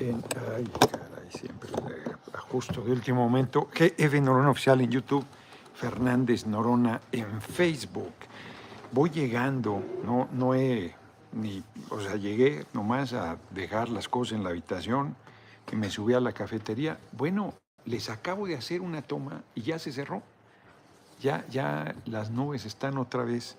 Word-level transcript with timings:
en, 0.00 0.22
ay, 0.54 0.64
caray, 0.90 1.30
siempre 1.30 1.70
eh, 1.70 2.12
justo 2.48 2.82
de 2.82 2.92
último 2.92 3.22
momento, 3.22 3.68
GF 3.72 4.20
Norona 4.20 4.50
Oficial 4.50 4.80
en 4.80 4.90
YouTube, 4.90 5.24
Fernández 5.74 6.46
Norona 6.46 7.00
en 7.12 7.40
Facebook. 7.40 8.12
Voy 8.92 9.10
llegando, 9.10 9.82
no, 10.04 10.28
no 10.32 10.54
he 10.54 10.94
ni, 11.32 11.62
o 11.90 12.00
sea, 12.00 12.16
llegué 12.16 12.66
nomás 12.72 13.12
a 13.12 13.38
dejar 13.50 13.88
las 13.88 14.08
cosas 14.08 14.36
en 14.36 14.44
la 14.44 14.50
habitación 14.50 15.16
y 15.70 15.76
me 15.76 15.90
subí 15.90 16.14
a 16.14 16.20
la 16.20 16.32
cafetería. 16.32 16.98
Bueno, 17.12 17.54
les 17.84 18.10
acabo 18.10 18.46
de 18.46 18.56
hacer 18.56 18.80
una 18.80 19.02
toma 19.02 19.42
y 19.54 19.62
ya 19.62 19.78
se 19.78 19.92
cerró. 19.92 20.22
Ya, 21.20 21.44
ya 21.48 21.94
las 22.06 22.30
nubes 22.30 22.64
están 22.64 22.98
otra 22.98 23.24
vez. 23.24 23.56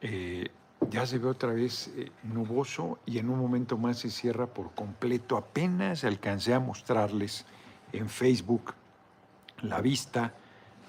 Eh, 0.00 0.50
ya 0.90 1.06
se 1.06 1.18
ve 1.18 1.28
otra 1.28 1.52
vez 1.52 1.92
eh, 1.96 2.10
nuboso 2.22 2.98
y 3.06 3.18
en 3.18 3.30
un 3.30 3.38
momento 3.38 3.76
más 3.76 3.98
se 3.98 4.10
cierra 4.10 4.46
por 4.46 4.74
completo. 4.74 5.36
Apenas 5.36 6.04
alcancé 6.04 6.54
a 6.54 6.60
mostrarles 6.60 7.46
en 7.92 8.08
Facebook 8.08 8.74
la 9.62 9.80
vista 9.80 10.34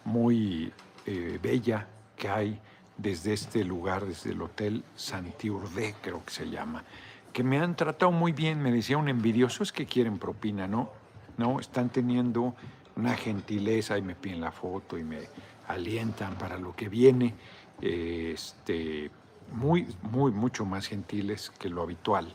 muy 0.06 0.72
eh, 1.06 1.40
bella 1.42 1.88
que 2.16 2.30
hay 2.30 2.60
desde 2.98 3.34
este 3.34 3.64
lugar, 3.64 4.06
desde 4.06 4.32
el 4.32 4.42
Hotel 4.42 4.84
Santiurde, 4.96 5.96
creo 6.02 6.26
que 6.26 6.34
se 6.34 6.50
llama, 6.50 6.84
que 7.32 7.44
me 7.44 7.60
han 7.60 7.76
tratado 7.76 8.12
muy 8.12 8.32
bien, 8.32 8.62
me 8.62 8.72
decía 8.72 8.98
un 8.98 9.10
envidioso, 9.10 9.62
es 9.62 9.72
que 9.72 9.86
quieren 9.86 10.18
propina, 10.18 10.68
¿no? 10.68 10.92
No, 11.38 11.60
están 11.60 11.90
teniendo 11.90 12.56
una 12.96 13.16
gentileza 13.16 13.98
y 13.98 14.02
me 14.02 14.16
piden 14.16 14.42
la 14.42 14.52
foto 14.52 14.98
y 14.98 15.04
me 15.04 15.20
alientan 15.68 16.36
para 16.36 16.58
lo 16.58 16.76
que 16.76 16.90
viene. 16.90 17.36
Este, 17.80 19.12
muy, 19.52 19.88
muy, 20.02 20.32
mucho 20.32 20.66
más 20.66 20.88
gentiles 20.88 21.52
que 21.58 21.70
lo 21.70 21.82
habitual. 21.82 22.34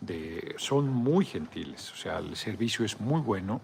De, 0.00 0.54
son 0.58 0.88
muy 0.88 1.24
gentiles, 1.24 1.90
o 1.92 1.96
sea, 1.96 2.18
el 2.18 2.36
servicio 2.36 2.84
es 2.84 3.00
muy 3.00 3.20
bueno, 3.20 3.62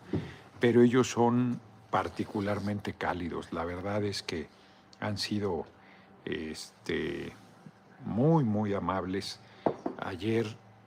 pero 0.59 0.83
ellos 0.83 1.11
son 1.11 1.61
particularmente 1.91 2.95
cálidos. 2.95 3.53
La 3.53 3.65
verdad 3.65 4.03
es 4.05 4.23
que 4.23 4.48
han 5.00 5.19
sido 5.19 5.67
este, 6.25 7.33
muy, 8.05 8.45
muy 8.45 8.73
amables. 8.75 9.41
Ayer 9.98 10.47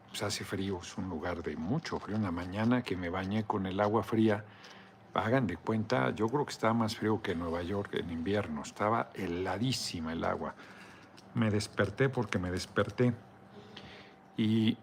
pues, 0.09 0.23
hace 0.23 0.44
frío, 0.44 0.80
es 0.81 0.97
un 0.97 1.09
lugar 1.09 1.44
de 1.44 1.56
mucho 1.56 2.00
frío. 2.00 2.17
Una 2.17 2.31
mañana 2.31 2.81
que 2.81 2.95
me 2.95 3.09
bañé 3.09 3.44
con 3.44 3.66
el 3.66 3.80
agua 3.80 4.03
fría, 4.03 4.44
hagan 5.13 5.45
de 5.45 5.58
cuenta, 5.58 6.09
yo 6.16 6.28
creo 6.28 6.45
que 6.45 6.53
estaba 6.53 6.73
más 6.73 6.95
frío 6.95 7.22
que 7.22 7.35
Nueva 7.35 7.61
York 7.61 7.94
en 7.94 8.09
invierno, 8.09 8.63
estaba 8.63 9.11
heladísima 9.13 10.13
el 10.13 10.23
agua 10.23 10.56
me 11.36 11.50
desperté 11.50 12.09
porque 12.09 12.39
me 12.39 12.52
desperté. 12.52 13.14
Y 14.38 14.78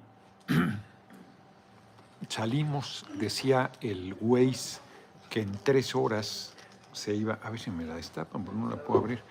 salimos, 2.29 3.07
decía 3.15 3.71
el 3.81 4.17
Waze, 4.21 4.81
que 5.29 5.41
en 5.41 5.53
tres 5.63 5.95
horas 5.95 6.55
se 6.93 7.15
iba, 7.15 7.39
a 7.43 7.51
ver 7.51 7.61
si 7.61 7.71
me 7.71 7.85
la 7.85 7.95
destapan, 7.95 8.45
porque 8.45 8.61
no 8.61 8.69
la 8.69 8.77
puedo 8.77 9.01
abrir. 9.01 9.23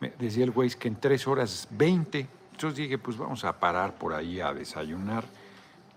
Me 0.00 0.10
decía 0.18 0.44
el 0.44 0.50
Waze 0.50 0.78
que 0.78 0.88
en 0.88 0.96
tres 0.96 1.26
horas 1.26 1.66
20. 1.70 2.26
Entonces 2.52 2.76
dije, 2.76 2.98
pues 2.98 3.16
vamos 3.16 3.44
a 3.44 3.58
parar 3.58 3.94
por 3.94 4.14
ahí 4.14 4.40
a 4.40 4.52
desayunar. 4.52 5.24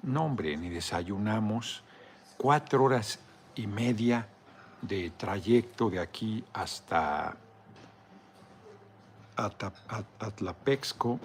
No, 0.02 0.26
hombre, 0.26 0.58
ni 0.58 0.70
desayunamos. 0.70 1.84
Cuatro 2.38 2.84
horas 2.84 3.20
y 3.56 3.68
media 3.68 4.28
de 4.82 5.12
trayecto 5.12 5.90
de 5.92 6.00
aquí 6.00 6.44
hasta 6.54 7.38
Atlapexco 9.36 11.20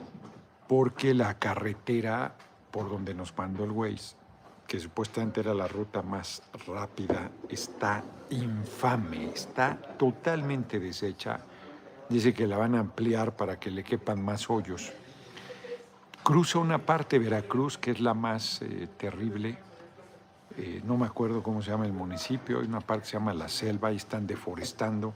porque 0.69 1.15
la 1.15 1.39
carretera 1.39 2.35
por 2.71 2.91
donde 2.91 3.15
nos 3.15 3.37
mandó 3.37 3.65
el 3.65 3.71
Waze, 3.71 4.17
que 4.67 4.79
supuestamente 4.79 5.41
era 5.41 5.55
la 5.55 5.69
ruta 5.69 6.03
más 6.03 6.43
rápida, 6.67 7.31
está 7.48 8.03
infame, 8.31 9.31
está 9.31 9.77
totalmente 9.97 10.79
deshecha. 10.79 11.41
Dice 12.08 12.35
que 12.35 12.47
la 12.47 12.58
van 12.58 12.75
a 12.75 12.80
ampliar 12.80 13.35
para 13.35 13.58
que 13.58 13.70
le 13.70 13.83
quepan 13.83 14.23
más 14.23 14.51
hoyos. 14.51 14.92
Cruza 16.23 16.59
una 16.59 16.79
parte 16.79 17.19
de 17.19 17.25
Veracruz 17.25 17.79
que 17.79 17.92
es 17.92 18.01
la 18.01 18.13
más 18.13 18.61
eh, 18.63 18.89
terrible. 18.97 19.59
Eh, 20.57 20.83
no 20.85 20.97
me 20.97 21.07
acuerdo 21.07 21.42
cómo 21.42 21.63
se 21.63 21.70
llama 21.70 21.86
el 21.86 21.92
municipio. 21.92 22.59
Hay 22.61 22.67
una 22.67 22.80
parte 22.80 23.05
que 23.05 23.11
se 23.11 23.17
llama 23.17 23.33
La 23.33 23.48
Selva 23.48 23.92
y 23.92 23.97
están 23.97 24.27
deforestando 24.27 25.14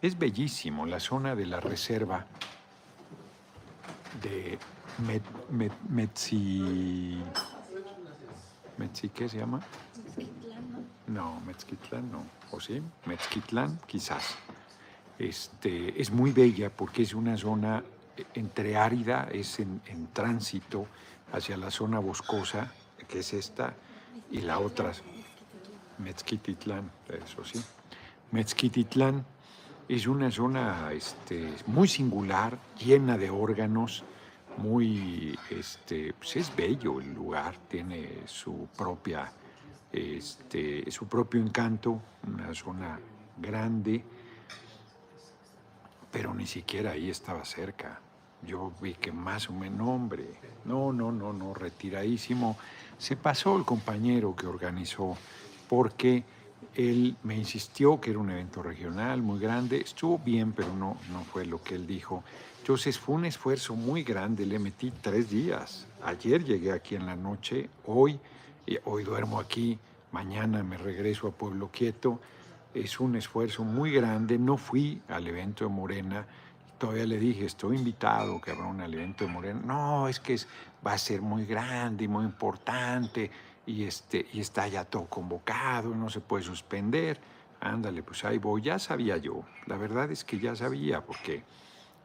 es 0.00 0.18
bellísimo 0.18 0.86
la 0.86 1.00
zona 1.00 1.34
de 1.34 1.46
la 1.46 1.60
reserva 1.60 2.26
de 4.22 4.58
Met, 5.06 5.22
Metzi, 5.88 7.20
¿Qué 9.14 9.28
se 9.28 9.38
llama? 9.38 9.60
No, 11.06 11.40
Mezquitlán 11.40 12.10
no. 12.12 12.24
¿O 12.52 12.60
sí? 12.60 12.82
Mezquitlán, 13.06 13.80
quizás. 13.86 14.36
Este, 15.18 16.00
es 16.00 16.10
muy 16.10 16.32
bella 16.32 16.70
porque 16.70 17.02
es 17.02 17.14
una 17.14 17.36
zona 17.36 17.82
entre 18.34 18.76
árida, 18.76 19.28
es 19.32 19.58
en, 19.58 19.80
en 19.86 20.08
tránsito 20.12 20.86
hacia 21.32 21.56
la 21.56 21.70
zona 21.70 21.98
boscosa, 21.98 22.72
que 23.08 23.20
es 23.20 23.32
esta, 23.32 23.74
y 24.30 24.40
la 24.40 24.58
otra, 24.58 24.92
Mezquititlán, 25.98 26.90
eso 27.08 27.44
sí. 27.44 27.60
Mezquititlán 28.30 29.24
es 29.88 30.06
una 30.06 30.30
zona 30.30 30.92
este, 30.92 31.54
muy 31.66 31.88
singular, 31.88 32.58
llena 32.78 33.16
de 33.16 33.30
órganos, 33.30 34.04
muy, 34.58 35.38
este, 35.50 36.12
pues 36.12 36.36
es 36.36 36.54
bello 36.54 37.00
el 37.00 37.14
lugar, 37.14 37.56
tiene 37.68 38.22
su 38.26 38.68
propia, 38.76 39.32
este, 39.90 40.90
su 40.90 41.06
propio 41.06 41.40
encanto, 41.40 42.02
una 42.26 42.54
zona 42.54 43.00
grande, 43.38 44.04
pero 46.10 46.34
ni 46.34 46.46
siquiera 46.46 46.90
ahí 46.92 47.08
estaba 47.08 47.44
cerca. 47.44 48.00
Yo 48.46 48.72
vi 48.80 48.94
que 48.94 49.10
más 49.10 49.48
o 49.48 49.52
menos, 49.52 49.88
hombre, 49.88 50.28
no, 50.64 50.92
no, 50.92 51.10
no, 51.10 51.32
no, 51.32 51.54
retiradísimo. 51.54 52.56
Se 52.98 53.16
pasó 53.16 53.56
el 53.56 53.64
compañero 53.64 54.36
que 54.36 54.46
organizó, 54.46 55.16
porque 55.68 56.24
él 56.78 57.16
me 57.24 57.36
insistió 57.36 58.00
que 58.00 58.10
era 58.10 58.20
un 58.20 58.30
evento 58.30 58.62
regional 58.62 59.20
muy 59.20 59.40
grande, 59.40 59.80
estuvo 59.80 60.16
bien, 60.16 60.52
pero 60.52 60.72
no, 60.76 60.96
no 61.10 61.24
fue 61.24 61.44
lo 61.44 61.60
que 61.60 61.74
él 61.74 61.88
dijo. 61.88 62.22
Entonces 62.60 62.96
fue 62.96 63.16
un 63.16 63.24
esfuerzo 63.24 63.74
muy 63.74 64.04
grande, 64.04 64.46
le 64.46 64.60
metí 64.60 64.92
tres 64.92 65.28
días. 65.28 65.88
Ayer 66.04 66.44
llegué 66.44 66.70
aquí 66.70 66.94
en 66.94 67.06
la 67.06 67.16
noche, 67.16 67.68
hoy, 67.84 68.20
hoy 68.84 69.02
duermo 69.02 69.40
aquí, 69.40 69.76
mañana 70.12 70.62
me 70.62 70.78
regreso 70.78 71.26
a 71.26 71.32
Pueblo 71.32 71.68
Quieto. 71.72 72.20
Es 72.72 73.00
un 73.00 73.16
esfuerzo 73.16 73.64
muy 73.64 73.90
grande, 73.90 74.38
no 74.38 74.56
fui 74.56 75.02
al 75.08 75.26
evento 75.26 75.64
de 75.64 75.70
Morena, 75.70 76.26
todavía 76.78 77.06
le 77.06 77.18
dije, 77.18 77.44
estoy 77.44 77.76
invitado, 77.76 78.40
que 78.40 78.52
habrá 78.52 78.66
un 78.66 78.80
evento 78.80 79.24
de 79.24 79.32
Morena. 79.32 79.60
No, 79.64 80.06
es 80.06 80.20
que 80.20 80.36
va 80.86 80.92
a 80.92 80.98
ser 80.98 81.22
muy 81.22 81.44
grande 81.44 82.04
y 82.04 82.08
muy 82.08 82.24
importante 82.24 83.32
y, 83.68 83.84
este, 83.84 84.26
y 84.32 84.40
está 84.40 84.66
ya 84.66 84.86
todo 84.86 85.04
convocado, 85.04 85.94
no 85.94 86.08
se 86.08 86.20
puede 86.20 86.42
suspender. 86.42 87.20
Ándale, 87.60 88.02
pues 88.02 88.24
ahí 88.24 88.38
voy. 88.38 88.62
Ya 88.62 88.78
sabía 88.78 89.18
yo, 89.18 89.42
la 89.66 89.76
verdad 89.76 90.10
es 90.10 90.24
que 90.24 90.38
ya 90.38 90.56
sabía, 90.56 91.04
porque 91.04 91.44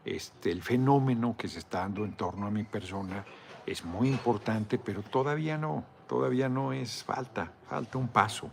este, 0.03 0.51
el 0.51 0.61
fenómeno 0.61 1.35
que 1.37 1.47
se 1.47 1.59
está 1.59 1.79
dando 1.79 2.03
en 2.03 2.13
torno 2.17 2.47
a 2.47 2.51
mi 2.51 2.63
persona 2.63 3.23
es 3.65 3.85
muy 3.85 4.09
importante, 4.09 4.77
pero 4.77 5.03
todavía 5.03 5.57
no, 5.57 5.85
todavía 6.05 6.49
no 6.49 6.73
es 6.73 7.01
falta, 7.05 7.53
falta 7.69 7.97
un 7.97 8.09
paso, 8.09 8.49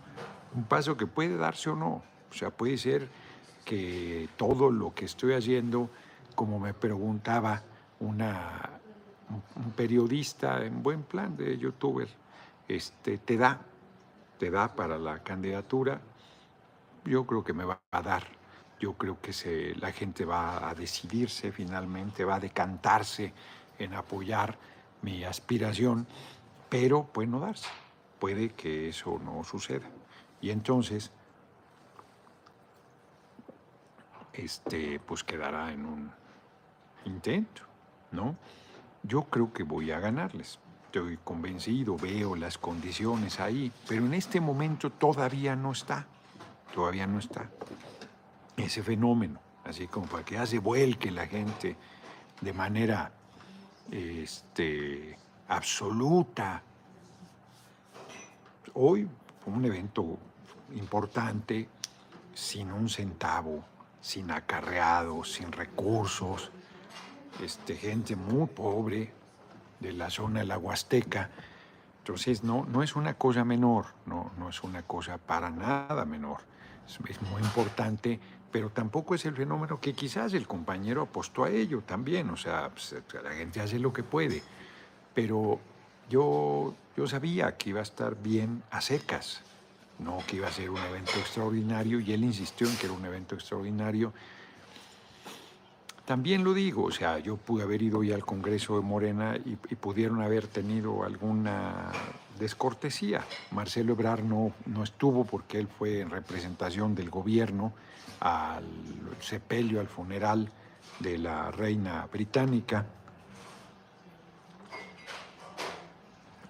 un 0.55 0.63
paso 0.63 0.97
que 0.97 1.09
puede 1.09 1.37
darse 1.37 1.71
o 1.71 1.75
no. 1.75 2.03
O 2.31 2.33
sea, 2.33 2.51
puede 2.51 2.79
ser 2.79 3.09
que 3.65 4.29
todo 4.37 4.71
lo 4.71 4.95
que 4.95 5.07
estoy 5.07 5.33
haciendo, 5.33 5.91
como 6.37 6.61
me 6.61 6.75
preguntaba 6.75 7.61
una, 7.99 8.71
un 9.57 9.73
periodista 9.73 10.65
en 10.65 10.81
buen 10.81 11.03
plan 11.03 11.37
de 11.37 11.59
youtuber, 11.59 12.09
este, 12.71 13.19
te 13.19 13.37
da, 13.37 13.61
te 14.39 14.49
da 14.49 14.77
para 14.77 14.97
la 14.97 15.25
candidatura, 15.25 16.01
yo 17.05 17.27
creo 17.27 17.43
que 17.43 17.53
me 17.53 17.65
va 17.65 17.81
a 17.91 18.01
dar. 18.01 18.23
Yo 18.79 18.95
creo 18.95 19.21
que 19.21 19.75
la 19.77 19.91
gente 19.91 20.25
va 20.25 20.69
a 20.69 20.75
decidirse 20.75 21.51
finalmente, 21.51 22.25
va 22.25 22.37
a 22.37 22.41
decantarse 22.41 23.35
en 23.79 23.93
apoyar 23.95 24.57
mi 25.03 25.25
aspiración, 25.25 26.07
pero 26.69 27.05
puede 27.05 27.29
no 27.29 27.41
darse. 27.41 27.69
Puede 28.21 28.51
que 28.51 28.89
eso 28.89 29.19
no 29.19 29.43
suceda. 29.43 29.91
Y 30.41 30.51
entonces, 30.51 31.11
este, 34.33 35.01
pues 35.01 35.25
quedará 35.25 35.73
en 35.73 35.85
un 35.85 36.13
intento, 37.05 37.63
¿no? 38.13 38.37
Yo 39.03 39.25
creo 39.25 39.53
que 39.53 39.65
voy 39.65 39.91
a 39.91 39.99
ganarles 39.99 40.61
estoy 40.91 41.19
convencido, 41.23 41.97
veo 41.97 42.35
las 42.35 42.59
condiciones 42.59 43.39
ahí, 43.39 43.71
pero 43.87 44.05
en 44.05 44.13
este 44.13 44.41
momento 44.41 44.91
todavía 44.91 45.55
no 45.55 45.71
está, 45.71 46.05
todavía 46.75 47.07
no 47.07 47.21
está 47.21 47.49
ese 48.57 48.83
fenómeno, 48.83 49.39
así 49.65 49.87
como 49.87 50.09
para 50.09 50.25
que 50.25 50.37
hace 50.37 50.59
vuelque 50.59 51.13
la 51.13 51.29
gente 51.29 51.77
de 52.41 52.53
manera 52.53 53.13
este, 53.89 55.17
absoluta. 55.47 56.61
Hoy 58.75 59.09
un 59.47 59.65
evento 59.65 60.19
importante, 60.75 61.69
sin 62.35 62.73
un 62.73 62.89
centavo, 62.89 63.63
sin 64.01 64.29
acarreados, 64.33 65.35
sin 65.35 65.53
recursos, 65.53 66.51
este, 67.41 67.77
gente 67.77 68.17
muy 68.17 68.49
pobre 68.49 69.20
de 69.81 69.93
la 69.93 70.11
zona 70.11 70.41
de 70.41 70.47
la 70.47 70.59
Huasteca. 70.59 71.31
Entonces, 71.99 72.45
no, 72.45 72.65
no 72.67 72.83
es 72.83 72.97
una 72.97 73.15
cosa 73.15 73.45
menor, 73.45 73.87
no, 74.07 74.31
no 74.39 74.49
es 74.49 74.63
una 74.63 74.83
cosa 74.83 75.19
para 75.19 75.51
nada 75.51 76.05
menor. 76.05 76.39
Es, 76.87 76.99
es 77.09 77.23
muy 77.23 77.43
importante, 77.43 78.19
pero 78.51 78.71
tampoco 78.71 79.15
es 79.15 79.25
el 79.25 79.35
fenómeno 79.35 79.81
que 79.81 79.93
quizás 79.93 80.35
el 80.35 80.47
compañero 80.47 81.03
apostó 81.03 81.45
a 81.45 81.51
ello 81.51 81.83
también. 81.83 82.31
O 82.31 82.37
sea, 82.37 82.71
pues, 82.71 82.95
la 83.23 83.33
gente 83.33 83.61
hace 83.61 83.79
lo 83.79 83.93
que 83.93 84.03
puede. 84.03 84.43
Pero 85.15 85.61
yo, 86.09 86.75
yo 86.97 87.07
sabía 87.07 87.57
que 87.57 87.71
iba 87.71 87.81
a 87.81 87.85
estar 87.85 88.17
bien 88.21 88.63
a 88.71 88.81
secas 88.81 89.43
no 90.01 90.19
que 90.27 90.37
iba 90.37 90.49
a 90.49 90.53
ser 90.53 90.71
un 90.71 90.79
evento 90.79 91.13
extraordinario 91.19 92.01
y 92.01 92.13
él 92.13 92.25
insistió 92.25 92.67
en 92.67 92.77
que 92.77 92.87
era 92.87 92.95
un 92.95 93.05
evento 93.05 93.35
extraordinario. 93.35 94.13
También 96.11 96.43
lo 96.43 96.55
digo, 96.55 96.87
o 96.87 96.91
sea, 96.91 97.21
yo 97.21 97.37
pude 97.37 97.63
haber 97.63 97.83
ido 97.83 98.03
ya 98.03 98.17
al 98.17 98.25
Congreso 98.25 98.75
de 98.75 98.81
Morena 98.81 99.37
y, 99.45 99.55
pudieron 99.77 100.21
haber 100.23 100.49
tenido 100.49 101.05
alguna 101.05 101.93
descortesía. 102.37 103.25
Marcelo 103.53 103.93
Ebrard 103.93 104.25
no, 104.25 104.53
no 104.67 104.83
estuvo 104.83 105.25
porque 105.25 105.61
él 105.61 105.69
fue 105.69 106.01
en 106.01 106.11
representación 106.11 106.97
del 106.97 107.11
gobierno 107.11 107.73
al 108.19 108.65
sepelio, 109.21 109.79
al 109.79 109.87
funeral 109.87 110.51
de 110.99 111.17
la 111.17 111.53
reina 111.53 112.09
británica. 112.13 112.85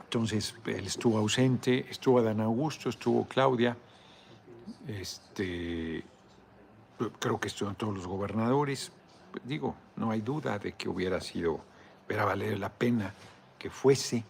Entonces 0.04 0.54
él 0.64 0.86
estuvo 0.86 1.18
ausente, 1.18 1.84
estuvo 1.90 2.20
Adán 2.20 2.40
Augusto, 2.40 2.88
estuvo 2.88 3.26
Claudia, 3.26 3.76
este, 4.88 6.02
creo 7.18 7.38
que 7.38 7.48
estuvieron 7.48 7.76
todos 7.76 7.94
los 7.94 8.06
gobernadores. 8.06 8.92
Digo, 9.44 9.74
no 9.96 10.10
hay 10.10 10.20
duda 10.20 10.58
de 10.58 10.72
que 10.72 10.88
hubiera 10.88 11.20
sido, 11.20 11.60
hubiera 12.06 12.24
valer 12.24 12.58
la 12.58 12.70
pena 12.70 13.14
que 13.58 13.70
fuese. 13.70 14.24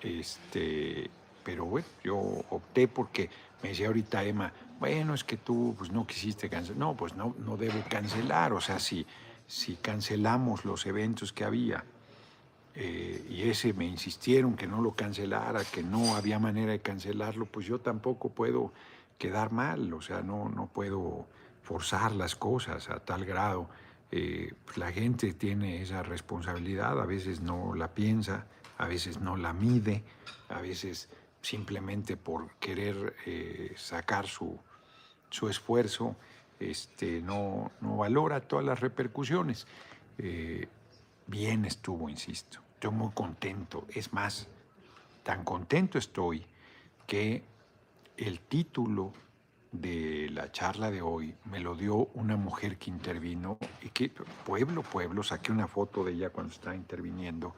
Este, 0.00 1.10
pero 1.44 1.64
bueno, 1.64 1.86
yo 2.04 2.16
opté 2.50 2.88
porque 2.88 3.30
me 3.62 3.70
decía 3.70 3.88
ahorita 3.88 4.24
Emma, 4.24 4.52
bueno, 4.78 5.14
es 5.14 5.24
que 5.24 5.36
tú 5.36 5.74
pues, 5.78 5.90
no 5.90 6.06
quisiste 6.06 6.48
cancelar. 6.48 6.78
No, 6.78 6.96
pues 6.96 7.14
no, 7.14 7.34
no 7.38 7.56
debo 7.56 7.82
cancelar. 7.88 8.52
O 8.52 8.60
sea, 8.60 8.78
si, 8.78 9.06
si 9.46 9.76
cancelamos 9.76 10.64
los 10.64 10.86
eventos 10.86 11.32
que 11.32 11.44
había 11.44 11.84
eh, 12.78 13.26
y 13.30 13.48
ese 13.48 13.72
me 13.72 13.86
insistieron 13.86 14.54
que 14.54 14.66
no 14.66 14.82
lo 14.82 14.94
cancelara, 14.94 15.64
que 15.64 15.82
no 15.82 16.14
había 16.14 16.38
manera 16.38 16.72
de 16.72 16.80
cancelarlo, 16.80 17.46
pues 17.46 17.64
yo 17.64 17.80
tampoco 17.80 18.28
puedo 18.28 18.70
quedar 19.16 19.50
mal, 19.50 19.94
o 19.94 20.02
sea, 20.02 20.20
no, 20.20 20.50
no 20.50 20.66
puedo 20.66 21.26
forzar 21.62 22.12
las 22.12 22.36
cosas 22.36 22.90
a 22.90 23.00
tal 23.00 23.24
grado. 23.24 23.70
Eh, 24.12 24.52
la 24.76 24.92
gente 24.92 25.32
tiene 25.34 25.82
esa 25.82 26.02
responsabilidad, 26.02 27.00
a 27.00 27.06
veces 27.06 27.40
no 27.40 27.74
la 27.74 27.92
piensa, 27.94 28.46
a 28.78 28.86
veces 28.86 29.20
no 29.20 29.36
la 29.36 29.52
mide, 29.52 30.04
a 30.48 30.60
veces 30.60 31.08
simplemente 31.40 32.16
por 32.16 32.50
querer 32.54 33.14
eh, 33.26 33.72
sacar 33.76 34.26
su, 34.26 34.58
su 35.30 35.48
esfuerzo, 35.48 36.16
este, 36.60 37.20
no, 37.20 37.70
no, 37.80 37.96
valora 37.98 38.40
todas 38.40 38.64
las 38.64 38.80
repercusiones. 38.80 39.66
bien 41.26 41.64
estuvo, 41.64 42.08
insisto. 42.08 42.60
Estoy 42.74 42.90
muy 42.90 43.10
contento. 43.12 43.86
Es 43.88 44.12
más, 44.12 44.48
tan 45.22 45.44
contento 45.44 45.98
estoy 45.98 46.46
que 47.06 47.42
el 48.16 48.40
título 48.40 49.12
de 49.72 50.28
la 50.30 50.50
charla 50.52 50.90
de 50.90 51.02
hoy 51.02 51.34
me 51.44 51.60
lo 51.60 51.74
dio 51.74 52.08
una 52.14 52.36
mujer 52.36 52.78
que 52.78 52.90
intervino 52.90 53.58
y 53.82 53.90
que 53.90 54.10
pueblo, 54.44 54.82
pueblo, 54.82 55.22
saqué 55.22 55.52
una 55.52 55.66
foto 55.66 56.04
de 56.04 56.12
ella 56.12 56.30
cuando 56.30 56.52
estaba 56.52 56.74
interviniendo. 56.74 57.54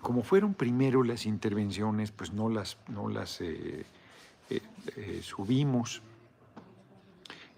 Como 0.00 0.22
fueron 0.22 0.54
primero 0.54 1.02
las 1.02 1.26
intervenciones, 1.26 2.10
pues 2.10 2.32
no 2.32 2.48
las, 2.48 2.78
no 2.88 3.08
las 3.08 3.40
eh, 3.40 3.84
eh, 4.48 4.60
eh, 4.96 5.20
subimos. 5.22 6.02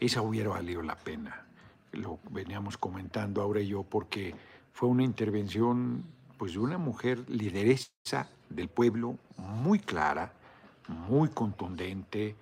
Esa 0.00 0.22
hubiera 0.22 0.50
valido 0.50 0.82
la 0.82 0.96
pena. 0.96 1.46
Lo 1.92 2.18
veníamos 2.30 2.76
comentando 2.76 3.42
ahora 3.42 3.60
y 3.60 3.68
yo 3.68 3.84
porque 3.84 4.34
fue 4.72 4.88
una 4.88 5.04
intervención 5.04 6.04
pues 6.36 6.54
de 6.54 6.58
una 6.58 6.78
mujer 6.78 7.30
lideresa 7.30 8.28
del 8.48 8.68
pueblo 8.68 9.16
muy 9.36 9.78
clara, 9.78 10.32
muy 10.88 11.28
contundente 11.28 12.34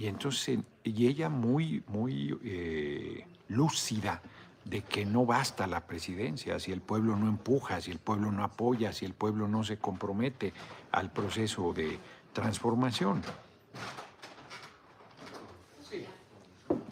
y 0.00 0.06
entonces 0.06 0.58
y 0.82 1.08
ella 1.08 1.28
muy 1.28 1.84
muy 1.86 2.38
eh, 2.42 3.26
lúcida 3.48 4.22
de 4.64 4.80
que 4.80 5.04
no 5.04 5.26
basta 5.26 5.66
la 5.66 5.86
presidencia 5.86 6.58
si 6.58 6.72
el 6.72 6.80
pueblo 6.80 7.16
no 7.16 7.28
empuja, 7.28 7.82
si 7.82 7.90
el 7.90 7.98
pueblo 7.98 8.32
no 8.32 8.42
apoya, 8.42 8.94
si 8.94 9.04
el 9.04 9.12
pueblo 9.12 9.46
no 9.46 9.62
se 9.62 9.76
compromete 9.76 10.54
al 10.90 11.12
proceso 11.12 11.74
de 11.74 11.98
transformación. 12.32 13.20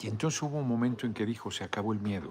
Y 0.00 0.06
entonces 0.06 0.42
hubo 0.42 0.58
un 0.58 0.68
momento 0.68 1.06
en 1.06 1.14
que 1.14 1.24
dijo, 1.24 1.50
se 1.50 1.64
acabó 1.64 1.94
el 1.94 2.00
miedo, 2.00 2.30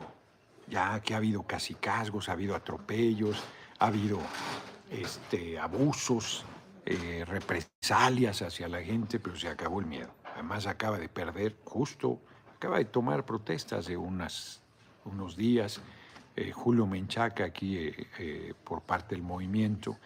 ya 0.68 1.00
que 1.02 1.16
ha 1.16 1.18
habido 1.18 1.42
casi 1.42 1.74
casgos, 1.74 2.30
ha 2.30 2.34
habido 2.34 2.56
atropellos, 2.56 3.44
ha 3.80 3.88
habido 3.88 4.20
este, 4.92 5.58
abusos, 5.58 6.46
eh, 6.86 7.26
represalias 7.26 8.42
hacia 8.42 8.68
la 8.70 8.82
gente, 8.82 9.20
pero 9.20 9.36
se 9.36 9.50
acabó 9.50 9.80
el 9.80 9.88
miedo. 9.88 10.17
Además 10.38 10.68
acaba 10.68 11.00
de 11.00 11.10
perder, 11.10 11.56
justo, 11.66 12.22
acaba 12.56 12.78
de 12.78 12.86
tomar 12.86 13.26
protestas 13.26 13.88
de 13.88 13.98
unas, 13.98 14.62
unos 15.04 15.36
días, 15.36 15.82
eh, 16.36 16.52
Julio 16.52 16.86
Menchaca 16.86 17.44
aquí 17.44 17.76
eh, 17.76 18.54
por 18.64 18.84
parte 18.84 19.16
del 19.16 19.24
movimiento. 19.24 19.98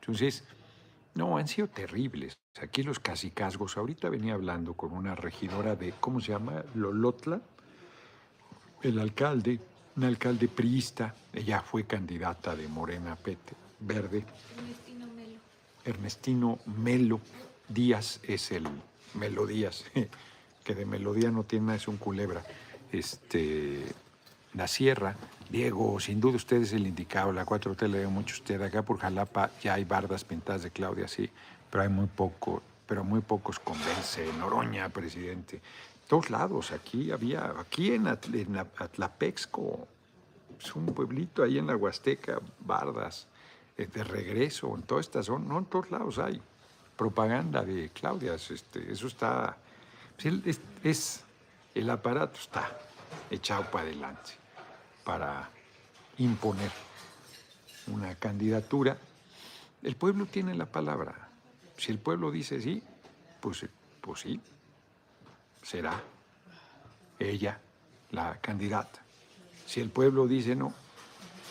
Entonces, 0.00 0.42
no, 1.14 1.38
han 1.38 1.46
sido 1.46 1.68
terribles. 1.68 2.36
Aquí 2.60 2.82
los 2.82 2.98
casicazgos, 2.98 3.76
ahorita 3.76 4.08
venía 4.08 4.34
hablando 4.34 4.74
con 4.74 4.90
una 4.90 5.14
regidora 5.14 5.76
de, 5.76 5.92
¿cómo 6.00 6.18
se 6.18 6.32
llama? 6.32 6.64
Lolotla, 6.74 7.40
el 8.82 8.98
alcalde, 8.98 9.60
un 9.94 10.02
alcalde 10.02 10.48
priista, 10.48 11.14
ella 11.32 11.62
fue 11.62 11.84
candidata 11.84 12.56
de 12.56 12.66
Morena 12.66 13.14
Pete, 13.14 13.54
Verde. 13.78 14.24
Ernestino 14.56 15.06
Melo. 15.06 15.40
Ernestino 15.84 16.58
Melo 16.66 17.20
Díaz 17.68 18.18
es 18.24 18.50
el 18.50 18.66
Melo 19.14 19.46
Díaz, 19.46 19.84
que 20.64 20.74
de 20.74 20.86
melodía 20.86 21.30
no 21.30 21.44
tiene 21.44 21.66
nada, 21.66 21.76
es 21.76 21.88
un 21.88 21.96
culebra. 21.96 22.44
Este, 22.92 23.84
la 24.54 24.68
Sierra, 24.68 25.16
Diego, 25.50 25.98
sin 26.00 26.20
duda 26.20 26.36
usted 26.36 26.62
es 26.62 26.72
el 26.72 26.86
indicado, 26.86 27.32
la 27.32 27.46
4T 27.46 27.88
le 27.88 28.06
mucho 28.06 28.34
usted. 28.34 28.60
Acá 28.62 28.82
por 28.82 28.98
Jalapa 28.98 29.50
ya 29.62 29.74
hay 29.74 29.84
bardas 29.84 30.24
pintadas 30.24 30.62
de 30.62 30.70
Claudia, 30.70 31.08
sí, 31.08 31.30
pero 31.70 31.82
hay 31.82 31.88
muy 31.88 32.06
poco, 32.06 32.62
pero 32.86 33.04
muy 33.04 33.20
pocos 33.20 33.58
convence. 33.58 34.24
Noroña, 34.38 34.88
presidente 34.88 35.60
todos 36.06 36.30
lados. 36.30 36.72
Aquí 36.72 37.10
había, 37.10 37.54
aquí 37.58 37.92
en, 37.92 38.06
Atlapexco, 38.06 39.86
es 40.58 40.74
un 40.74 40.86
pueblito 40.86 41.42
ahí 41.42 41.58
en 41.58 41.66
la 41.66 41.76
Huasteca, 41.76 42.40
Bardas, 42.60 43.26
eh, 43.76 43.86
de 43.86 44.04
regreso, 44.04 44.74
en 44.74 44.82
toda 44.82 45.00
esta 45.00 45.22
zona, 45.22 45.46
no 45.46 45.58
en 45.58 45.66
todos 45.66 45.90
lados 45.90 46.18
hay 46.18 46.40
propaganda 46.96 47.62
de 47.62 47.90
Claudia, 47.90 48.34
este, 48.34 48.92
eso 48.92 49.06
está, 49.06 49.56
pues, 50.20 50.60
es, 50.82 51.24
el 51.74 51.90
aparato 51.90 52.38
está 52.38 52.78
echado 53.30 53.70
para 53.70 53.84
adelante 53.84 54.32
para 55.04 55.48
imponer 56.18 56.70
una 57.86 58.14
candidatura. 58.16 58.96
El 59.82 59.94
pueblo 59.94 60.26
tiene 60.26 60.54
la 60.54 60.66
palabra. 60.66 61.28
Si 61.76 61.92
el 61.92 61.98
pueblo 61.98 62.30
dice 62.30 62.60
sí, 62.60 62.82
pues, 63.40 63.66
pues 64.00 64.20
sí, 64.20 64.40
será 65.62 66.02
ella 67.18 67.60
la 68.10 68.38
candidata. 68.40 69.00
Si 69.66 69.80
el 69.80 69.90
pueblo 69.90 70.26
dice 70.26 70.56
no, 70.56 70.74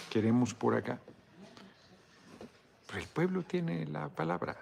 queremos 0.09 0.53
por 0.53 0.75
acá, 0.75 0.99
pero 2.87 2.99
el 2.99 3.07
pueblo 3.07 3.43
tiene 3.43 3.85
la 3.85 4.09
palabra. 4.09 4.57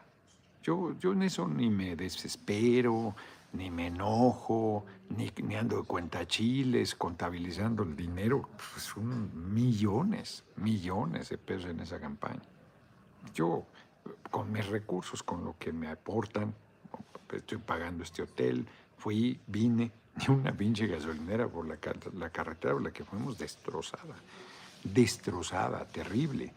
Yo, 0.64 0.98
yo 0.98 1.12
en 1.12 1.24
eso 1.24 1.48
ni 1.48 1.70
me 1.70 1.96
desespero, 1.96 3.16
ni 3.52 3.70
me 3.70 3.88
enojo, 3.88 4.86
ni, 5.10 5.32
ni 5.44 5.56
ando 5.56 5.78
de 5.78 5.84
cuentachiles 5.84 6.96
contabilizando 6.96 7.84
el 7.84 7.96
dinero. 7.96 8.50
Pues 8.56 8.84
son 8.84 9.54
millones, 9.54 10.44
millones 10.56 11.30
de 11.30 11.38
pesos 11.38 11.70
en 11.70 11.82
esa 11.82 12.00
campaña. 12.00 12.42
Yo, 13.34 13.66
con 14.32 14.52
mis 14.52 14.66
recursos, 14.68 15.22
con 15.22 15.44
lo 15.44 15.56
que 15.60 15.72
me 15.72 15.90
aportan, 15.90 16.54
estoy 17.32 17.58
pagando 17.58 18.04
este 18.04 18.24
hotel, 18.24 18.66
Fui, 18.98 19.38
vine, 19.48 19.92
ni 20.16 20.34
una 20.34 20.56
pinche 20.56 20.88
gasolinera 20.88 21.50
por 21.50 21.68
la, 21.68 21.78
la 22.14 22.30
carretera 22.30 22.74
por 22.74 22.84
la 22.84 22.92
que 22.92 23.04
fuimos 23.04 23.38
destrozada, 23.38 24.16
destrozada, 24.82 25.86
terrible. 25.86 26.54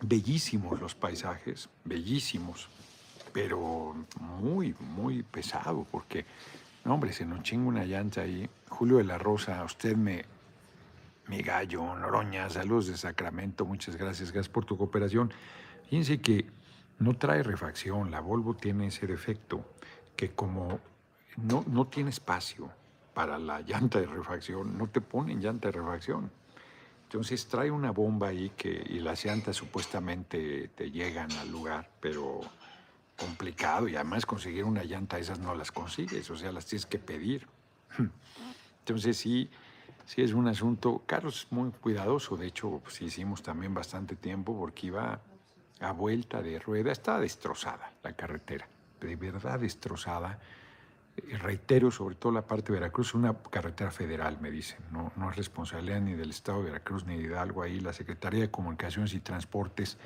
Bellísimos 0.00 0.80
los 0.80 0.94
paisajes, 0.94 1.68
bellísimos, 1.84 2.68
pero 3.32 3.94
muy, 4.20 4.74
muy 4.80 5.22
pesado, 5.22 5.86
porque, 5.90 6.24
no, 6.84 6.94
hombre, 6.94 7.12
se 7.12 7.24
nos 7.24 7.42
chinga 7.42 7.68
una 7.68 7.84
llanta 7.84 8.22
ahí. 8.22 8.48
Julio 8.68 8.98
de 8.98 9.04
la 9.04 9.18
Rosa, 9.18 9.62
usted 9.64 9.96
me, 9.96 10.24
mi 11.28 11.42
gallo, 11.42 11.96
Noroña, 11.96 12.48
saludos 12.50 12.86
de 12.88 12.96
Sacramento, 12.96 13.64
muchas 13.64 13.96
gracias, 13.96 14.32
gracias 14.32 14.48
por 14.48 14.64
tu 14.64 14.76
cooperación. 14.76 15.32
Fíjense 15.88 16.20
que 16.20 16.46
no 16.98 17.14
trae 17.14 17.42
refacción, 17.42 18.10
la 18.10 18.20
Volvo 18.20 18.54
tiene 18.54 18.86
ese 18.88 19.06
defecto, 19.06 19.64
que 20.16 20.30
como 20.30 20.80
no, 21.36 21.64
no 21.66 21.86
tiene 21.86 22.10
espacio 22.10 22.70
para 23.12 23.38
la 23.38 23.60
llanta 23.60 24.00
de 24.00 24.06
refacción, 24.06 24.76
no 24.78 24.88
te 24.88 25.00
ponen 25.00 25.40
llanta 25.40 25.68
de 25.68 25.78
refacción. 25.78 26.30
Entonces 27.06 27.46
trae 27.46 27.70
una 27.70 27.92
bomba 27.92 28.28
ahí 28.28 28.50
que, 28.56 28.84
y 28.88 28.98
las 28.98 29.24
llantas 29.24 29.54
supuestamente 29.54 30.68
te 30.74 30.90
llegan 30.90 31.30
al 31.32 31.50
lugar, 31.52 31.88
pero 32.00 32.40
complicado 33.16 33.86
y 33.86 33.94
además 33.94 34.26
conseguir 34.26 34.64
una 34.64 34.82
llanta 34.82 35.16
esas 35.16 35.38
no 35.38 35.54
las 35.54 35.70
consigues, 35.70 36.28
o 36.30 36.36
sea, 36.36 36.50
las 36.50 36.66
tienes 36.66 36.84
que 36.84 36.98
pedir. 36.98 37.46
Entonces 38.80 39.16
sí, 39.16 39.48
sí 40.04 40.22
es 40.22 40.32
un 40.32 40.48
asunto, 40.48 41.02
Carlos 41.06 41.44
es 41.46 41.52
muy 41.52 41.70
cuidadoso, 41.70 42.36
de 42.36 42.48
hecho 42.48 42.80
pues, 42.82 43.00
hicimos 43.00 43.40
también 43.40 43.72
bastante 43.72 44.16
tiempo 44.16 44.58
porque 44.58 44.88
iba 44.88 45.20
a 45.78 45.92
vuelta 45.92 46.42
de 46.42 46.58
rueda, 46.58 46.90
estaba 46.90 47.20
destrozada 47.20 47.92
la 48.02 48.14
carretera, 48.14 48.68
de 49.00 49.14
verdad 49.14 49.60
destrozada. 49.60 50.40
Reitero, 51.16 51.90
sobre 51.90 52.14
todo 52.14 52.32
la 52.32 52.46
parte 52.46 52.72
de 52.72 52.78
Veracruz, 52.78 53.14
una 53.14 53.34
carretera 53.34 53.90
federal, 53.90 54.38
me 54.40 54.50
dicen, 54.50 54.78
no, 54.92 55.30
es 55.30 55.36
responsabilidad 55.36 56.00
ni 56.00 56.12
del 56.12 56.30
Estado 56.30 56.58
de 56.58 56.64
Veracruz 56.66 57.06
ni 57.06 57.16
de 57.16 57.22
Hidalgo, 57.22 57.62
ahí 57.62 57.80
la 57.80 57.94
Secretaría 57.94 58.40
de 58.40 58.50
Comunicaciones 58.50 59.14
y 59.14 59.20
Transportes 59.20 59.96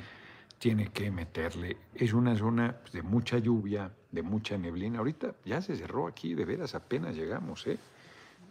tiene 0.61 0.88
que 0.93 1.11
meterle. 1.11 1.79
Es 1.95 2.12
una 2.12 2.37
zona 2.37 2.76
pues, 2.81 2.93
de 2.93 3.02
mucha 3.02 3.38
lluvia, 3.38 3.90
de 4.12 4.23
mucha 4.23 4.57
neblina. 4.57 4.99
Ahorita 4.99 5.35
ya 5.45 5.61
se 5.61 5.75
cerró 5.75 6.07
aquí, 6.07 6.35
de 6.35 6.45
veras, 6.45 6.75
apenas 6.75 7.17
llegamos. 7.17 7.67
¿eh? 7.67 7.79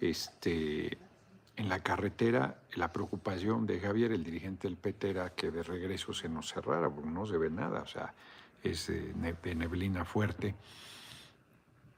Este, 0.02 0.98
en 1.56 1.70
la 1.70 1.80
carretera, 1.82 2.60
la 2.76 2.92
preocupación 2.92 3.66
de 3.66 3.80
Javier, 3.80 4.12
el 4.12 4.24
dirigente 4.24 4.68
del 4.68 4.76
PT, 4.76 5.12
era 5.12 5.30
que 5.30 5.52
de 5.52 5.64
regreso 5.64 6.14
se 6.14 6.28
nos 6.28 6.50
cerrara, 6.50 6.90
porque 6.90 7.10
no 7.10 7.26
se 7.26 7.38
ve 7.38 7.50
nada. 7.50 7.84
O 7.84 7.88
sea, 7.88 8.14
es 8.64 8.88
de 8.88 9.56
neblina 9.56 10.04
fuerte, 10.04 10.56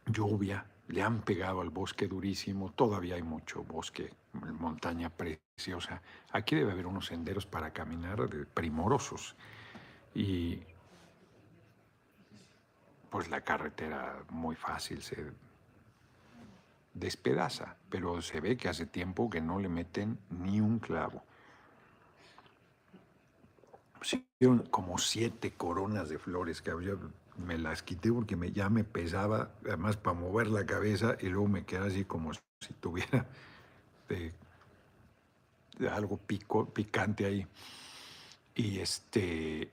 lluvia, 0.06 0.66
le 0.88 1.02
han 1.02 1.22
pegado 1.22 1.62
al 1.62 1.70
bosque 1.70 2.08
durísimo, 2.08 2.72
todavía 2.72 3.16
hay 3.16 3.24
mucho 3.24 3.64
bosque, 3.64 4.14
montaña 4.34 5.10
preciosa. 5.10 6.02
Aquí 6.32 6.56
debe 6.56 6.72
haber 6.72 6.88
unos 6.88 7.08
senderos 7.08 7.46
para 7.46 7.72
caminar 7.72 8.28
primorosos 8.54 9.36
y 10.14 10.60
pues 13.10 13.30
la 13.30 13.42
carretera 13.42 14.24
muy 14.30 14.56
fácil 14.56 15.02
se 15.02 15.32
despedaza, 16.94 17.78
pero 17.90 18.22
se 18.22 18.40
ve 18.42 18.58
que 18.58 18.70
hace 18.70 18.86
tiempo 18.86 19.30
que 19.30 19.42
no 19.42 19.60
le 19.60 19.70
meten 19.70 20.18
ni 20.30 20.60
un 20.62 20.80
clavo. 20.80 21.24
Pusieron 23.98 24.66
como 24.70 24.98
siete 24.98 25.52
coronas 25.52 26.10
de 26.10 26.18
flores 26.18 26.62
que 26.62 26.72
había, 26.72 26.94
me 27.38 27.58
las 27.58 27.84
quité 27.84 28.12
porque 28.12 28.36
me, 28.36 28.52
ya 28.52 28.70
me 28.70 28.84
pesaba, 28.84 29.52
además 29.66 29.98
para 29.98 30.18
mover 30.18 30.48
la 30.48 30.66
cabeza 30.66 31.18
y 31.20 31.28
luego 31.28 31.48
me 31.48 31.66
quedaba 31.66 31.88
así 31.88 32.06
como 32.06 32.32
si 32.60 32.74
tuviera 32.80 33.28
algo 35.92 36.18
picante 36.18 37.26
ahí. 37.26 37.48
Y 38.54 38.80
este, 38.80 39.72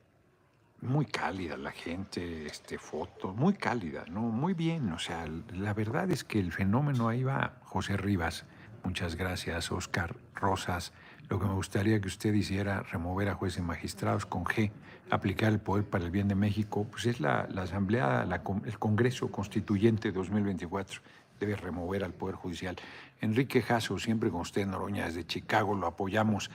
muy 0.80 1.06
cálida 1.06 1.56
la 1.56 1.72
gente, 1.72 2.46
este, 2.46 2.78
fotos, 2.78 3.34
muy 3.34 3.54
cálida, 3.54 4.04
¿no? 4.08 4.20
Muy 4.22 4.54
bien, 4.54 4.92
o 4.92 4.98
sea, 4.98 5.26
la 5.52 5.74
verdad 5.74 6.10
es 6.10 6.24
que 6.24 6.38
el 6.38 6.52
fenómeno 6.52 7.08
ahí 7.08 7.24
va, 7.24 7.58
José 7.64 7.96
Rivas, 7.96 8.44
muchas 8.84 9.16
gracias, 9.16 9.72
Oscar 9.72 10.16
Rosas, 10.34 10.92
lo 11.28 11.38
que 11.38 11.46
me 11.46 11.54
gustaría 11.54 12.00
que 12.00 12.08
usted 12.08 12.32
hiciera, 12.32 12.82
remover 12.82 13.28
a 13.28 13.34
jueces 13.34 13.58
y 13.58 13.62
magistrados 13.62 14.24
con 14.24 14.44
G, 14.44 14.70
aplicar 15.10 15.52
el 15.52 15.58
poder 15.58 15.84
para 15.84 16.04
el 16.04 16.10
bien 16.10 16.28
de 16.28 16.34
México, 16.34 16.86
pues 16.90 17.06
es 17.06 17.20
la, 17.20 17.46
la 17.50 17.62
Asamblea, 17.62 18.26
el 18.64 18.78
Congreso 18.78 19.30
Constituyente 19.30 20.10
2024, 20.12 21.00
debe 21.38 21.56
remover 21.56 22.04
al 22.04 22.12
Poder 22.12 22.36
Judicial. 22.36 22.76
Enrique 23.20 23.62
Jasso, 23.62 23.98
siempre 23.98 24.30
con 24.30 24.40
usted, 24.40 24.66
Noroña, 24.66 25.06
desde 25.06 25.26
Chicago, 25.26 25.74
lo 25.74 25.86
apoyamos. 25.86 26.50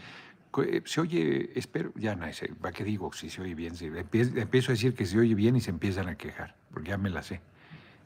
Eh, 0.58 0.82
se 0.86 1.02
oye, 1.02 1.52
espero, 1.56 1.92
ya 1.96 2.16
no 2.16 2.26
¿para 2.62 2.74
qué 2.74 2.84
digo 2.84 3.12
si 3.14 3.30
se 3.30 3.42
oye 3.42 3.56
bien? 3.56 3.74
empiezo, 3.80 4.72
a 4.72 4.74
decir 4.74 4.94
que 4.94 5.06
se 5.06 5.18
oye 5.18 5.36
bien 5.36 5.56
y 5.56 5.62
se 5.62 5.72
empiezan 5.72 6.10
a 6.10 6.16
quejar, 6.16 6.56
porque 6.72 6.90
ya 6.90 6.98
me 6.98 7.10
la 7.10 7.24
sé. 7.24 7.42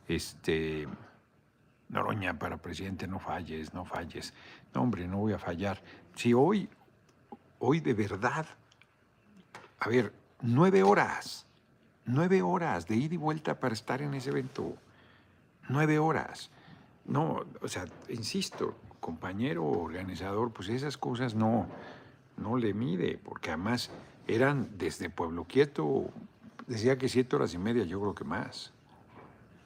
Este, 0.08 0.88
Noroña, 1.90 2.38
para 2.40 2.58
presidente, 2.58 3.08
no 3.08 3.20
falles, 3.20 3.74
no 3.74 3.86
falles. 3.86 4.34
No, 4.74 4.82
hombre, 4.82 5.08
no 5.08 5.18
voy 5.18 5.34
a 5.34 5.40
fallar. 5.40 5.82
Si 6.16 6.34
hoy, 6.34 6.70
hoy 7.60 7.80
de 7.80 7.94
verdad, 7.94 8.46
a 9.80 9.90
ver, 9.90 10.14
nueve 10.42 10.84
horas, 10.84 11.46
nueve 12.06 12.42
horas 12.42 12.88
de 12.88 12.96
ida 12.96 13.16
y 13.16 13.18
vuelta 13.18 13.60
para 13.60 13.74
estar 13.74 14.02
en 14.02 14.14
ese 14.14 14.30
evento. 14.30 14.76
Nueve 15.70 16.00
horas. 16.00 16.50
No, 17.06 17.46
o 17.62 17.68
sea, 17.68 17.86
insisto, 18.10 18.76
compañero 19.00 19.66
organizador, 19.66 20.52
pues 20.52 20.70
esas 20.70 20.98
cosas 20.98 21.36
no 21.36 21.68
no 22.38 22.56
le 22.56 22.74
mide, 22.74 23.20
porque 23.24 23.50
además 23.50 23.90
eran 24.28 24.70
desde 24.78 25.10
Pueblo 25.10 25.46
Quieto, 25.46 26.10
decía 26.68 26.98
que 26.98 27.10
siete 27.10 27.36
horas 27.36 27.54
y 27.54 27.58
media, 27.58 27.84
yo 27.84 28.00
creo 28.00 28.16
que 28.16 28.24
más. 28.24 28.72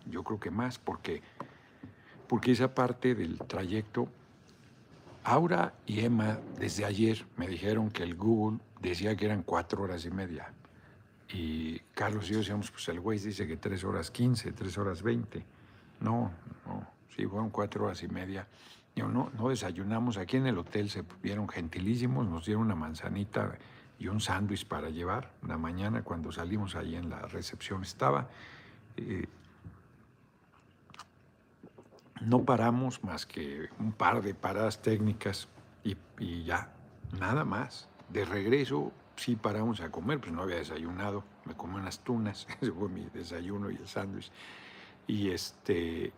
Yo 0.08 0.24
creo 0.24 0.40
que 0.40 0.50
más, 0.50 0.80
porque, 0.80 1.22
porque 2.28 2.54
esa 2.54 2.74
parte 2.74 3.14
del 3.14 3.38
trayecto, 3.40 4.08
Aura 5.24 5.74
y 5.86 6.00
Emma 6.02 6.40
desde 6.60 6.86
ayer 6.86 7.26
me 7.38 7.48
dijeron 7.48 7.92
que 7.92 8.04
el 8.04 8.16
Google 8.16 8.60
decía 8.82 9.16
que 9.16 9.26
eran 9.26 9.44
cuatro 9.44 9.84
horas 9.84 10.06
y 10.06 10.12
media. 10.12 10.54
Y 11.34 11.80
Carlos 11.94 12.30
y 12.30 12.34
yo 12.34 12.40
decíamos, 12.40 12.72
pues 12.72 12.88
el 12.90 13.00
güey 13.00 13.20
dice 13.20 13.48
que 13.48 13.58
tres 13.58 13.84
horas 13.84 14.12
quince, 14.12 14.52
tres 14.52 14.78
horas 14.78 15.02
veinte. 15.02 15.46
No, 16.00 16.32
no, 16.66 16.88
sí, 17.16 17.26
fueron 17.26 17.50
cuatro 17.50 17.86
horas 17.86 18.04
y 18.04 18.08
media 18.08 18.48
no, 19.08 19.32
no 19.38 19.50
desayunamos. 19.50 20.18
Aquí 20.18 20.38
en 20.38 20.48
el 20.48 20.58
hotel 20.58 20.90
se 20.90 21.04
vieron 21.22 21.48
gentilísimos, 21.48 22.28
nos 22.28 22.46
dieron 22.46 22.64
una 22.64 22.76
manzanita 22.76 23.58
y 24.00 24.08
un 24.08 24.20
sándwich 24.20 24.66
para 24.66 24.90
llevar. 24.90 25.32
La 25.48 25.58
mañana 25.58 26.04
cuando 26.04 26.32
salimos 26.32 26.76
ahí 26.76 26.96
en 26.96 27.10
la 27.10 27.22
recepción 27.22 27.84
estaba. 27.84 28.28
Eh, 28.98 29.28
no 32.22 32.44
paramos 32.44 33.04
más 33.04 33.26
que 33.26 33.70
un 33.80 33.92
par 33.92 34.22
de 34.22 34.34
paradas 34.34 34.82
técnicas 34.82 35.48
y, 35.84 35.98
y, 36.20 36.44
ya, 36.44 36.72
nada 37.20 37.46
más. 37.46 37.88
De 38.10 38.26
regreso 38.26 38.92
sí 39.16 39.36
paramos 39.36 39.82
a 39.82 39.90
comer, 39.90 40.20
pues 40.20 40.32
no 40.32 40.44
había 40.44 40.58
desayunado. 40.58 41.24
Me 41.46 41.56
comí 41.56 41.76
unas 41.76 42.00
tunas, 42.00 42.48
ese 42.62 42.72
fue 42.72 42.90
mi 42.90 43.06
desayuno 43.14 43.70
y 43.72 43.76
el 43.76 43.88
sándwich. 43.88 44.32
Y 45.08 45.32
este, 45.32 46.14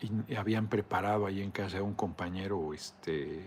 y 0.00 0.34
habían 0.34 0.68
preparado 0.68 1.26
ahí 1.26 1.42
en 1.42 1.50
casa 1.50 1.78
de 1.78 1.82
un 1.82 1.94
compañero 1.94 2.74
este 2.74 3.42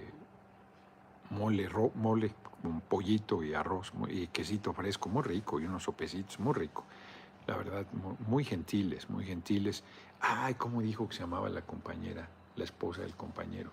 mole, 1.30 1.70
mole, 1.96 2.32
un 2.64 2.82
pollito 2.82 3.44
y 3.44 3.54
arroz 3.54 3.94
y 4.10 4.28
quesito 4.28 4.74
fresco, 4.74 5.10
muy 5.10 5.24
rico, 5.24 5.60
y 5.60 5.66
unos 5.66 5.84
sopecitos, 5.84 6.40
muy 6.40 6.54
rico. 6.54 6.86
La 7.48 7.58
verdad, 7.58 7.86
muy, 8.28 8.44
gentiles, 8.44 9.10
muy 9.10 9.26
gentiles. 9.26 9.84
Ay, 10.22 10.56
¿cómo 10.56 10.82
dijo 10.82 11.08
que 11.08 11.16
se 11.16 11.22
llamaba 11.22 11.50
la 11.50 11.62
compañera, 11.62 12.28
la 12.56 12.64
esposa 12.64 13.02
del 13.02 13.16
compañero? 13.16 13.72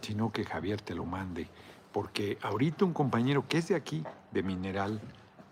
Sino 0.00 0.32
que 0.32 0.44
Javier 0.44 0.80
te 0.80 0.94
lo 0.94 1.04
mande. 1.04 1.48
Porque 1.92 2.38
ahorita 2.42 2.84
un 2.84 2.92
compañero 2.92 3.46
que 3.48 3.58
es 3.58 3.68
de 3.68 3.74
aquí, 3.74 4.04
de 4.30 4.42
Mineral, 4.42 5.00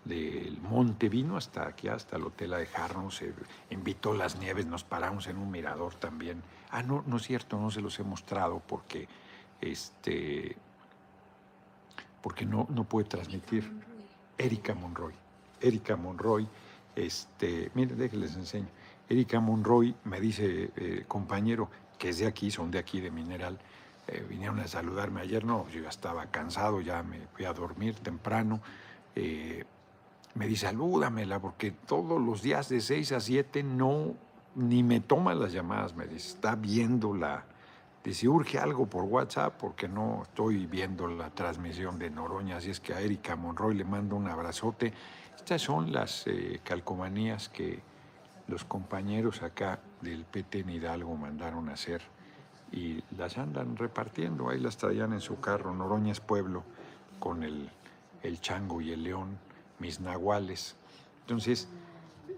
del 0.05 0.59
monte, 0.61 1.09
vino 1.09 1.37
hasta 1.37 1.67
aquí, 1.67 1.87
hasta 1.87 2.15
el 2.15 2.23
hotel 2.23 2.53
a 2.53 2.57
dejarnos, 2.57 3.21
invitó 3.69 4.13
las 4.13 4.37
nieves, 4.37 4.65
nos 4.65 4.83
paramos 4.83 5.27
en 5.27 5.37
un 5.37 5.51
mirador 5.51 5.95
también. 5.95 6.41
Ah, 6.71 6.81
no, 6.81 7.03
no 7.05 7.17
es 7.17 7.23
cierto, 7.23 7.59
no 7.59 7.69
se 7.69 7.81
los 7.81 7.99
he 7.99 8.03
mostrado 8.03 8.61
porque, 8.65 9.07
este, 9.61 10.55
porque 12.21 12.45
no, 12.45 12.65
no 12.69 12.85
puede 12.85 13.07
transmitir. 13.07 13.71
Erika 14.37 14.73
Monroy. 14.73 15.13
Erika 15.61 15.97
Monroy, 15.97 16.47
este, 16.95 17.69
miren, 17.75 17.97
déjenles 17.97 18.35
enseño. 18.35 18.67
Erika 19.09 19.39
Monroy 19.39 19.95
me 20.03 20.21
dice, 20.21 20.69
eh, 20.75 21.03
compañero, 21.07 21.69
que 21.97 22.09
es 22.09 22.19
de 22.19 22.27
aquí, 22.27 22.51
son 22.51 22.69
de 22.69 22.77
aquí, 22.77 23.01
de 23.01 23.09
Mineral, 23.09 23.57
eh, 24.07 24.23
vinieron 24.29 24.59
a 24.59 24.67
saludarme 24.67 25.21
ayer, 25.21 25.43
no, 25.43 25.67
yo 25.69 25.81
ya 25.81 25.89
estaba 25.89 26.27
cansado, 26.27 26.79
ya 26.79 27.01
me 27.01 27.19
fui 27.33 27.45
a 27.45 27.53
dormir 27.53 27.95
temprano. 27.95 28.61
Eh, 29.15 29.63
me 30.35 30.47
dice, 30.47 30.67
salúdamela, 30.67 31.39
porque 31.39 31.71
todos 31.71 32.21
los 32.21 32.43
días 32.43 32.69
de 32.69 32.81
6 32.81 33.11
a 33.13 33.19
7 33.19 33.63
no, 33.63 34.13
ni 34.55 34.83
me 34.83 34.99
toma 34.99 35.33
las 35.33 35.51
llamadas, 35.51 35.95
me 35.95 36.05
dice, 36.05 36.29
está 36.29 36.55
viendo 36.55 37.15
la, 37.15 37.45
de 38.03 38.13
si 38.13 38.27
urge 38.27 38.59
algo 38.59 38.85
por 38.85 39.05
WhatsApp, 39.05 39.55
porque 39.59 39.87
no 39.87 40.21
estoy 40.21 40.67
viendo 40.67 41.07
la 41.07 41.31
transmisión 41.31 41.97
de 41.97 42.11
Noroña, 42.11 42.57
así 42.57 42.69
es 42.69 42.79
que 42.79 42.93
a 42.93 43.01
Erika 43.01 43.35
Monroy 43.35 43.73
le 43.73 43.85
mando 43.85 44.15
un 44.15 44.27
abrazote. 44.27 44.93
Estas 45.35 45.63
son 45.63 45.91
las 45.91 46.25
calcomanías 46.63 47.49
que 47.49 47.79
los 48.49 48.65
compañeros 48.65 49.43
acá 49.43 49.79
del 50.01 50.25
PT 50.25 50.59
en 50.59 50.69
Hidalgo 50.71 51.15
mandaron 51.15 51.69
a 51.69 51.73
hacer 51.73 52.01
y 52.71 53.03
las 53.15 53.37
andan 53.37 53.77
repartiendo, 53.77 54.49
ahí 54.49 54.59
las 54.59 54.77
traían 54.77 55.13
en 55.13 55.21
su 55.21 55.39
carro, 55.39 55.73
Noroña 55.73 56.11
es 56.11 56.19
pueblo, 56.19 56.63
con 57.19 57.43
el, 57.43 57.69
el 58.23 58.41
chango 58.41 58.81
y 58.81 58.91
el 58.91 59.03
león, 59.03 59.37
mis 59.79 59.99
nahuales. 59.99 60.75
Entonces, 61.21 61.67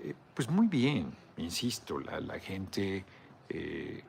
eh, 0.04 0.14
pues 0.34 0.50
muy 0.50 0.68
bien, 0.68 1.14
insisto, 1.38 2.00
la, 2.00 2.40
gente, 2.40 3.06
eh, 3.50 4.04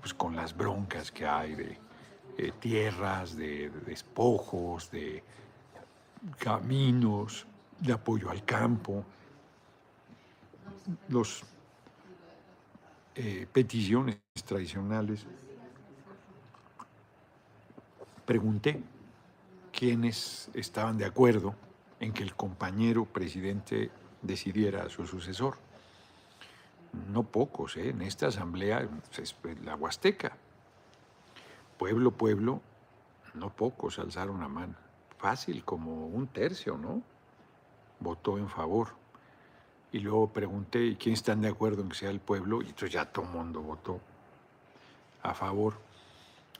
pues 0.00 0.14
con 0.14 0.34
las 0.34 0.56
broncas 0.56 1.12
que 1.12 1.26
hay 1.26 1.54
de 1.54 2.52
tierras, 2.60 3.36
de, 3.36 3.70
despojos, 3.86 4.90
de 4.90 5.22
caminos, 6.38 7.46
de 7.78 7.92
apoyo 7.92 8.30
al 8.30 8.44
campo, 8.44 9.04
los 11.08 11.44
peticiones 13.52 14.18
tradicionales, 14.46 15.26
pregunté 18.24 18.82
quiénes 19.72 20.50
estaban 20.54 20.96
de 20.96 21.04
acuerdo 21.04 21.54
en 22.00 22.12
que 22.12 22.22
el 22.22 22.34
compañero 22.34 23.04
presidente 23.04 23.90
decidiera 24.22 24.84
a 24.84 24.88
su 24.88 25.06
sucesor. 25.06 25.56
No 27.08 27.22
pocos, 27.22 27.76
¿eh? 27.76 27.90
en 27.90 28.02
esta 28.02 28.26
asamblea, 28.26 28.88
pues, 29.14 29.36
la 29.62 29.76
Huasteca, 29.76 30.36
pueblo, 31.78 32.10
pueblo, 32.10 32.60
no 33.34 33.50
pocos 33.50 33.98
alzaron 33.98 34.40
la 34.40 34.48
mano. 34.48 34.74
Fácil, 35.18 35.64
como 35.64 36.06
un 36.06 36.26
tercio, 36.26 36.76
¿no? 36.76 37.02
Votó 38.00 38.36
en 38.38 38.48
favor. 38.48 38.88
Y 39.92 39.98
luego 39.98 40.32
pregunté, 40.32 40.96
¿quién 40.98 41.12
están 41.12 41.42
de 41.42 41.48
acuerdo 41.48 41.82
en 41.82 41.90
que 41.90 41.96
sea 41.96 42.10
el 42.10 42.20
pueblo? 42.20 42.62
Y 42.62 42.66
entonces 42.66 42.92
ya 42.92 43.04
todo 43.04 43.26
el 43.26 43.30
mundo 43.30 43.60
votó 43.60 44.00
a 45.22 45.34
favor. 45.34 45.74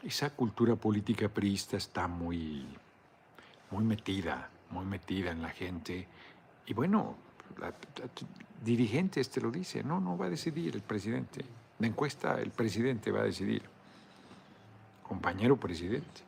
Esa 0.03 0.31
cultura 0.31 0.77
política 0.77 1.29
priista 1.29 1.77
está 1.79 2.07
muy, 2.07 2.67
muy 3.71 3.85
metida, 3.85 4.51
muy 4.71 4.85
metida 4.85 5.31
en 5.31 5.41
la 5.41 5.49
gente. 5.49 6.07
Y 6.67 6.75
bueno, 6.75 7.17
dirigentes 8.62 9.31
te 9.31 9.41
lo 9.41 9.51
dice, 9.51 9.83
no, 9.83 9.99
no 9.99 10.19
va 10.19 10.27
a 10.27 10.31
decidir 10.31 10.75
el 10.75 10.83
presidente. 10.83 11.45
La 11.79 11.87
encuesta, 11.87 12.41
el 12.41 12.51
presidente 12.51 13.11
va 13.11 13.21
a 13.21 13.25
decidir. 13.25 13.62
Compañero 15.03 15.57
presidente. 15.57 16.23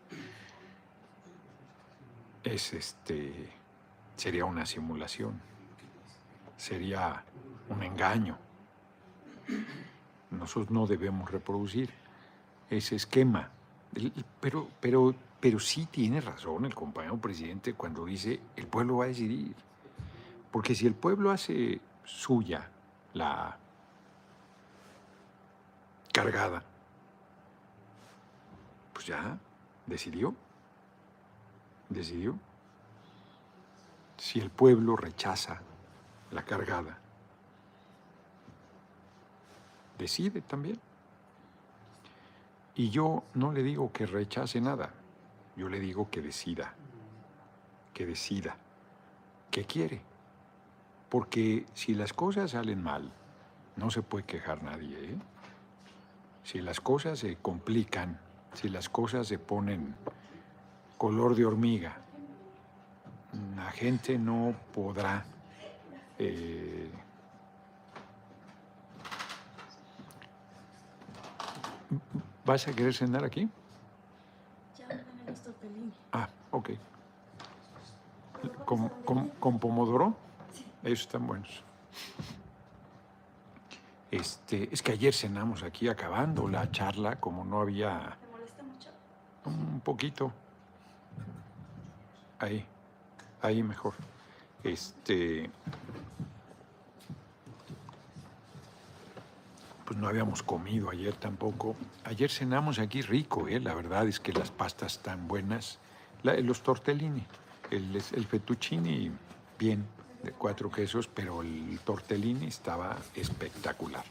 Es 2.42 2.72
este, 2.72 3.50
sería 4.16 4.44
una 4.44 4.66
simulación, 4.66 5.40
sería 6.64 7.22
un 7.68 7.82
engaño. 7.82 8.38
Nosotros 10.30 10.70
no 10.70 10.86
debemos 10.86 11.30
reproducir 11.30 11.90
ese 12.70 12.96
esquema. 12.96 13.50
Pero, 14.40 14.68
pero, 14.80 15.14
pero 15.40 15.60
sí 15.60 15.86
tiene 15.86 16.22
razón 16.22 16.64
el 16.64 16.74
compañero 16.74 17.18
presidente 17.18 17.74
cuando 17.74 18.06
dice 18.06 18.40
el 18.56 18.66
pueblo 18.66 18.98
va 18.98 19.04
a 19.04 19.08
decidir. 19.08 19.54
Porque 20.50 20.74
si 20.74 20.86
el 20.86 20.94
pueblo 20.94 21.30
hace 21.30 21.80
suya 22.04 22.70
la 23.12 23.58
cargada, 26.12 26.64
pues 28.94 29.06
ya 29.06 29.38
decidió. 29.86 30.34
Decidió. 31.90 32.38
Si 34.16 34.40
el 34.40 34.48
pueblo 34.48 34.96
rechaza 34.96 35.60
la 36.30 36.44
cargada, 36.44 36.98
decide 39.98 40.40
también. 40.40 40.80
Y 42.74 42.90
yo 42.90 43.22
no 43.34 43.52
le 43.52 43.62
digo 43.62 43.92
que 43.92 44.06
rechace 44.06 44.60
nada, 44.60 44.92
yo 45.56 45.68
le 45.68 45.78
digo 45.78 46.10
que 46.10 46.20
decida, 46.20 46.74
que 47.92 48.04
decida, 48.04 48.56
que 49.50 49.64
quiere. 49.64 50.02
Porque 51.08 51.66
si 51.74 51.94
las 51.94 52.12
cosas 52.12 52.50
salen 52.50 52.82
mal, 52.82 53.12
no 53.76 53.90
se 53.90 54.02
puede 54.02 54.24
quejar 54.24 54.62
nadie. 54.64 55.12
¿eh? 55.12 55.18
Si 56.42 56.60
las 56.60 56.80
cosas 56.80 57.20
se 57.20 57.36
complican, 57.36 58.18
si 58.54 58.68
las 58.68 58.88
cosas 58.88 59.28
se 59.28 59.38
ponen 59.38 59.94
color 60.98 61.36
de 61.36 61.44
hormiga, 61.44 61.98
la 63.56 63.70
gente 63.70 64.18
no 64.18 64.54
podrá 64.72 65.24
eh, 66.18 66.90
¿Vas 72.44 72.68
a 72.68 72.72
querer 72.72 72.92
cenar 72.92 73.24
aquí? 73.24 73.48
Ya. 74.78 74.86
Ah, 76.12 76.28
ok. 76.50 76.70
¿Con, 78.66 78.88
con, 79.04 79.28
con 79.28 79.58
pomodoro? 79.58 80.14
Ellos 80.82 81.00
están 81.00 81.26
buenos. 81.26 81.62
Este, 84.10 84.68
es 84.72 84.82
que 84.82 84.92
ayer 84.92 85.14
cenamos 85.14 85.62
aquí 85.62 85.88
acabando 85.88 86.46
la 86.46 86.70
charla, 86.70 87.16
como 87.16 87.44
no 87.44 87.60
había. 87.62 88.16
¿Te 88.20 88.30
molesta 88.30 88.62
mucho? 88.62 88.90
Un 89.46 89.80
poquito. 89.80 90.30
Ahí, 92.38 92.66
ahí 93.40 93.62
mejor. 93.62 93.94
Este. 94.64 95.50
Pues 99.84 99.98
no 99.98 100.08
habíamos 100.08 100.42
comido 100.42 100.90
ayer 100.90 101.14
tampoco. 101.14 101.76
Ayer 102.04 102.30
cenamos 102.30 102.78
aquí 102.78 103.02
rico, 103.02 103.46
¿eh? 103.48 103.60
la 103.60 103.74
verdad 103.74 104.08
es 104.08 104.18
que 104.18 104.32
las 104.32 104.50
pastas 104.50 104.94
están 104.94 105.28
buenas. 105.28 105.78
los 106.22 106.62
tortellini, 106.62 107.22
el, 107.70 107.94
el 107.94 108.24
fettuccini, 108.24 109.12
bien 109.58 109.84
de 110.22 110.32
cuatro 110.32 110.70
quesos, 110.70 111.06
pero 111.06 111.42
el 111.42 111.78
tortellini 111.84 112.46
estaba 112.46 112.96
espectacular. 113.14 114.04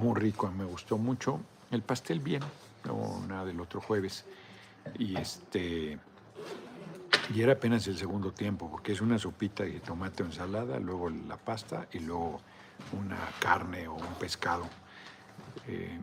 Muy 0.00 0.18
rico, 0.18 0.50
me 0.50 0.64
gustó 0.64 0.96
mucho. 0.96 1.40
El 1.70 1.82
pastel 1.82 2.20
bien, 2.20 2.42
no 2.86 3.22
nada 3.28 3.44
del 3.44 3.60
otro 3.60 3.82
jueves. 3.82 4.24
Y 4.98 5.18
este 5.18 5.98
y 7.34 7.42
era 7.42 7.54
apenas 7.54 7.86
el 7.88 7.96
segundo 7.96 8.32
tiempo, 8.32 8.70
porque 8.70 8.92
es 8.92 9.00
una 9.00 9.18
sopita 9.18 9.64
de 9.64 9.80
tomate 9.80 10.22
o 10.22 10.26
ensalada, 10.26 10.78
luego 10.78 11.10
la 11.10 11.36
pasta 11.36 11.88
y 11.92 11.98
luego 12.00 12.40
una 12.92 13.18
carne 13.40 13.88
o 13.88 13.94
un 13.94 14.14
pescado. 14.18 14.68
Eh, 15.66 15.98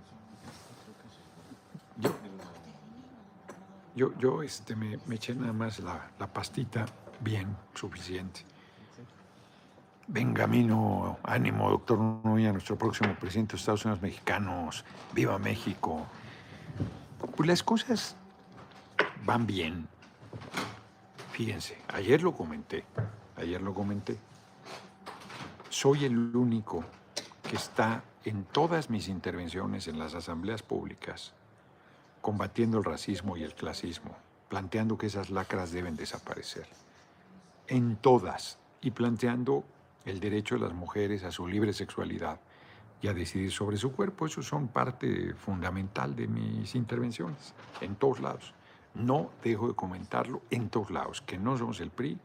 yo, 3.96 4.18
yo, 4.18 4.44
este, 4.44 4.76
me, 4.76 5.00
eché 5.12 5.36
nada 5.36 5.54
más 5.54 5.80
la, 5.80 6.12
la 6.20 6.28
pastita 6.28 6.86
bien, 7.22 7.56
suficiente. 7.74 8.42
Benjamino, 10.08 11.18
ánimo, 11.24 11.70
doctor 11.70 11.98
Núñez, 11.98 12.52
nuestro 12.52 12.78
próximo 12.78 13.16
presidente 13.16 13.54
de 13.54 13.60
Estados 13.60 13.86
Unidos 13.86 14.02
mexicanos. 14.02 14.84
Viva 15.14 15.40
México. 15.40 16.06
Pues 17.38 17.48
las 17.48 17.64
cosas 17.64 18.18
van 19.24 19.48
bien. 19.48 19.88
Fíjense, 21.34 21.78
ayer 21.90 22.22
lo 22.22 22.34
comenté, 22.34 22.86
ayer 23.36 23.62
lo 23.62 23.74
comenté. 23.74 24.18
Soy 25.70 26.06
el 26.06 26.36
único 26.36 26.86
que 27.50 27.56
está 27.56 28.04
en 28.24 28.46
todas 28.46 28.90
mis 28.90 29.08
intervenciones 29.08 29.88
en 29.88 30.00
las 30.00 30.14
asambleas 30.14 30.62
públicas 30.62 31.34
combatiendo 32.22 32.78
el 32.78 32.86
racismo 32.86 33.36
y 33.36 33.44
el 33.44 33.54
clasismo, 33.54 34.16
planteando 34.48 34.98
que 34.98 35.08
esas 35.08 35.30
lacras 35.30 35.74
deben 35.74 35.98
desaparecer. 35.98 36.66
En 37.68 37.98
todas. 37.98 38.60
Y 38.80 38.92
planteando 38.92 39.66
el 40.06 40.20
derecho 40.20 40.56
de 40.56 40.62
las 40.62 40.74
mujeres 40.74 41.24
a 41.24 41.32
su 41.32 41.48
libre 41.48 41.74
sexualidad 41.74 42.40
y 43.02 43.08
a 43.10 43.14
decidir 43.14 43.52
sobre 43.52 43.76
su 43.76 43.92
cuerpo. 43.92 44.26
Eso 44.26 44.42
son 44.42 44.70
parte 44.70 45.34
fundamental 45.34 46.16
de 46.16 46.28
mis 46.28 46.76
intervenciones, 46.76 47.54
en 47.82 47.96
todos 47.96 48.22
lados. 48.22 48.54
No 48.96 49.32
dejo 49.44 49.68
de 49.68 49.74
comentarlo 49.74 50.42
en 50.50 50.70
todos 50.70 50.92
lados, 50.92 51.22
que 51.22 51.38
no 51.38 51.58
somos 51.58 51.80
el 51.80 51.90
PRI, 51.90 52.20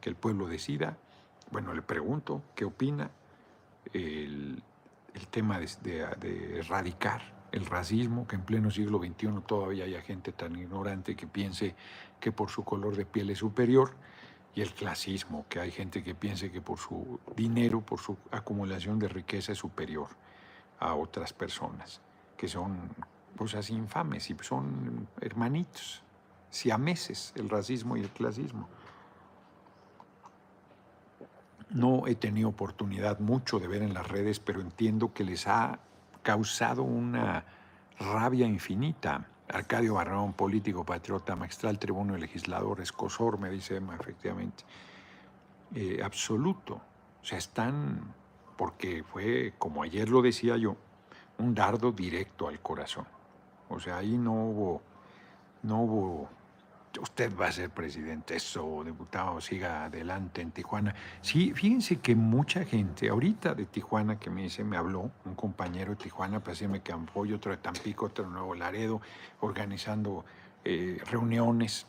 que 0.00 0.10
el 0.10 0.16
pueblo 0.16 0.46
decida. 0.46 0.96
Bueno, 1.50 1.74
le 1.74 1.82
pregunto 1.82 2.42
qué 2.54 2.64
opina 2.64 3.10
el, 3.92 4.62
tema 5.30 5.58
de, 5.58 5.68
de 6.18 6.58
erradicar 6.58 7.34
el 7.52 7.66
racismo, 7.66 8.26
que 8.26 8.36
en 8.36 8.42
pleno 8.42 8.70
siglo 8.70 8.98
XXI 8.98 9.28
todavía 9.46 9.84
haya 9.84 10.02
gente 10.02 10.32
tan 10.32 10.56
ignorante 10.56 11.14
que 11.14 11.26
piense 11.26 11.76
que 12.18 12.32
por 12.32 12.50
su 12.50 12.64
color 12.64 12.96
de 12.96 13.06
piel 13.06 13.30
es 13.30 13.38
superior 13.38 13.92
y 14.54 14.60
el 14.60 14.72
clasismo, 14.72 15.46
que 15.48 15.60
hay 15.60 15.70
gente 15.70 16.02
que 16.02 16.14
piense 16.14 16.50
que 16.50 16.60
por 16.60 16.78
su 16.78 17.20
dinero, 17.36 17.80
por 17.80 18.00
su 18.00 18.16
acumulación 18.30 18.98
de 18.98 19.08
riqueza 19.08 19.52
es 19.52 19.58
superior 19.58 20.08
a 20.80 20.94
otras 20.94 21.32
personas, 21.32 22.00
que 22.36 22.48
son 22.48 22.90
cosas 23.36 23.70
infames 23.70 24.30
y 24.30 24.36
son 24.42 25.08
hermanitos, 25.20 26.02
siameses, 26.54 27.32
el 27.34 27.50
racismo 27.50 27.96
y 27.96 28.00
el 28.00 28.10
clasismo. 28.10 28.68
No 31.70 32.06
he 32.06 32.14
tenido 32.14 32.48
oportunidad 32.48 33.18
mucho 33.18 33.58
de 33.58 33.66
ver 33.66 33.82
en 33.82 33.92
las 33.92 34.06
redes, 34.06 34.38
pero 34.38 34.60
entiendo 34.60 35.12
que 35.12 35.24
les 35.24 35.48
ha 35.48 35.80
causado 36.22 36.84
una 36.84 37.44
rabia 37.98 38.46
infinita. 38.46 39.26
Arcadio 39.48 39.94
Barrón, 39.94 40.32
político, 40.32 40.84
patriota, 40.84 41.34
magistral, 41.34 41.78
tribuno 41.78 42.16
y 42.16 42.20
legislador, 42.20 42.80
escosor, 42.80 43.38
me 43.38 43.50
dice 43.50 43.76
Emma, 43.76 43.96
efectivamente. 43.96 44.64
Eh, 45.74 46.00
absoluto. 46.04 46.80
O 47.20 47.24
sea, 47.24 47.38
están, 47.38 48.14
porque 48.56 49.02
fue, 49.02 49.54
como 49.58 49.82
ayer 49.82 50.08
lo 50.08 50.22
decía 50.22 50.56
yo, 50.56 50.76
un 51.38 51.54
dardo 51.54 51.90
directo 51.90 52.46
al 52.46 52.60
corazón. 52.60 53.06
O 53.68 53.80
sea, 53.80 53.98
ahí 53.98 54.16
no 54.16 54.32
hubo, 54.32 54.82
no 55.62 55.82
hubo 55.82 56.28
usted 57.00 57.32
va 57.36 57.46
a 57.46 57.52
ser 57.52 57.70
presidente, 57.70 58.36
eso, 58.36 58.82
diputado, 58.84 59.40
siga 59.40 59.84
adelante 59.84 60.40
en 60.42 60.52
Tijuana. 60.52 60.94
Sí, 61.20 61.52
fíjense 61.54 61.96
que 61.96 62.14
mucha 62.14 62.64
gente, 62.64 63.08
ahorita 63.08 63.54
de 63.54 63.66
Tijuana 63.66 64.18
que 64.18 64.30
me 64.30 64.42
dice, 64.42 64.64
me 64.64 64.76
habló 64.76 65.10
un 65.24 65.34
compañero 65.34 65.90
de 65.90 65.96
Tijuana 65.96 66.40
para 66.40 66.52
decirme 66.52 66.82
que 66.82 66.92
apoyo, 66.92 67.36
otro 67.36 67.50
de 67.50 67.58
Tampico, 67.58 68.06
otro 68.06 68.24
de 68.24 68.30
Nuevo 68.30 68.54
Laredo, 68.54 69.00
organizando 69.40 70.24
eh, 70.64 71.00
reuniones, 71.10 71.86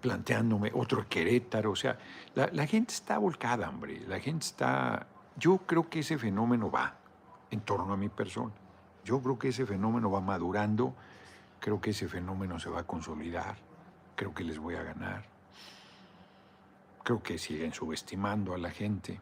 planteándome, 0.00 0.70
otro 0.74 1.02
de 1.02 1.08
Querétaro, 1.08 1.72
o 1.72 1.76
sea, 1.76 1.98
la, 2.34 2.48
la 2.52 2.66
gente 2.66 2.94
está 2.94 3.18
volcada, 3.18 3.68
hombre, 3.68 4.00
la 4.08 4.20
gente 4.20 4.46
está, 4.46 5.06
yo 5.36 5.58
creo 5.58 5.88
que 5.88 6.00
ese 6.00 6.18
fenómeno 6.18 6.70
va 6.70 6.96
en 7.50 7.60
torno 7.60 7.92
a 7.92 7.96
mi 7.96 8.08
persona, 8.08 8.52
yo 9.04 9.20
creo 9.20 9.38
que 9.38 9.48
ese 9.48 9.66
fenómeno 9.66 10.10
va 10.10 10.20
madurando, 10.20 10.94
creo 11.60 11.80
que 11.80 11.90
ese 11.90 12.08
fenómeno 12.08 12.58
se 12.58 12.70
va 12.70 12.80
a 12.80 12.84
consolidar 12.84 13.71
creo 14.16 14.34
que 14.34 14.44
les 14.44 14.58
voy 14.58 14.74
a 14.74 14.82
ganar. 14.82 15.24
Creo 17.02 17.22
que 17.22 17.38
siguen 17.38 17.72
subestimando 17.72 18.54
a 18.54 18.58
la 18.58 18.70
gente. 18.70 19.20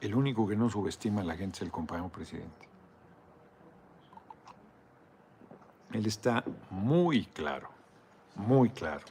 El 0.00 0.14
único 0.14 0.46
que 0.46 0.56
no 0.56 0.68
subestima 0.68 1.22
a 1.22 1.24
la 1.24 1.36
gente 1.36 1.56
es 1.56 1.62
el 1.62 1.70
compañero 1.70 2.08
presidente. 2.08 2.68
Él 5.92 6.06
está 6.06 6.44
muy 6.70 7.26
claro, 7.26 7.70
muy 8.36 8.70
claro. 8.70 9.04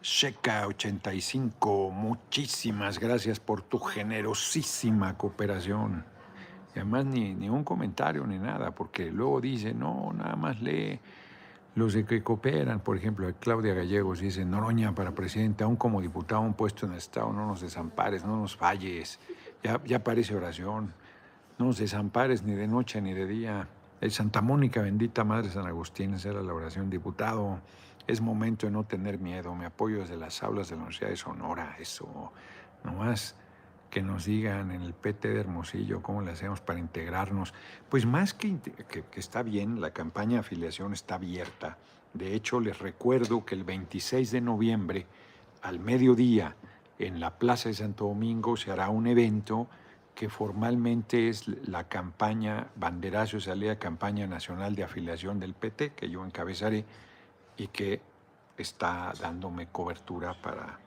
Checa 0.00 0.66
85, 0.66 1.90
muchísimas 1.90 2.98
gracias 2.98 3.40
por 3.40 3.62
tu 3.62 3.78
generosísima 3.78 5.16
cooperación. 5.16 6.04
Y 6.74 6.80
además 6.80 7.06
ni, 7.06 7.34
ni 7.34 7.48
un 7.48 7.64
comentario 7.64 8.26
ni 8.26 8.38
nada, 8.38 8.72
porque 8.72 9.10
luego 9.10 9.40
dice, 9.40 9.74
no, 9.74 10.12
nada 10.12 10.36
más 10.36 10.60
lee 10.60 11.00
los 11.74 11.96
que 11.96 12.22
cooperan, 12.22 12.80
por 12.80 12.96
ejemplo, 12.96 13.32
Claudia 13.40 13.74
Gallegos 13.74 14.20
dice, 14.20 14.44
Noroña 14.44 14.94
para 14.94 15.12
presidente, 15.12 15.64
aún 15.64 15.74
como 15.74 16.00
diputado, 16.00 16.40
un 16.40 16.54
puesto 16.54 16.86
en 16.86 16.92
el 16.92 16.98
Estado, 16.98 17.32
no 17.32 17.46
nos 17.46 17.60
desampares, 17.60 18.24
no 18.24 18.36
nos 18.36 18.56
falles, 18.56 19.18
ya, 19.62 19.80
ya 19.84 20.04
parece 20.04 20.36
oración, 20.36 20.94
no 21.58 21.66
nos 21.66 21.78
desampares 21.78 22.44
ni 22.44 22.54
de 22.54 22.68
noche 22.68 23.00
ni 23.00 23.12
de 23.12 23.26
día. 23.26 23.68
El 24.00 24.12
Santa 24.12 24.40
Mónica, 24.40 24.82
bendita 24.82 25.24
Madre 25.24 25.50
San 25.50 25.66
Agustín, 25.66 26.14
esa 26.14 26.32
la 26.32 26.54
oración, 26.54 26.90
diputado, 26.90 27.60
es 28.06 28.20
momento 28.20 28.66
de 28.66 28.72
no 28.72 28.84
tener 28.84 29.18
miedo, 29.18 29.54
me 29.54 29.66
apoyo 29.66 30.00
desde 30.00 30.16
las 30.16 30.42
aulas 30.42 30.68
de 30.68 30.76
la 30.76 30.82
Universidad 30.82 31.10
de 31.10 31.16
Sonora, 31.16 31.76
eso, 31.80 32.32
nomás 32.84 33.34
que 33.90 34.02
nos 34.02 34.24
digan 34.24 34.70
en 34.72 34.82
el 34.82 34.92
PT 34.92 35.28
de 35.28 35.40
Hermosillo 35.40 36.02
cómo 36.02 36.22
le 36.22 36.32
hacemos 36.32 36.60
para 36.60 36.78
integrarnos. 36.78 37.54
Pues 37.88 38.06
más 38.06 38.34
que, 38.34 38.56
que, 38.88 39.20
está 39.20 39.42
bien, 39.42 39.80
la 39.80 39.92
campaña 39.92 40.34
de 40.34 40.38
afiliación 40.40 40.92
está 40.92 41.14
abierta. 41.14 41.78
De 42.12 42.34
hecho, 42.34 42.60
les 42.60 42.78
recuerdo 42.78 43.44
que 43.44 43.54
el 43.54 43.64
26 43.64 44.30
de 44.30 44.40
noviembre, 44.40 45.06
al 45.62 45.78
mediodía, 45.78 46.56
en 46.98 47.20
la 47.20 47.38
Plaza 47.38 47.68
de 47.68 47.74
Santo 47.74 48.06
Domingo, 48.06 48.56
se 48.56 48.70
hará 48.70 48.88
un 48.88 49.06
evento 49.06 49.68
que 50.14 50.28
formalmente 50.28 51.28
es 51.28 51.48
la 51.48 51.88
campaña 51.88 52.68
Banderazo 52.76 53.40
Salida 53.40 53.78
Campaña 53.78 54.26
Nacional 54.26 54.76
de 54.76 54.84
Afiliación 54.84 55.40
del 55.40 55.54
PT, 55.54 55.92
que 55.94 56.08
yo 56.08 56.24
encabezaré 56.24 56.84
y 57.56 57.66
que 57.68 58.00
está 58.56 59.12
dándome 59.20 59.66
cobertura 59.68 60.34
para 60.40 60.78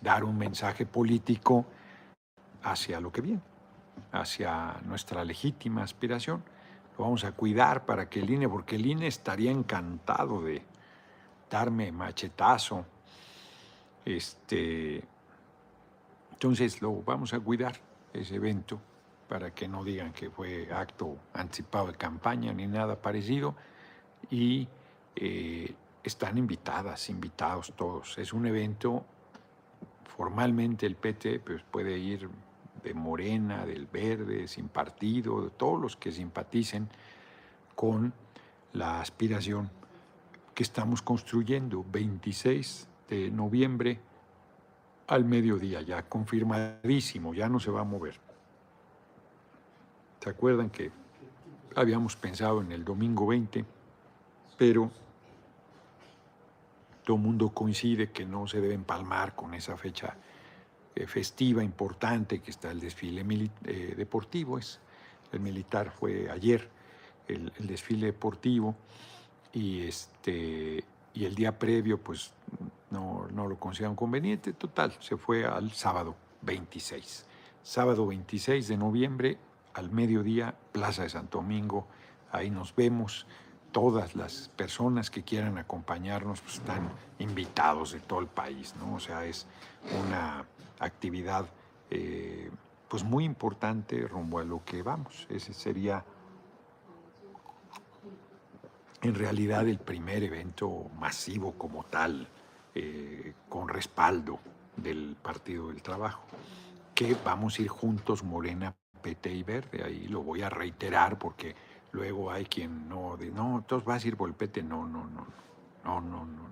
dar 0.00 0.24
un 0.24 0.38
mensaje 0.38 0.86
político 0.86 1.66
hacia 2.62 3.00
lo 3.00 3.12
que 3.12 3.20
viene, 3.20 3.40
hacia 4.12 4.76
nuestra 4.84 5.24
legítima 5.24 5.82
aspiración. 5.82 6.42
Lo 6.96 7.04
vamos 7.04 7.24
a 7.24 7.32
cuidar 7.32 7.86
para 7.86 8.08
que 8.08 8.20
el 8.20 8.30
INE, 8.30 8.48
porque 8.48 8.76
el 8.76 8.86
INE 8.86 9.06
estaría 9.06 9.50
encantado 9.50 10.42
de 10.42 10.62
darme 11.50 11.92
machetazo. 11.92 12.84
Este, 14.04 15.02
entonces 16.32 16.80
lo 16.82 17.02
vamos 17.02 17.34
a 17.34 17.40
cuidar, 17.40 17.76
ese 18.12 18.36
evento, 18.36 18.80
para 19.28 19.52
que 19.52 19.68
no 19.68 19.84
digan 19.84 20.12
que 20.12 20.30
fue 20.30 20.72
acto 20.72 21.16
anticipado 21.34 21.88
de 21.88 21.94
campaña 21.94 22.52
ni 22.52 22.66
nada 22.66 23.00
parecido. 23.00 23.54
Y 24.30 24.66
eh, 25.14 25.74
están 26.02 26.38
invitadas, 26.38 27.10
invitados 27.10 27.72
todos. 27.76 28.18
Es 28.18 28.32
un 28.32 28.46
evento, 28.46 29.04
formalmente 30.16 30.86
el 30.86 30.96
PT 30.96 31.40
pues, 31.40 31.62
puede 31.70 31.98
ir 31.98 32.28
de 32.82 32.94
Morena, 32.94 33.66
del 33.66 33.86
Verde, 33.86 34.48
sin 34.48 34.68
partido, 34.68 35.42
de 35.42 35.50
todos 35.50 35.80
los 35.80 35.96
que 35.96 36.12
simpaticen 36.12 36.88
con 37.74 38.12
la 38.72 39.00
aspiración 39.00 39.70
que 40.54 40.62
estamos 40.62 41.02
construyendo 41.02 41.84
26 41.90 42.88
de 43.08 43.30
noviembre 43.30 44.00
al 45.06 45.24
mediodía, 45.24 45.80
ya 45.82 46.02
confirmadísimo, 46.02 47.32
ya 47.34 47.48
no 47.48 47.60
se 47.60 47.70
va 47.70 47.80
a 47.80 47.84
mover. 47.84 48.18
¿Se 50.20 50.30
acuerdan 50.30 50.68
que 50.68 50.90
habíamos 51.74 52.16
pensado 52.16 52.60
en 52.60 52.72
el 52.72 52.84
domingo 52.84 53.26
20, 53.26 53.64
pero 54.56 54.90
todo 57.04 57.16
mundo 57.16 57.50
coincide 57.50 58.10
que 58.10 58.26
no 58.26 58.46
se 58.46 58.60
debe 58.60 58.74
empalmar 58.74 59.34
con 59.34 59.54
esa 59.54 59.76
fecha 59.76 60.16
festiva 61.06 61.62
importante, 61.62 62.40
que 62.40 62.50
está 62.50 62.70
el 62.70 62.80
desfile 62.80 63.24
eh, 63.64 63.94
deportivo, 63.96 64.58
es, 64.58 64.80
el 65.32 65.40
militar 65.40 65.90
fue 65.90 66.30
ayer, 66.30 66.68
el, 67.26 67.52
desfile 67.58 68.06
deportivo, 68.06 68.74
y, 69.52 69.82
este, 69.82 70.84
y 71.14 71.24
el 71.24 71.34
día 71.34 71.58
previo 71.58 71.98
pues 71.98 72.32
no, 72.90 73.26
no 73.32 73.46
lo 73.46 73.58
consideraron 73.58 73.96
conveniente, 73.96 74.52
total, 74.52 74.94
se 75.00 75.16
fue 75.16 75.44
al 75.44 75.72
sábado 75.72 76.14
26. 76.42 77.26
Sábado 77.62 78.06
26 78.06 78.68
de 78.68 78.76
noviembre, 78.76 79.38
al 79.74 79.90
mediodía, 79.90 80.54
Plaza 80.72 81.02
de 81.02 81.10
Santo 81.10 81.38
Domingo, 81.38 81.86
ahí 82.32 82.50
nos 82.50 82.74
vemos 82.74 83.26
todas 83.72 84.16
las 84.16 84.48
personas 84.56 85.10
que 85.10 85.22
quieran 85.22 85.58
acompañarnos 85.58 86.40
pues, 86.40 86.54
están 86.54 86.90
invitados 87.18 87.92
de 87.92 88.00
todo 88.00 88.20
el 88.20 88.26
país, 88.26 88.74
¿no? 88.76 88.94
O 88.94 89.00
sea, 89.00 89.24
es 89.24 89.46
una 90.00 90.44
actividad 90.80 91.46
eh, 91.90 92.50
pues 92.88 93.04
muy 93.04 93.24
importante 93.24 94.06
rumbo 94.06 94.38
a 94.38 94.44
lo 94.44 94.64
que 94.64 94.82
vamos. 94.82 95.26
Ese 95.30 95.52
sería 95.52 96.04
en 99.02 99.14
realidad 99.14 99.68
el 99.68 99.78
primer 99.78 100.22
evento 100.24 100.90
masivo 100.98 101.52
como 101.52 101.84
tal, 101.84 102.28
eh, 102.74 103.34
con 103.48 103.68
respaldo 103.68 104.40
del 104.76 105.16
Partido 105.20 105.68
del 105.68 105.82
Trabajo, 105.82 106.22
que 106.94 107.16
vamos 107.24 107.58
a 107.58 107.62
ir 107.62 107.68
juntos 107.68 108.24
Morena, 108.24 108.74
PT 109.02 109.32
y 109.32 109.42
Verde. 109.42 109.84
Ahí 109.84 110.08
lo 110.08 110.22
voy 110.22 110.42
a 110.42 110.50
reiterar 110.50 111.18
porque 111.18 111.54
luego 111.92 112.30
hay 112.30 112.44
quien 112.44 112.88
no, 112.88 113.16
de, 113.16 113.30
no, 113.30 113.58
entonces 113.58 113.86
vas 113.86 114.04
a 114.04 114.08
ir 114.08 114.16
por 114.16 114.28
el 114.28 114.34
PT. 114.34 114.62
No, 114.62 114.86
no, 114.86 115.06
no, 115.06 115.26
no, 115.84 116.00
no, 116.00 116.24
no. 116.24 116.48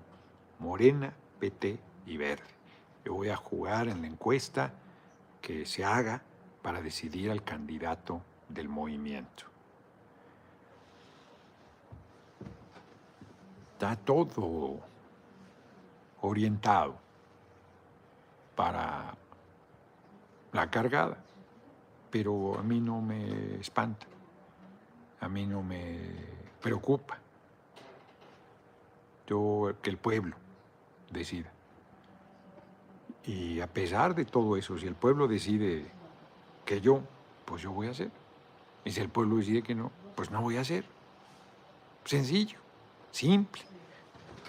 Morena, 0.58 1.12
PT 1.40 1.78
y 2.06 2.16
Verde. 2.16 2.55
Yo 3.06 3.14
voy 3.14 3.28
a 3.28 3.36
jugar 3.36 3.86
en 3.86 4.00
la 4.00 4.08
encuesta 4.08 4.72
que 5.40 5.64
se 5.64 5.84
haga 5.84 6.22
para 6.60 6.82
decidir 6.82 7.30
al 7.30 7.44
candidato 7.44 8.20
del 8.48 8.68
movimiento. 8.68 9.44
Está 13.74 13.94
todo 13.94 14.80
orientado 16.20 16.96
para 18.56 19.14
la 20.50 20.68
cargada, 20.68 21.16
pero 22.10 22.58
a 22.58 22.62
mí 22.64 22.80
no 22.80 23.00
me 23.00 23.54
espanta, 23.60 24.06
a 25.20 25.28
mí 25.28 25.46
no 25.46 25.62
me 25.62 26.00
preocupa. 26.60 27.18
Yo, 29.28 29.76
que 29.80 29.90
el 29.90 29.96
pueblo 29.96 30.34
decida. 31.12 31.55
Y 33.26 33.60
a 33.60 33.66
pesar 33.66 34.14
de 34.14 34.24
todo 34.24 34.56
eso, 34.56 34.78
si 34.78 34.86
el 34.86 34.94
pueblo 34.94 35.26
decide 35.26 35.84
que 36.64 36.80
yo, 36.80 37.02
pues 37.44 37.60
yo 37.62 37.72
voy 37.72 37.88
a 37.88 37.90
hacer. 37.90 38.10
Y 38.84 38.92
si 38.92 39.00
el 39.00 39.08
pueblo 39.08 39.36
decide 39.36 39.62
que 39.62 39.74
no, 39.74 39.90
pues 40.14 40.30
no 40.30 40.40
voy 40.40 40.58
a 40.58 40.60
hacer. 40.60 40.84
Sencillo, 42.04 42.58
simple, 43.10 43.62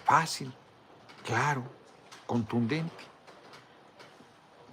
fácil, 0.06 0.54
claro, 1.26 1.64
contundente. 2.28 3.04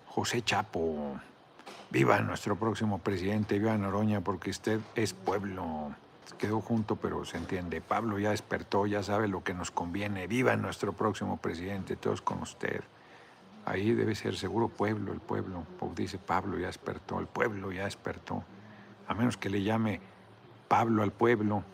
José 0.07 0.43
Chapo, 0.43 1.19
viva 1.91 2.21
nuestro 2.21 2.57
próximo 2.57 2.99
presidente, 2.99 3.59
viva 3.59 3.77
Noroña, 3.79 4.21
porque 4.21 4.51
usted 4.51 4.81
es 4.95 5.15
pueblo. 5.15 5.95
Quedó 6.37 6.61
junto, 6.61 6.97
pero 6.97 7.25
se 7.25 7.39
entiende. 7.39 7.81
Pablo 7.81 8.19
ya 8.19 8.31
despertó, 8.31 8.87
ya 8.87 9.03
sabe 9.03 9.29
lo 9.29 9.43
que 9.43 9.55
nos 9.55 9.71
conviene. 9.71 10.27
Viva 10.27 10.57
nuestro 10.57 10.93
próximo 10.93 11.39
presidente, 11.39 11.97
todos 11.97 12.21
con 12.21 12.43
usted. 12.43 12.83
Ahí 13.67 13.95
debe 13.95 14.15
ser 14.15 14.37
seguro 14.37 14.69
pueblo, 14.69 15.13
el 15.13 15.21
pueblo. 15.21 15.65
Dice 15.95 16.19
Pablo 16.19 16.59
ya 16.59 16.67
despertó, 16.67 17.19
el 17.21 17.27
pueblo 17.27 17.73
ya 17.73 17.85
despertó. 17.85 18.45
A 19.09 19.15
menos 19.15 19.37
que 19.37 19.49
le 19.49 19.63
llame 19.63 20.01
Pablo 20.69 21.03
al 21.03 21.13
pueblo. 21.13 21.65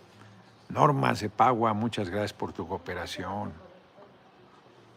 Norma 0.69 1.15
Cepagua, 1.17 1.73
muchas 1.73 2.11
gracias 2.11 2.33
por 2.33 2.53
tu 2.53 2.69
cooperación. 2.69 3.53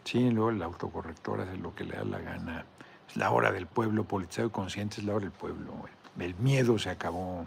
Sí, 0.04 0.30
luego 0.30 0.50
el 0.50 0.62
autocorrector 0.62 1.40
hace 1.40 1.56
lo 1.56 1.74
que 1.74 1.84
le 1.84 1.96
da 1.96 2.04
la 2.04 2.18
gana. 2.20 2.64
Es 3.08 3.16
la 3.16 3.30
hora 3.30 3.50
del 3.50 3.66
pueblo, 3.66 4.04
politizado 4.04 4.48
y 4.48 4.50
consciente 4.50 5.00
es 5.00 5.04
la 5.04 5.14
hora 5.14 5.24
del 5.24 5.32
pueblo. 5.32 5.72
El 6.18 6.34
miedo 6.36 6.78
se 6.78 6.90
acabó. 6.90 7.46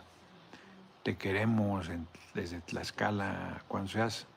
Te 1.04 1.16
queremos 1.16 1.90
desde 2.34 2.60
Tlaxcala, 2.62 3.64
cuando 3.68 3.90
seas. 3.90 4.28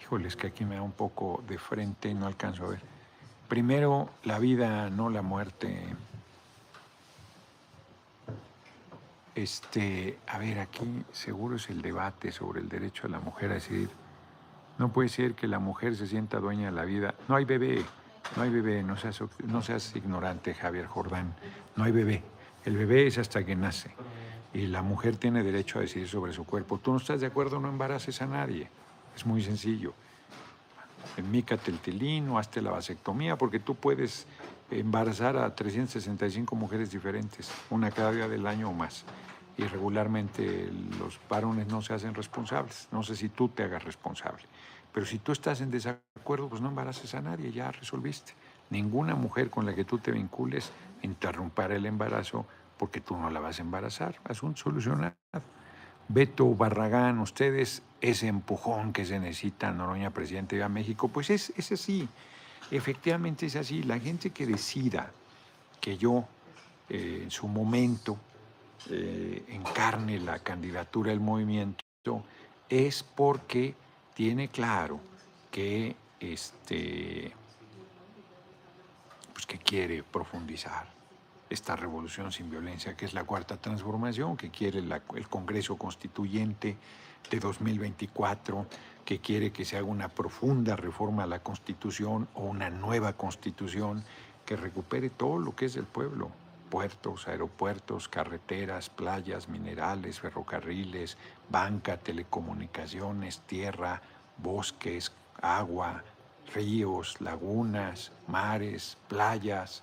Híjoles, 0.00 0.36
que 0.36 0.48
aquí 0.48 0.64
me 0.64 0.76
da 0.76 0.82
un 0.82 0.92
poco 0.92 1.42
de 1.46 1.58
frente 1.58 2.08
y 2.08 2.14
no 2.14 2.26
alcanzo 2.26 2.64
a 2.64 2.68
ver. 2.70 2.97
Primero, 3.48 4.10
la 4.24 4.38
vida, 4.38 4.90
no 4.90 5.08
la 5.08 5.22
muerte. 5.22 5.82
Este, 9.34 10.18
a 10.26 10.38
ver, 10.38 10.58
aquí 10.58 11.04
seguro 11.12 11.56
es 11.56 11.70
el 11.70 11.80
debate 11.80 12.30
sobre 12.30 12.60
el 12.60 12.68
derecho 12.68 13.04
de 13.04 13.10
la 13.10 13.20
mujer 13.20 13.52
a 13.52 13.54
decidir. 13.54 13.88
No 14.76 14.92
puede 14.92 15.08
ser 15.08 15.34
que 15.34 15.48
la 15.48 15.58
mujer 15.58 15.96
se 15.96 16.06
sienta 16.06 16.40
dueña 16.40 16.66
de 16.66 16.72
la 16.72 16.84
vida. 16.84 17.14
No 17.26 17.36
hay 17.36 17.46
bebé, 17.46 17.82
no 18.36 18.42
hay 18.42 18.50
bebé, 18.50 18.82
no 18.82 18.96
seas, 18.96 19.22
no 19.44 19.62
seas 19.62 19.96
ignorante, 19.96 20.52
Javier 20.52 20.86
Jordán. 20.86 21.34
No 21.74 21.84
hay 21.84 21.92
bebé. 21.92 22.22
El 22.66 22.76
bebé 22.76 23.06
es 23.06 23.16
hasta 23.16 23.46
que 23.46 23.56
nace. 23.56 23.94
Y 24.52 24.66
la 24.66 24.82
mujer 24.82 25.16
tiene 25.16 25.42
derecho 25.42 25.78
a 25.78 25.82
decidir 25.82 26.08
sobre 26.08 26.34
su 26.34 26.44
cuerpo. 26.44 26.78
Tú 26.78 26.92
no 26.92 26.98
estás 26.98 27.20
de 27.22 27.28
acuerdo, 27.28 27.60
no 27.60 27.68
embaraces 27.68 28.20
a 28.20 28.26
nadie. 28.26 28.68
Es 29.16 29.24
muy 29.24 29.42
sencillo. 29.42 29.94
Enmícate 31.16 31.70
el 31.70 31.78
tilín 31.78 32.36
hazte 32.36 32.62
la 32.62 32.70
vasectomía, 32.70 33.36
porque 33.36 33.58
tú 33.58 33.74
puedes 33.74 34.26
embarazar 34.70 35.36
a 35.36 35.54
365 35.54 36.54
mujeres 36.54 36.90
diferentes, 36.90 37.50
una 37.70 37.90
cada 37.90 38.12
día 38.12 38.28
del 38.28 38.46
año 38.46 38.70
o 38.70 38.72
más. 38.72 39.04
Y 39.56 39.64
regularmente 39.64 40.70
los 41.00 41.18
varones 41.28 41.66
no 41.66 41.82
se 41.82 41.94
hacen 41.94 42.14
responsables. 42.14 42.88
No 42.92 43.02
sé 43.02 43.16
si 43.16 43.28
tú 43.28 43.48
te 43.48 43.64
hagas 43.64 43.84
responsable. 43.84 44.44
Pero 44.92 45.04
si 45.04 45.18
tú 45.18 45.32
estás 45.32 45.60
en 45.60 45.70
desacuerdo, 45.70 46.48
pues 46.48 46.60
no 46.60 46.68
embaraces 46.68 47.14
a 47.14 47.20
nadie, 47.20 47.50
ya 47.50 47.72
resolviste. 47.72 48.34
Ninguna 48.70 49.14
mujer 49.14 49.50
con 49.50 49.66
la 49.66 49.74
que 49.74 49.84
tú 49.84 49.98
te 49.98 50.12
vincules 50.12 50.70
interrumpirá 51.02 51.74
el 51.74 51.86
embarazo 51.86 52.46
porque 52.78 53.00
tú 53.00 53.16
no 53.16 53.30
la 53.30 53.40
vas 53.40 53.58
a 53.58 53.62
embarazar. 53.62 54.16
Asunto 54.24 54.60
solucionado. 54.60 55.14
Beto 56.08 56.54
Barragán, 56.54 57.18
ustedes, 57.18 57.82
ese 58.00 58.28
empujón 58.28 58.92
que 58.92 59.04
se 59.04 59.18
necesita, 59.18 59.72
Noroña, 59.72 60.10
presidente 60.10 60.56
de 60.56 60.68
México, 60.68 61.08
pues 61.08 61.30
es, 61.30 61.52
es 61.56 61.72
así. 61.72 62.08
Efectivamente 62.70 63.46
es 63.46 63.56
así. 63.56 63.82
La 63.82 63.98
gente 63.98 64.30
que 64.30 64.46
decida 64.46 65.10
que 65.80 65.96
yo 65.96 66.26
eh, 66.88 67.20
en 67.24 67.30
su 67.30 67.48
momento 67.48 68.18
eh, 68.90 69.44
encarne 69.48 70.20
la 70.20 70.38
candidatura 70.38 71.10
del 71.10 71.20
movimiento 71.20 71.84
es 72.68 73.02
porque 73.02 73.74
tiene 74.14 74.48
claro 74.48 75.00
que 75.50 75.96
este 76.20 77.32
pues 79.32 79.46
que 79.46 79.58
quiere 79.58 80.02
profundizar 80.02 80.86
esta 81.50 81.76
revolución 81.76 82.30
sin 82.30 82.50
violencia, 82.50 82.94
que 82.96 83.06
es 83.06 83.14
la 83.14 83.24
cuarta 83.24 83.56
transformación, 83.56 84.36
que 84.36 84.50
quiere 84.50 84.80
el 84.80 85.28
Congreso 85.28 85.76
Constituyente 85.76 86.76
de 87.30 87.40
2024, 87.40 88.66
que 89.04 89.20
quiere 89.20 89.52
que 89.52 89.64
se 89.64 89.76
haga 89.76 89.86
una 89.86 90.08
profunda 90.08 90.76
reforma 90.76 91.22
a 91.24 91.26
la 91.26 91.42
Constitución 91.42 92.28
o 92.34 92.42
una 92.42 92.70
nueva 92.70 93.14
Constitución 93.14 94.04
que 94.44 94.56
recupere 94.56 95.10
todo 95.10 95.38
lo 95.38 95.54
que 95.54 95.66
es 95.66 95.74
del 95.74 95.86
pueblo, 95.86 96.30
puertos, 96.68 97.28
aeropuertos, 97.28 98.08
carreteras, 98.08 98.90
playas, 98.90 99.48
minerales, 99.48 100.20
ferrocarriles, 100.20 101.16
banca, 101.48 101.96
telecomunicaciones, 101.96 103.40
tierra, 103.46 104.02
bosques, 104.38 105.12
agua, 105.40 106.02
ríos, 106.54 107.20
lagunas, 107.20 108.12
mares, 108.26 108.96
playas, 109.08 109.82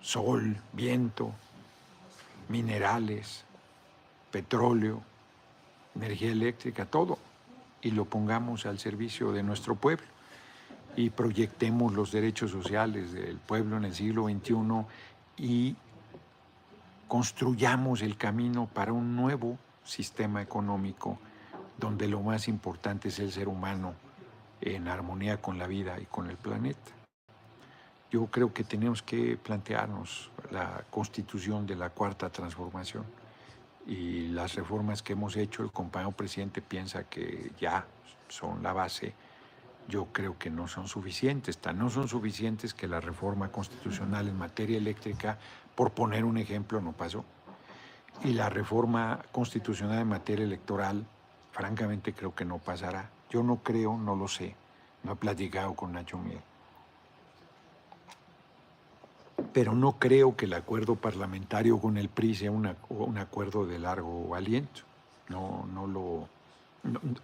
sol, 0.00 0.56
viento, 0.72 1.32
minerales, 2.48 3.44
petróleo, 4.32 5.02
energía 5.94 6.32
eléctrica, 6.32 6.86
todo, 6.86 7.18
y 7.82 7.92
lo 7.92 8.06
pongamos 8.06 8.66
al 8.66 8.78
servicio 8.78 9.30
de 9.30 9.42
nuestro 9.42 9.76
pueblo 9.76 10.06
y 10.96 11.10
proyectemos 11.10 11.92
los 11.92 12.10
derechos 12.12 12.50
sociales 12.50 13.12
del 13.12 13.36
pueblo 13.36 13.76
en 13.76 13.84
el 13.84 13.94
siglo 13.94 14.24
XXI 14.24 14.86
y 15.36 15.76
construyamos 17.08 18.02
el 18.02 18.16
camino 18.16 18.68
para 18.72 18.92
un 18.92 19.16
nuevo 19.16 19.58
sistema 19.84 20.42
económico 20.42 21.18
donde 21.78 22.08
lo 22.08 22.20
más 22.20 22.48
importante 22.48 23.08
es 23.08 23.18
el 23.18 23.32
ser 23.32 23.48
humano 23.48 23.94
en 24.60 24.86
armonía 24.86 25.40
con 25.40 25.58
la 25.58 25.66
vida 25.66 25.98
y 26.00 26.06
con 26.06 26.30
el 26.30 26.36
planeta. 26.36 26.92
Yo 28.10 28.26
creo 28.26 28.52
que 28.52 28.62
tenemos 28.62 29.02
que 29.02 29.36
plantearnos 29.36 30.30
la 30.50 30.84
constitución 30.90 31.66
de 31.66 31.76
la 31.76 31.90
cuarta 31.90 32.30
transformación 32.30 33.04
y 33.86 34.28
las 34.28 34.54
reformas 34.54 35.02
que 35.02 35.14
hemos 35.14 35.36
hecho, 35.36 35.62
el 35.62 35.72
compañero 35.72 36.12
presidente 36.12 36.62
piensa 36.62 37.04
que 37.04 37.52
ya 37.60 37.86
son 38.28 38.62
la 38.62 38.72
base, 38.72 39.14
yo 39.88 40.06
creo 40.12 40.38
que 40.38 40.50
no 40.50 40.68
son 40.68 40.86
suficientes, 40.86 41.58
tan 41.58 41.78
no 41.78 41.90
son 41.90 42.08
suficientes 42.08 42.72
que 42.74 42.86
la 42.86 43.00
reforma 43.00 43.50
constitucional 43.50 44.28
en 44.28 44.38
materia 44.38 44.78
eléctrica, 44.78 45.38
por 45.74 45.90
poner 45.90 46.24
un 46.24 46.38
ejemplo, 46.38 46.80
no 46.80 46.92
pasó. 46.92 47.24
Y 48.22 48.34
la 48.34 48.48
reforma 48.48 49.20
constitucional 49.32 49.98
en 49.98 50.08
materia 50.08 50.44
electoral, 50.44 51.04
francamente 51.50 52.12
creo 52.12 52.34
que 52.34 52.44
no 52.44 52.58
pasará. 52.58 53.10
Yo 53.30 53.42
no 53.42 53.62
creo, 53.62 53.96
no 53.96 54.14
lo 54.14 54.28
sé, 54.28 54.54
no 55.02 55.12
he 55.12 55.16
platicado 55.16 55.74
con 55.74 55.92
Nacho 55.92 56.18
Miel 56.18 56.42
pero 59.52 59.74
no 59.74 59.98
creo 59.98 60.36
que 60.36 60.46
el 60.46 60.54
acuerdo 60.54 60.96
parlamentario 60.96 61.78
con 61.78 61.98
el 61.98 62.08
PRI 62.08 62.34
sea 62.34 62.50
un 62.50 63.18
acuerdo 63.18 63.66
de 63.66 63.78
largo 63.78 64.34
aliento. 64.34 64.82
No, 65.28 65.66
no 65.72 65.86
lo, 65.86 66.28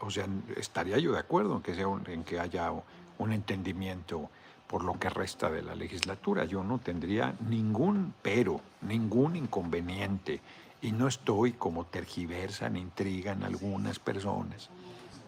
o 0.01 0.11
sea, 0.11 0.27
estaría 0.57 0.99
yo 0.99 1.13
de 1.13 1.19
acuerdo 1.19 1.57
en 1.57 1.63
que, 1.63 1.75
sea 1.75 1.87
en 2.07 2.25
que 2.25 2.39
haya 2.39 2.73
un 3.19 3.33
entendimiento 3.33 4.31
por 4.67 4.85
lo 4.85 4.99
que 4.99 5.09
resta 5.09 5.51
de 5.51 5.63
la 5.63 5.75
legislatura. 5.75 6.45
Yo 6.45 6.63
no 6.63 6.79
tendría 6.79 7.35
ningún 7.49 8.15
pero, 8.23 8.61
ningún 8.83 9.37
inconveniente. 9.37 10.41
Y 10.81 10.93
no 10.93 11.09
estoy 11.09 11.53
como 11.55 11.87
tergiversan, 11.87 12.77
intrigan 12.77 13.43
algunas 13.43 13.99
personas, 13.99 14.71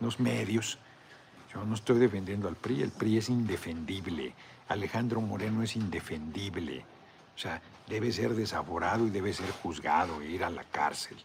los 0.01 0.21
medios. 0.21 0.79
Yo 1.53 1.65
no 1.65 1.75
estoy 1.75 1.99
defendiendo 1.99 2.47
al 2.47 2.55
PRI, 2.55 2.83
el 2.83 2.93
PRI 2.93 3.19
es 3.19 3.29
indefendible. 3.29 4.35
Alejandro 4.71 5.21
Moreno 5.21 5.65
es 5.65 5.75
indefendible. 5.75 6.85
O 7.35 7.39
sea, 7.39 7.61
debe 7.89 8.13
ser 8.13 8.35
desaforado 8.35 9.05
y 9.05 9.11
debe 9.11 9.33
ser 9.33 9.51
juzgado 9.51 10.23
e 10.23 10.31
ir 10.31 10.45
a 10.45 10.51
la 10.51 10.63
cárcel. 10.63 11.17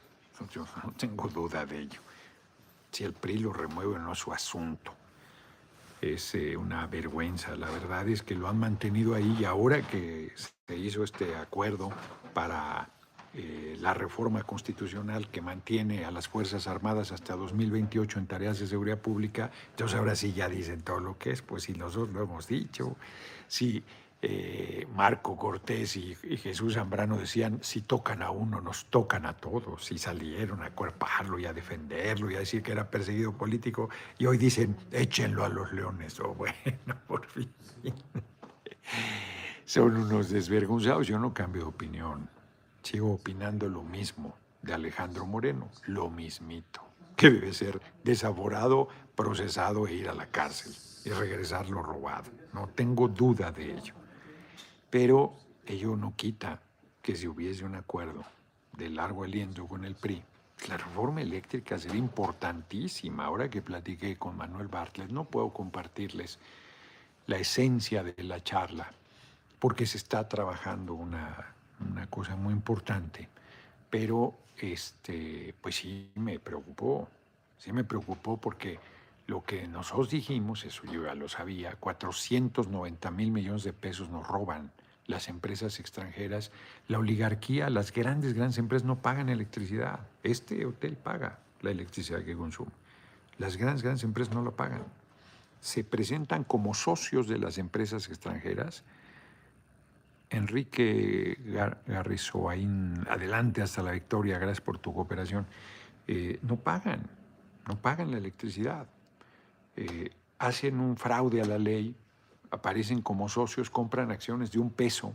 No 0.84 0.92
tengo 0.98 1.30
duda 1.30 1.64
de 1.64 1.82
ello. 1.82 2.02
Si 2.92 3.04
el 3.04 3.14
PRI 3.14 3.38
lo 3.38 3.54
remueve, 3.54 4.00
no 4.00 4.14
es 4.14 4.20
su 4.20 4.34
asunto. 4.34 4.94
Es 6.02 6.34
eh, 6.34 6.58
una 6.58 6.88
vergüenza. 6.88 7.56
La 7.56 7.70
verdad 7.70 8.08
es 8.08 8.24
que 8.24 8.34
lo 8.34 8.48
han 8.48 8.58
mantenido 8.58 9.14
ahí 9.14 9.38
y 9.40 9.46
ahora 9.46 9.82
que 9.84 10.34
se 10.36 10.76
hizo 10.76 11.04
este 11.04 11.36
acuerdo 11.36 11.92
para 12.34 12.90
eh, 13.38 13.76
la 13.82 13.94
reforma 13.94 14.44
constitucional 14.44 15.30
que 15.30 15.42
mantiene 15.42 16.06
a 16.06 16.12
las 16.12 16.30
Fuerzas 16.30 16.68
Armadas 16.68 17.12
hasta 17.12 17.36
2028 17.36 18.20
en 18.20 18.28
tareas 18.28 18.60
de 18.60 18.68
seguridad 18.68 19.00
pública, 19.00 19.52
entonces 19.72 19.98
ahora 19.98 20.16
sí 20.16 20.32
ya 20.32 20.48
dicen 20.48 20.82
todo 20.82 21.02
lo 21.02 21.18
que 21.18 21.32
es, 21.32 21.42
pues 21.42 21.64
si 21.64 21.74
nosotros 21.74 22.14
lo 22.14 22.24
hemos 22.24 22.48
dicho, 22.48 22.96
si 23.48 23.84
eh, 24.22 24.88
Marco 24.96 25.36
Cortés 25.36 25.98
y, 25.98 26.16
Jesús 26.16 26.76
Zambrano 26.76 27.18
decían, 27.18 27.60
si 27.62 27.82
tocan 27.82 28.22
a 28.24 28.32
uno, 28.32 28.62
nos 28.62 28.86
tocan 28.86 29.26
a 29.26 29.34
todos, 29.34 29.92
y 29.92 29.98
salieron 29.98 30.64
a 30.64 30.72
cuerparlo 30.72 31.38
y 31.38 31.46
a 31.46 31.52
defenderlo 31.52 32.32
y 32.32 32.36
a 32.36 32.40
decir 32.40 32.64
que 32.64 32.72
era 32.72 32.90
perseguido 32.90 33.34
político, 33.34 33.90
y 34.18 34.28
hoy 34.28 34.38
dicen, 34.38 34.78
échenlo 34.92 35.44
a 35.44 35.50
los 35.50 35.74
leones, 35.74 36.20
o 36.22 36.30
oh, 36.30 36.34
bueno, 36.36 36.56
por 37.06 37.26
fin. 37.26 37.54
Son 39.66 39.96
unos 39.96 40.30
desvergonzados, 40.30 41.06
yo 41.06 41.20
no 41.20 41.34
cambio 41.34 41.64
de 41.64 41.68
opinión. 41.68 42.35
Sigo 42.86 43.14
opinando 43.14 43.68
lo 43.68 43.82
mismo 43.82 44.36
de 44.62 44.74
Alejandro 44.74 45.26
Moreno, 45.26 45.70
lo 45.88 46.10
mismito, 46.10 46.82
que 47.16 47.32
debe 47.32 47.54
ser 47.54 47.82
desaborado, 48.04 48.88
procesado 49.16 49.88
e 49.88 49.94
ir 49.94 50.08
a 50.08 50.14
la 50.14 50.28
cárcel 50.28 50.74
y 51.04 51.10
regresar 51.10 51.68
lo 51.70 51.82
robado. 51.82 52.30
No 52.54 52.68
tengo 52.68 53.08
duda 53.08 53.52
de 53.52 53.74
ello. 53.74 53.96
Pero 54.90 55.36
ello 55.66 55.96
no 55.96 56.16
quita 56.16 56.62
que 57.02 57.16
si 57.16 57.28
hubiese 57.28 57.66
un 57.66 57.76
acuerdo 57.76 58.24
de 58.74 58.90
largo 58.90 59.24
aliento 59.24 59.68
con 59.68 59.84
el 59.84 59.96
PRI, 59.96 60.24
la 60.70 60.78
reforma 60.78 61.22
eléctrica 61.22 61.78
sería 61.78 61.98
importantísima. 61.98 63.26
Ahora 63.26 63.50
que 63.50 63.62
platiqué 63.62 64.18
con 64.18 64.38
Manuel 64.38 64.68
Bartlett, 64.68 65.10
no 65.10 65.26
puedo 65.26 65.52
compartirles 65.54 66.40
la 67.26 67.38
esencia 67.38 68.04
de 68.04 68.24
la 68.24 68.44
charla, 68.44 68.92
porque 69.60 69.86
se 69.86 69.98
está 69.98 70.30
trabajando 70.30 70.94
una, 70.94 71.55
una 71.80 72.08
cosa 72.08 72.36
muy 72.36 72.54
importante. 72.54 73.30
Pero, 73.90 74.36
este, 74.58 75.54
pues 75.62 75.76
sí 75.76 76.12
me 76.16 76.40
preocupó, 76.40 77.08
sí 77.58 77.72
me 77.72 77.84
preocupó 77.84 78.38
porque 78.38 78.80
lo 79.28 79.44
que 79.44 79.68
nosotros 79.68 80.10
dijimos, 80.10 80.66
eso 80.66 80.84
yo 80.92 81.06
ya 81.06 81.16
lo 81.16 81.28
sabía, 81.28 81.76
490 81.76 83.12
mil 83.12 83.32
millones 83.32 83.64
de 83.64 83.74
pesos 83.74 84.10
nos 84.10 84.28
roban 84.28 84.72
las 85.08 85.30
empresas 85.30 85.80
extranjeras, 85.80 86.52
la 86.88 87.00
oligarquía, 87.00 87.70
las 87.70 87.92
grandes, 87.92 88.34
grandes 88.34 88.58
empresas 88.58 88.86
no 88.86 88.98
pagan 88.98 89.30
electricidad. 89.30 90.00
Este 90.24 90.66
hotel 90.66 90.96
paga 90.96 91.40
la 91.62 91.72
electricidad 91.72 92.24
que 92.24 92.36
consume. 92.36 92.72
Las 93.38 93.58
grandes, 93.58 93.84
grandes 93.84 94.04
empresas 94.04 94.34
no 94.34 94.44
la 94.44 94.52
pagan. 94.52 94.84
Se 95.62 95.84
presentan 95.84 96.44
como 96.44 96.74
socios 96.74 97.28
de 97.28 97.38
las 97.38 97.58
empresas 97.58 98.08
extranjeras. 98.08 98.84
Enrique 100.30 101.38
Garrizoaín, 101.86 103.06
adelante 103.10 103.62
hasta 103.62 103.84
la 103.84 103.92
victoria, 103.92 104.38
gracias 104.38 104.62
por 104.62 104.80
tu 104.80 104.94
cooperación. 104.94 105.46
Eh, 106.08 106.40
no 106.42 106.58
pagan, 106.58 107.10
no 107.68 107.80
pagan 107.80 108.12
la 108.12 108.18
electricidad. 108.18 108.88
Eh, 109.76 110.12
hacen 110.40 110.80
un 110.80 110.98
fraude 110.98 111.42
a 111.42 111.46
la 111.46 111.58
ley 111.58 111.96
aparecen 112.56 113.02
como 113.02 113.30
socios, 113.30 113.70
compran 113.70 114.12
acciones 114.12 114.52
de 114.52 114.60
un 114.60 114.72
peso, 114.72 115.14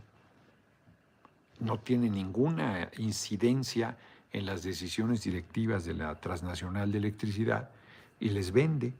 no 1.59 1.79
tienen 1.79 2.13
ninguna 2.13 2.89
incidencia 2.97 3.97
en 4.31 4.45
las 4.45 4.63
decisiones 4.63 5.23
directivas 5.23 5.83
de 5.85 5.93
la 5.93 6.15
transnacional 6.19 6.91
de 6.91 6.97
electricidad 6.97 7.69
y 8.19 8.29
les 8.29 8.51
vende, 8.51 8.93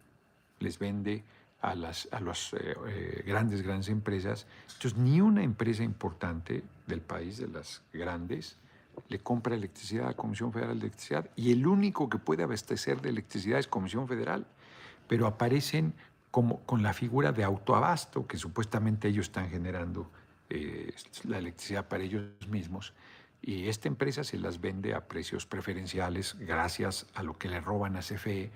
les 0.60 0.78
vende 0.78 1.24
a 1.62 1.76
las 1.76 2.08
a 2.12 2.19
los, 2.19 2.54
eh, 2.54 2.76
eh, 2.88 3.24
grandes, 3.26 3.62
grandes 3.62 3.89
empresas. 3.89 4.47
Entonces, 4.74 4.97
ni 4.97 5.21
una 5.21 5.43
empresa 5.43 5.84
importante 5.84 6.63
del 6.88 7.02
país, 7.02 7.38
de 7.38 7.47
las 7.47 7.82
grandes, 7.93 8.58
le 9.08 9.19
compra 9.19 9.56
electricidad 9.56 10.10
a 10.10 10.13
Comisión 10.13 10.52
Federal 10.52 10.80
de 10.80 10.88
Electricidad 10.88 11.30
y 11.36 11.52
el 11.52 11.65
único 11.65 12.10
que 12.10 12.17
puede 12.17 12.43
abastecer 12.43 13.02
de 13.02 13.10
electricidad 13.10 13.60
es 13.60 13.67
Comisión 13.67 14.08
Federal. 14.08 14.45
Pero 15.08 15.28
aparecen 15.28 15.93
como 16.32 16.62
con 16.62 16.82
la 16.82 16.93
figura 16.93 17.32
de 17.32 17.43
autoabasto, 17.43 18.26
que 18.26 18.38
supuestamente 18.38 19.10
ellos 19.10 19.28
están 19.28 19.50
generando 19.50 20.10
eh, 20.50 20.93
la 21.26 21.38
electricidad 21.38 21.88
para 21.88 22.04
ellos 22.04 22.24
mismos, 22.47 22.93
y 23.41 23.67
esta 23.67 23.88
empresa 23.88 24.24
se 24.24 24.38
las 24.38 24.62
vende 24.62 24.93
a 24.93 25.08
precios 25.08 25.45
preferenciales 25.45 26.36
gracias 26.39 27.08
a 27.15 27.24
lo 27.24 27.38
que 27.38 27.50
le 27.50 27.60
roban 27.60 27.95
a 27.95 28.00
CFE 28.00 28.52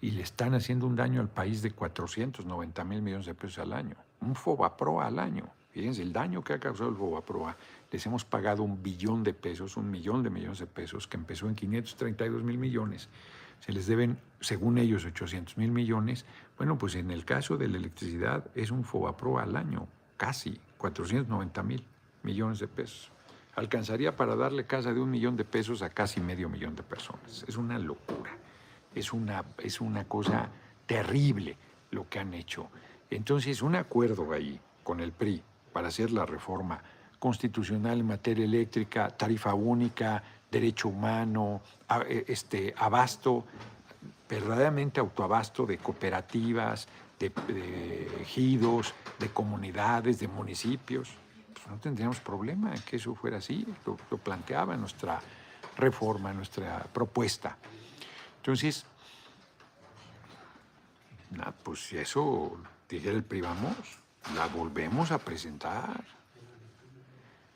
y 0.00 0.12
le 0.12 0.22
están 0.22 0.54
haciendo 0.54 0.86
un 0.86 0.96
daño 0.96 1.20
al 1.20 1.28
país 1.28 1.62
de 1.62 1.72
490 1.72 2.84
mil 2.84 3.02
millones 3.02 3.26
de 3.26 3.34
pesos 3.34 3.58
al 3.58 3.72
año, 3.72 3.96
un 4.20 4.34
FOBAPROA 4.34 5.06
al 5.06 5.18
año. 5.18 5.48
Fíjense 5.70 6.02
el 6.02 6.12
daño 6.12 6.42
que 6.42 6.54
ha 6.54 6.58
causado 6.58 6.90
el 6.90 6.96
FOBAPROA. 6.96 7.56
Les 7.92 8.04
hemos 8.06 8.24
pagado 8.24 8.62
un 8.62 8.82
billón 8.82 9.22
de 9.22 9.34
pesos, 9.34 9.76
un 9.76 9.90
millón 9.90 10.22
de 10.22 10.30
millones 10.30 10.58
de 10.58 10.66
pesos, 10.66 11.06
que 11.06 11.16
empezó 11.16 11.48
en 11.48 11.54
532 11.54 12.42
mil 12.42 12.58
millones 12.58 13.08
se 13.60 13.72
les 13.72 13.86
deben, 13.86 14.18
según 14.40 14.78
ellos, 14.78 15.04
800 15.04 15.56
mil 15.56 15.70
millones. 15.70 16.24
Bueno, 16.56 16.78
pues 16.78 16.94
en 16.94 17.10
el 17.10 17.24
caso 17.24 17.56
de 17.56 17.68
la 17.68 17.76
electricidad 17.76 18.44
es 18.54 18.70
un 18.70 18.84
FOBAPRO 18.84 19.38
al 19.38 19.56
año, 19.56 19.88
casi 20.16 20.60
490 20.78 21.62
mil 21.62 21.84
millones 22.22 22.58
de 22.60 22.68
pesos. 22.68 23.10
Alcanzaría 23.56 24.16
para 24.16 24.36
darle 24.36 24.66
casa 24.66 24.92
de 24.92 25.00
un 25.00 25.10
millón 25.10 25.36
de 25.36 25.44
pesos 25.44 25.82
a 25.82 25.90
casi 25.90 26.20
medio 26.20 26.48
millón 26.48 26.76
de 26.76 26.84
personas. 26.84 27.44
Es 27.48 27.56
una 27.56 27.78
locura, 27.78 28.37
es 28.98 29.12
una, 29.12 29.44
es 29.58 29.80
una 29.80 30.04
cosa 30.04 30.48
terrible 30.86 31.56
lo 31.90 32.08
que 32.08 32.18
han 32.18 32.34
hecho. 32.34 32.68
Entonces, 33.10 33.62
un 33.62 33.76
acuerdo 33.76 34.32
ahí 34.32 34.60
con 34.82 35.00
el 35.00 35.12
PRI 35.12 35.42
para 35.72 35.88
hacer 35.88 36.10
la 36.10 36.26
reforma 36.26 36.80
constitucional 37.18 38.00
en 38.00 38.06
materia 38.06 38.44
eléctrica, 38.44 39.08
tarifa 39.10 39.54
única, 39.54 40.22
derecho 40.50 40.88
humano, 40.88 41.60
e, 42.08 42.24
este, 42.28 42.74
abasto, 42.76 43.44
verdaderamente 44.28 45.00
autoabasto 45.00 45.66
de 45.66 45.78
cooperativas, 45.78 46.86
de, 47.18 47.32
ejidos, 48.20 48.94
de 49.18 49.28
comunidades, 49.28 50.20
de 50.20 50.28
municipios. 50.28 51.10
Pues 51.52 51.66
no 51.66 51.76
tendríamos 51.78 52.20
problema 52.20 52.72
que 52.88 52.96
eso 52.96 53.14
fuera 53.14 53.38
así, 53.38 53.66
lo, 53.84 53.96
planteaba 54.18 54.76
nuestra 54.76 55.20
reforma, 55.76 56.32
nuestra 56.32 56.84
propuesta. 56.92 57.56
Entonces, 58.48 58.86
pues 61.62 61.80
si 61.86 61.98
eso 61.98 62.56
dijera 62.88 63.14
el 63.14 63.22
privamos, 63.22 63.76
la 64.34 64.46
volvemos 64.46 65.10
a 65.10 65.18
presentar. 65.18 66.02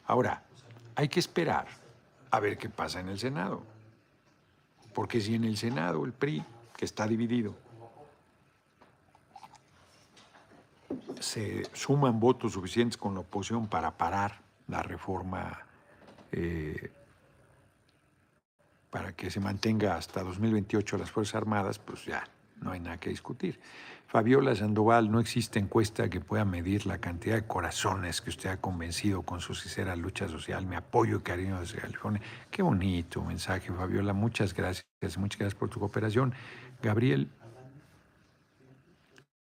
Ahora, 0.04 0.42
hay 0.94 1.08
que 1.08 1.18
esperar 1.18 1.66
a 2.30 2.40
ver 2.40 2.58
qué 2.58 2.68
pasa 2.68 3.00
en 3.00 3.08
el 3.08 3.18
Senado. 3.18 3.62
Porque 4.92 5.22
si 5.22 5.34
en 5.34 5.44
el 5.44 5.56
Senado 5.56 6.04
el 6.04 6.12
PRI, 6.12 6.44
que 6.76 6.84
está 6.84 7.06
dividido, 7.06 7.54
se 11.20 11.74
suman 11.74 12.20
votos 12.20 12.52
suficientes 12.52 12.98
con 12.98 13.14
la 13.14 13.20
oposición 13.20 13.66
para 13.66 13.92
parar 13.92 14.42
la 14.68 14.82
reforma 14.82 15.58
eh, 16.32 16.92
para 18.92 19.14
que 19.14 19.30
se 19.30 19.40
mantenga 19.40 19.96
hasta 19.96 20.22
2028 20.22 20.98
las 20.98 21.10
Fuerzas 21.10 21.36
Armadas, 21.36 21.78
pues 21.78 22.04
ya 22.04 22.28
no 22.60 22.72
hay 22.72 22.80
nada 22.80 23.00
que 23.00 23.08
discutir. 23.08 23.58
Fabiola 24.06 24.54
Sandoval, 24.54 25.10
no 25.10 25.18
existe 25.18 25.58
encuesta 25.58 26.10
que 26.10 26.20
pueda 26.20 26.44
medir 26.44 26.84
la 26.84 26.98
cantidad 26.98 27.36
de 27.36 27.46
corazones 27.46 28.20
que 28.20 28.28
usted 28.28 28.50
ha 28.50 28.58
convencido 28.58 29.22
con 29.22 29.40
su 29.40 29.54
sincera 29.54 29.96
lucha 29.96 30.28
social. 30.28 30.66
Me 30.66 30.76
apoyo 30.76 31.16
y 31.16 31.20
cariño 31.22 31.58
desde 31.58 31.78
California. 31.78 32.20
Qué 32.50 32.60
bonito 32.60 33.22
mensaje, 33.22 33.72
Fabiola. 33.72 34.12
Muchas 34.12 34.52
gracias. 34.52 34.84
Muchas 35.16 35.38
gracias 35.38 35.54
por 35.54 35.70
tu 35.70 35.80
cooperación. 35.80 36.34
Gabriel 36.82 37.30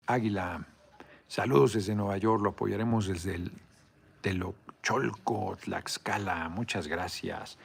Águila, 0.06 0.68
saludos 1.28 1.74
desde 1.74 1.96
Nueva 1.96 2.18
York. 2.18 2.44
Lo 2.44 2.52
apoyaremos 2.52 3.08
desde 3.08 3.34
el 3.34 3.52
Telocholco, 4.22 5.58
Tlaxcala. 5.60 6.50
Muchas 6.50 6.88
gracias. 6.88 7.58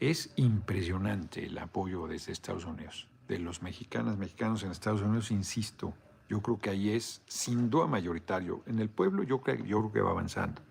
Es 0.00 0.32
impresionante 0.36 1.46
el 1.46 1.56
apoyo 1.58 2.06
desde 2.06 2.32
Estados 2.32 2.64
Unidos, 2.64 3.08
de 3.28 3.38
los 3.38 3.62
mexicanos, 3.62 4.18
mexicanos 4.18 4.62
en 4.62 4.70
Estados 4.70 5.02
Unidos, 5.02 5.30
insisto 5.30 5.94
yo 6.28 6.40
creo 6.40 6.58
que 6.58 6.70
ahí 6.70 6.90
es 6.90 7.22
sin 7.26 7.70
duda 7.70 7.86
mayoritario. 7.86 8.62
En 8.66 8.78
el 8.78 8.88
pueblo 8.88 9.22
yo 9.22 9.40
creo, 9.40 9.64
yo 9.64 9.78
creo 9.80 9.92
que 9.92 10.00
va 10.00 10.10
avanzando, 10.10 10.62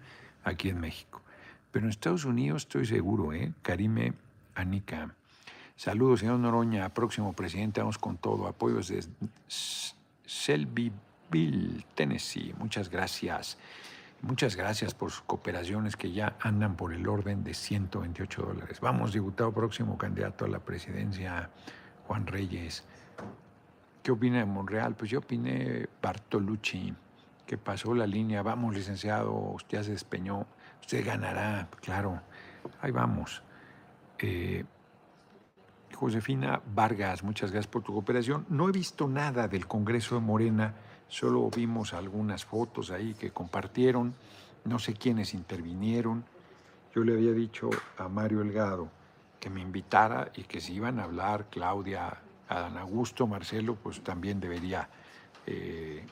aquí 0.44 0.70
en 0.70 0.80
México. 0.80 1.22
Pero 1.72 1.86
en 1.86 1.90
Estados 1.90 2.26
Unidos 2.26 2.64
estoy 2.64 2.86
seguro, 2.86 3.34
¿eh? 3.34 3.54
Karime 3.62 4.14
Anika. 4.56 5.14
Saludos, 5.76 6.20
señor 6.20 6.40
Noroña, 6.40 6.94
próximo 6.94 7.34
presidente, 7.34 7.82
vamos 7.82 7.98
con 7.98 8.18
todo. 8.18 8.48
Apoyo 8.48 8.78
desde 8.78 9.02
Shelbyville, 10.28 11.86
Tennessee. 11.96 12.54
Muchas 12.58 12.90
gracias. 12.90 13.58
Muchas 14.24 14.56
gracias 14.56 14.94
por 14.94 15.12
sus 15.12 15.22
cooperaciones 15.24 15.98
que 15.98 16.14
ya 16.14 16.38
andan 16.40 16.78
por 16.78 16.94
el 16.94 17.10
orden 17.10 17.44
de 17.44 17.54
128 17.54 18.42
dólares. 18.42 18.80
Vamos, 18.80 19.12
diputado 19.12 19.52
próximo 19.52 19.98
candidato 19.98 20.46
a 20.46 20.48
la 20.48 20.60
presidencia, 20.60 21.50
Juan 22.08 22.26
Reyes. 22.26 22.86
¿Qué 24.02 24.14
opina 24.14 24.38
de 24.38 24.46
Monreal? 24.46 24.96
Pues 24.96 25.12
yo 25.12 25.20
opiné 25.20 25.90
Bartolucci, 26.02 26.94
que 27.46 27.58
pasó 27.58 27.94
la 27.94 28.08
línea, 28.08 28.42
vamos 28.44 28.74
licenciado, 28.74 29.34
usted 29.34 29.80
ya 29.80 29.84
se 29.84 29.92
despeñó, 29.92 30.48
usted 30.80 31.06
ganará, 31.06 31.68
claro, 31.82 32.22
ahí 32.80 32.92
vamos. 32.92 33.44
Eh, 34.20 34.64
Josefina 35.94 36.62
Vargas, 36.74 37.26
muchas 37.26 37.52
gracias 37.52 37.70
por 37.70 37.84
tu 37.84 37.92
cooperación. 37.92 38.46
No 38.48 38.70
he 38.70 38.72
visto 38.72 39.06
nada 39.10 39.50
del 39.50 39.68
Congreso 39.68 40.16
de 40.16 40.22
Morena, 40.22 40.76
solo 41.08 41.50
vimos 41.50 41.94
algunas 41.94 42.46
fotos 42.46 42.92
ahí 42.92 43.14
que 43.14 43.32
compartieron, 43.32 44.14
no 44.66 44.80
sé 44.80 44.94
quiénes 44.94 45.34
intervinieron. 45.34 46.24
Yo 46.96 47.04
le 47.04 47.14
había 47.14 47.32
dicho 47.32 47.70
a 47.98 48.08
Mario 48.08 48.42
Elgado 48.42 48.90
que 49.40 49.50
me 49.50 49.62
invitara 49.62 50.32
y 50.36 50.44
que 50.44 50.62
si 50.62 50.74
iban 50.74 51.00
a 51.00 51.04
hablar 51.04 51.48
Claudia, 51.50 52.18
a 52.48 52.60
Dan 52.60 52.78
Augusto, 52.78 53.28
Marcelo, 53.28 53.76
pues 53.76 54.02
también 54.02 54.40
debería 54.40 54.88
eh, 55.46 56.06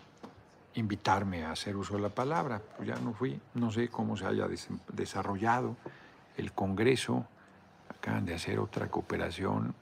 invitarme 0.76 1.44
a 1.44 1.52
hacer 1.52 1.76
uso 1.76 1.96
de 1.96 2.02
la 2.02 2.10
palabra. 2.10 2.62
Pues 2.78 2.88
ya 2.88 2.96
no 2.96 3.14
fui, 3.14 3.40
no 3.56 3.72
sé 3.72 3.90
cómo 3.90 4.18
se 4.18 4.26
haya 4.26 4.48
desarrollado 4.92 5.76
el 6.38 6.52
Congreso. 6.54 7.26
acaban 7.90 8.26
de 8.26 8.34
hacer 8.34 8.60
otra 8.60 8.90
cooperación 8.90 9.76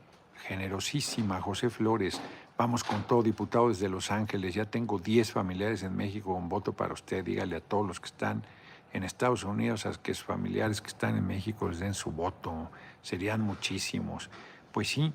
generosísima. 0.43 1.41
José 1.41 1.69
Flores, 1.69 2.19
vamos 2.59 2.83
con 2.83 3.03
todo, 3.03 3.23
diputado 3.23 3.69
desde 3.69 3.87
Los 3.87 4.11
Ángeles. 4.11 4.53
Ya 4.53 4.65
tengo 4.65 4.99
10 4.99 5.31
familiares 5.31 5.81
en 5.83 5.95
México 5.95 6.33
con 6.33 6.49
voto 6.49 6.73
para 6.73 6.93
usted. 6.93 7.23
Dígale 7.23 7.55
a 7.55 7.61
todos 7.61 7.87
los 7.87 8.01
que 8.01 8.07
están 8.07 8.43
en 8.91 9.05
Estados 9.05 9.45
Unidos, 9.45 9.85
a 9.85 9.93
que 9.93 10.13
sus 10.13 10.25
familiares 10.25 10.81
que 10.81 10.89
están 10.89 11.15
en 11.15 11.25
México 11.25 11.69
les 11.69 11.79
den 11.79 11.93
su 11.93 12.11
voto. 12.11 12.69
Serían 13.01 13.39
muchísimos. 13.39 14.29
Pues 14.73 14.89
sí, 14.89 15.13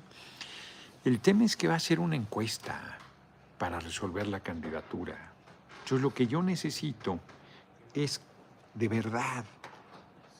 el 1.03 1.19
tema 1.19 1.45
es 1.45 1.55
que 1.55 1.67
va 1.67 1.75
a 1.75 1.79
ser 1.79 1.99
una 1.99 2.15
encuesta 2.15 2.97
para 3.59 3.79
resolver 3.79 4.25
la 4.25 4.39
candidatura. 4.39 5.15
Entonces 5.83 6.01
lo 6.01 6.11
que 6.11 6.25
yo 6.25 6.41
necesito 6.41 7.19
es 7.93 8.21
de 8.73 8.87
verdad, 8.87 9.45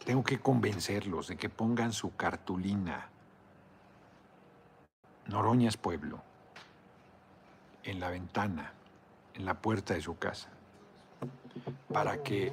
tengo 0.04 0.24
que 0.24 0.40
convencerlos 0.40 1.28
de 1.28 1.38
que 1.38 1.50
pongan 1.50 1.94
su 1.94 2.16
cartulina 2.16 3.10
Noroñas 5.28 5.78
Pueblo 5.78 6.35
en 7.86 8.00
la 8.00 8.10
ventana, 8.10 8.74
en 9.34 9.46
la 9.46 9.54
puerta 9.54 9.94
de 9.94 10.02
su 10.02 10.18
casa, 10.18 10.50
para 11.94 12.22
que 12.24 12.52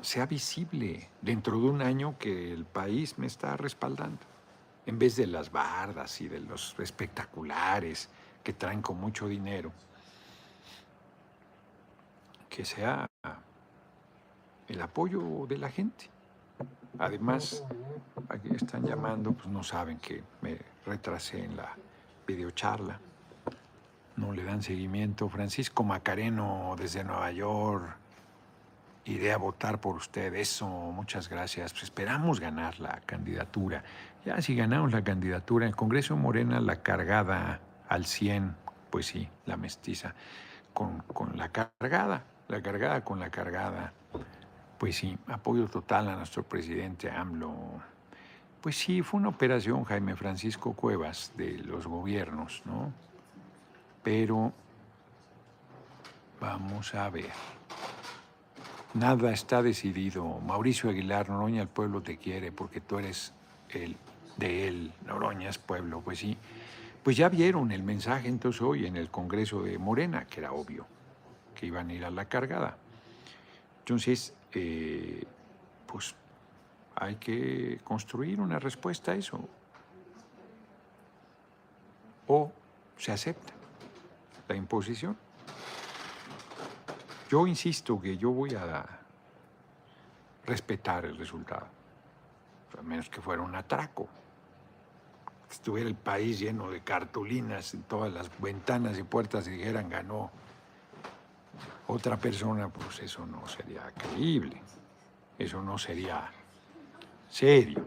sea 0.00 0.26
visible 0.26 1.08
dentro 1.20 1.60
de 1.60 1.68
un 1.68 1.82
año 1.82 2.18
que 2.18 2.52
el 2.52 2.64
país 2.64 3.18
me 3.18 3.26
está 3.26 3.56
respaldando, 3.56 4.20
en 4.86 4.98
vez 4.98 5.16
de 5.16 5.26
las 5.26 5.52
bardas 5.52 6.20
y 6.20 6.28
de 6.28 6.40
los 6.40 6.74
espectaculares 6.78 8.08
que 8.42 8.54
traen 8.54 8.80
con 8.80 8.98
mucho 8.98 9.28
dinero, 9.28 9.70
que 12.48 12.64
sea 12.64 13.06
el 14.66 14.80
apoyo 14.80 15.46
de 15.46 15.58
la 15.58 15.70
gente. 15.70 16.08
Además, 16.98 17.64
aquí 18.28 18.48
están 18.54 18.84
llamando, 18.84 19.32
pues 19.32 19.48
no 19.48 19.62
saben 19.62 19.98
que 19.98 20.22
me 20.40 20.58
retrasé 20.84 21.44
en 21.44 21.56
la 21.56 21.76
videocharla. 22.28 23.00
No 24.16 24.32
le 24.32 24.44
dan 24.44 24.62
seguimiento. 24.62 25.28
Francisco 25.28 25.82
Macareno 25.82 26.76
desde 26.78 27.02
Nueva 27.02 27.32
York. 27.32 27.96
Iré 29.06 29.32
a 29.32 29.38
votar 29.38 29.80
por 29.80 29.96
usted. 29.96 30.34
Eso, 30.34 30.68
muchas 30.68 31.28
gracias. 31.28 31.72
Pues 31.72 31.84
esperamos 31.84 32.40
ganar 32.40 32.78
la 32.78 33.00
candidatura. 33.06 33.82
Ya 34.26 34.42
si 34.42 34.54
ganamos 34.54 34.92
la 34.92 35.02
candidatura, 35.02 35.66
el 35.66 35.74
Congreso 35.74 36.16
Morena 36.16 36.60
la 36.60 36.82
cargada 36.82 37.60
al 37.88 38.04
100, 38.04 38.54
pues 38.90 39.06
sí, 39.06 39.28
la 39.46 39.56
mestiza, 39.56 40.14
con, 40.74 40.98
con 40.98 41.38
la 41.38 41.48
cargada, 41.50 42.24
la 42.48 42.60
cargada 42.60 43.02
con 43.02 43.18
la 43.18 43.30
cargada. 43.30 43.94
Pues 44.78 44.96
sí, 44.96 45.16
apoyo 45.28 45.66
total 45.68 46.08
a 46.08 46.16
nuestro 46.16 46.42
presidente 46.42 47.10
AMLO. 47.10 47.97
Pues 48.60 48.76
sí, 48.76 49.02
fue 49.02 49.20
una 49.20 49.28
operación, 49.28 49.84
Jaime 49.84 50.16
Francisco 50.16 50.72
Cuevas, 50.72 51.32
de 51.36 51.58
los 51.58 51.86
gobiernos, 51.86 52.62
¿no? 52.64 52.92
Pero 54.02 54.52
vamos 56.40 56.94
a 56.94 57.08
ver. 57.08 57.30
Nada 58.94 59.32
está 59.32 59.62
decidido. 59.62 60.24
Mauricio 60.40 60.90
Aguilar, 60.90 61.30
Noroña, 61.30 61.62
el 61.62 61.68
pueblo 61.68 62.02
te 62.02 62.16
quiere 62.16 62.50
porque 62.50 62.80
tú 62.80 62.98
eres 62.98 63.32
el 63.68 63.96
de 64.36 64.66
él. 64.66 64.92
Noroña 65.06 65.50
es 65.50 65.58
pueblo, 65.58 66.00
pues 66.00 66.18
sí. 66.18 66.36
Pues 67.04 67.16
ya 67.16 67.28
vieron 67.28 67.70
el 67.70 67.82
mensaje 67.82 68.28
entonces 68.28 68.60
hoy 68.60 68.86
en 68.86 68.96
el 68.96 69.08
Congreso 69.08 69.62
de 69.62 69.78
Morena, 69.78 70.26
que 70.26 70.40
era 70.40 70.52
obvio 70.52 70.86
que 71.54 71.66
iban 71.66 71.90
a 71.90 71.94
ir 71.94 72.04
a 72.04 72.10
la 72.10 72.26
cargada. 72.26 72.76
Entonces, 73.80 74.34
eh, 74.52 75.24
pues 75.86 76.14
hay 77.00 77.16
que 77.16 77.80
construir 77.84 78.40
una 78.40 78.58
respuesta 78.58 79.12
a 79.12 79.14
eso. 79.14 79.40
O 82.26 82.52
se 82.96 83.12
acepta 83.12 83.52
la 84.48 84.56
imposición. 84.56 85.16
Yo 87.30 87.46
insisto 87.46 88.00
que 88.00 88.16
yo 88.16 88.30
voy 88.30 88.54
a 88.54 88.84
respetar 90.44 91.04
el 91.04 91.16
resultado, 91.16 91.66
a 92.76 92.82
menos 92.82 93.08
que 93.08 93.20
fuera 93.20 93.42
un 93.42 93.54
atraco. 93.54 94.08
Estuviera 95.50 95.88
el 95.88 95.94
país 95.94 96.40
lleno 96.40 96.70
de 96.70 96.80
cartulinas 96.82 97.74
en 97.74 97.82
todas 97.82 98.12
las 98.12 98.28
ventanas 98.40 98.98
y 98.98 99.02
puertas 99.02 99.46
y 99.46 99.52
dijeran 99.52 99.88
ganó 99.88 100.30
otra 101.86 102.16
persona, 102.16 102.68
pues 102.68 103.00
eso 103.00 103.24
no 103.24 103.46
sería 103.46 103.90
creíble, 103.92 104.60
eso 105.38 105.62
no 105.62 105.78
sería 105.78 106.30
serio. 107.28 107.84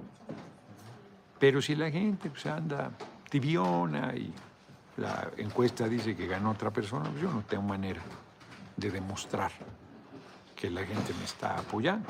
Pero 1.40 1.62
si 1.62 1.76
la 1.76 1.90
gente 1.90 2.30
pues, 2.30 2.46
anda 2.46 2.92
tibiona 3.30 4.14
y 4.16 4.34
la 4.98 5.32
encuesta 5.38 5.88
dice 5.88 6.16
que 6.16 6.28
ganó 6.28 6.52
otra 6.52 6.72
persona, 6.72 7.10
pues 7.10 7.22
yo 7.22 7.32
no 7.32 7.42
tengo 7.42 7.64
manera 7.64 8.02
de 8.78 8.92
demostrar 8.92 9.52
que 10.56 10.70
la 10.70 10.86
gente 10.86 11.14
me 11.14 11.24
está 11.24 11.58
apoyando. 11.58 12.10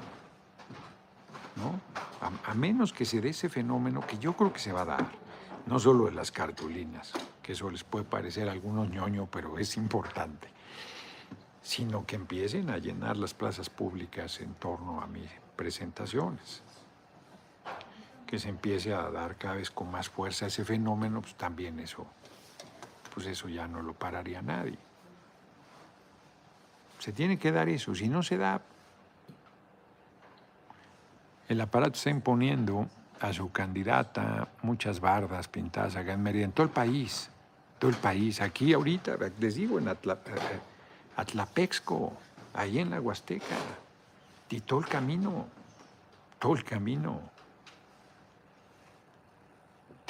¿no? 1.55 1.79
A, 2.45 2.53
menos 2.53 2.93
que 2.93 3.05
se 3.05 3.21
dé 3.21 3.29
ese 3.29 3.49
fenómeno 3.49 4.01
que 4.01 4.17
yo 4.17 4.33
creo 4.33 4.51
que 4.53 4.59
se 4.59 4.71
va 4.71 4.81
a 4.81 4.85
dar, 4.85 5.07
no 5.65 5.79
solo 5.79 6.05
de 6.05 6.11
las 6.11 6.31
cartulinas, 6.31 7.13
que 7.41 7.53
eso 7.53 7.69
les 7.69 7.83
puede 7.83 8.05
parecer 8.05 8.49
algunos 8.49 8.89
ñoño, 8.89 9.27
pero 9.31 9.57
es 9.57 9.77
importante 9.77 10.49
sino 11.61 12.05
que 12.05 12.15
empiecen 12.15 12.69
a 12.69 12.77
llenar 12.77 13.17
las 13.17 13.33
plazas 13.33 13.69
públicas 13.69 14.41
en 14.41 14.53
torno 14.55 15.01
a 15.01 15.07
mis 15.07 15.29
presentaciones. 15.55 16.63
Que 18.31 18.39
se 18.39 18.47
empiece 18.47 18.93
a 18.93 19.11
dar 19.11 19.35
cada 19.35 19.55
vez 19.55 19.69
con 19.69 19.91
más 19.91 20.07
fuerza 20.07 20.47
ese 20.47 20.63
fenómeno, 20.63 21.21
pues 21.21 21.35
también 21.35 21.79
eso, 21.81 22.07
pues 23.13 23.27
eso 23.27 23.49
ya 23.49 23.67
no 23.67 23.81
lo 23.81 23.93
pararía 23.93 24.41
nadie. 24.41 24.79
Se 26.97 27.11
tiene 27.11 27.37
que 27.37 27.51
dar 27.51 27.67
eso, 27.67 27.93
si 27.93 28.07
no 28.07 28.23
se 28.23 28.37
da, 28.37 28.61
el 31.49 31.59
aparato 31.59 31.97
está 31.97 32.09
imponiendo 32.09 32.87
a 33.19 33.33
su 33.33 33.51
candidata 33.51 34.47
muchas 34.61 35.01
bardas 35.01 35.49
pintadas 35.49 35.97
acá 35.97 36.13
en 36.13 36.23
Mérida, 36.23 36.45
en 36.45 36.53
todo 36.53 36.65
el 36.65 36.71
país, 36.71 37.29
todo 37.79 37.91
el 37.91 37.97
país. 37.97 38.39
Aquí 38.39 38.71
ahorita, 38.71 39.17
les 39.39 39.55
digo, 39.55 39.77
en 39.77 39.89
Atlanta, 39.89 40.31
Atlapexco, 41.17 42.13
ahí 42.53 42.79
en 42.79 42.91
la 42.91 43.01
Huasteca, 43.01 43.57
y 44.49 44.61
todo 44.61 44.79
el 44.79 44.87
camino, 44.87 45.47
todo 46.39 46.53
el 46.53 46.63
camino. 46.63 47.30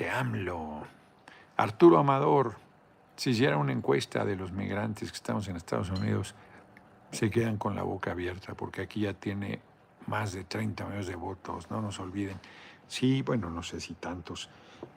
AMLO. 0.10 0.84
Arturo 1.58 2.00
Amador, 2.00 2.56
si 3.16 3.32
hiciera 3.32 3.58
una 3.58 3.72
encuesta 3.72 4.26
de 4.26 4.36
los 4.36 4.52
migrantes 4.52 5.12
que 5.12 5.16
estamos 5.16 5.48
en 5.48 5.56
Estados 5.56 5.90
Unidos, 5.90 6.34
se 7.12 7.30
quedan 7.30 7.58
con 7.58 7.76
la 7.76 7.84
boca 7.84 8.12
abierta, 8.12 8.54
porque 8.56 8.82
aquí 8.82 9.02
ya 9.02 9.14
tiene 9.14 9.60
más 10.08 10.34
de 10.34 10.44
30 10.44 10.86
millones 10.86 11.08
de 11.08 11.16
votos, 11.16 11.70
no 11.70 11.82
nos 11.82 12.00
olviden. 12.00 12.40
Sí, 12.88 13.22
bueno, 13.22 13.50
no 13.50 13.64
sé 13.64 13.80
si 13.80 13.94
tantos, 13.94 14.50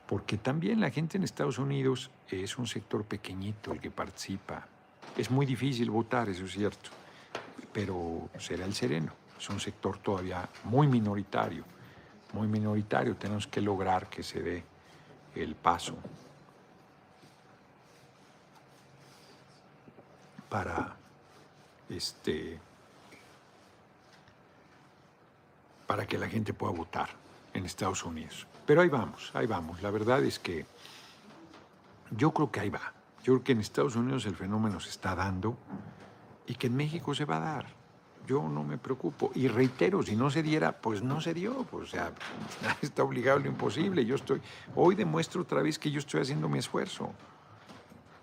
porque 0.06 0.38
también 0.38 0.80
la 0.80 0.90
gente 0.90 1.16
en 1.16 1.24
Estados 1.24 1.58
Unidos 1.58 2.10
es 2.30 2.56
un 2.58 2.66
sector 2.66 3.04
pequeñito 3.04 3.72
el 3.72 3.80
que 3.80 3.90
participa. 3.90 4.66
Es 5.16 5.30
muy 5.30 5.46
difícil 5.46 5.90
votar, 5.90 6.28
eso 6.28 6.44
es 6.44 6.52
cierto, 6.52 6.90
pero 7.72 8.28
será 8.38 8.64
el 8.64 8.74
sereno. 8.74 9.12
Es 9.38 9.48
un 9.50 9.60
sector 9.60 9.98
todavía 9.98 10.48
muy 10.64 10.86
minoritario, 10.86 11.64
muy 12.32 12.48
minoritario. 12.48 13.16
Tenemos 13.16 13.46
que 13.46 13.60
lograr 13.60 14.08
que 14.08 14.22
se 14.22 14.40
dé 14.40 14.64
el 15.34 15.54
paso 15.54 15.94
para 20.48 20.96
este 21.88 22.60
para 25.86 26.06
que 26.06 26.16
la 26.18 26.28
gente 26.28 26.54
pueda 26.54 26.72
votar 26.72 27.10
en 27.52 27.66
Estados 27.66 28.04
Unidos. 28.04 28.46
Pero 28.66 28.80
ahí 28.80 28.88
vamos, 28.88 29.30
ahí 29.34 29.46
vamos. 29.46 29.82
La 29.82 29.90
verdad 29.90 30.22
es 30.24 30.38
que 30.38 30.66
yo 32.10 32.32
creo 32.32 32.50
que 32.50 32.60
ahí 32.60 32.70
va. 32.70 32.92
Yo 33.22 33.34
creo 33.34 33.44
que 33.44 33.52
en 33.52 33.60
Estados 33.60 33.96
Unidos 33.96 34.26
el 34.26 34.34
fenómeno 34.34 34.80
se 34.80 34.90
está 34.90 35.14
dando 35.14 35.56
y 36.46 36.54
que 36.54 36.68
en 36.68 36.76
México 36.76 37.14
se 37.14 37.24
va 37.24 37.36
a 37.36 37.40
dar. 37.40 37.83
Yo 38.26 38.48
no 38.48 38.62
me 38.62 38.78
preocupo. 38.78 39.30
Y 39.34 39.48
reitero, 39.48 40.02
si 40.02 40.16
no 40.16 40.30
se 40.30 40.42
diera, 40.42 40.72
pues 40.72 41.02
no 41.02 41.20
se 41.20 41.34
dio. 41.34 41.64
Pues, 41.64 41.84
o 41.84 41.86
sea, 41.86 42.12
está 42.82 43.02
obligado 43.02 43.38
lo 43.38 43.48
imposible. 43.48 44.04
Yo 44.04 44.14
estoy, 44.14 44.40
hoy 44.74 44.94
demuestro 44.94 45.42
otra 45.42 45.62
vez 45.62 45.78
que 45.78 45.90
yo 45.90 45.98
estoy 45.98 46.22
haciendo 46.22 46.48
mi 46.48 46.58
esfuerzo. 46.58 47.12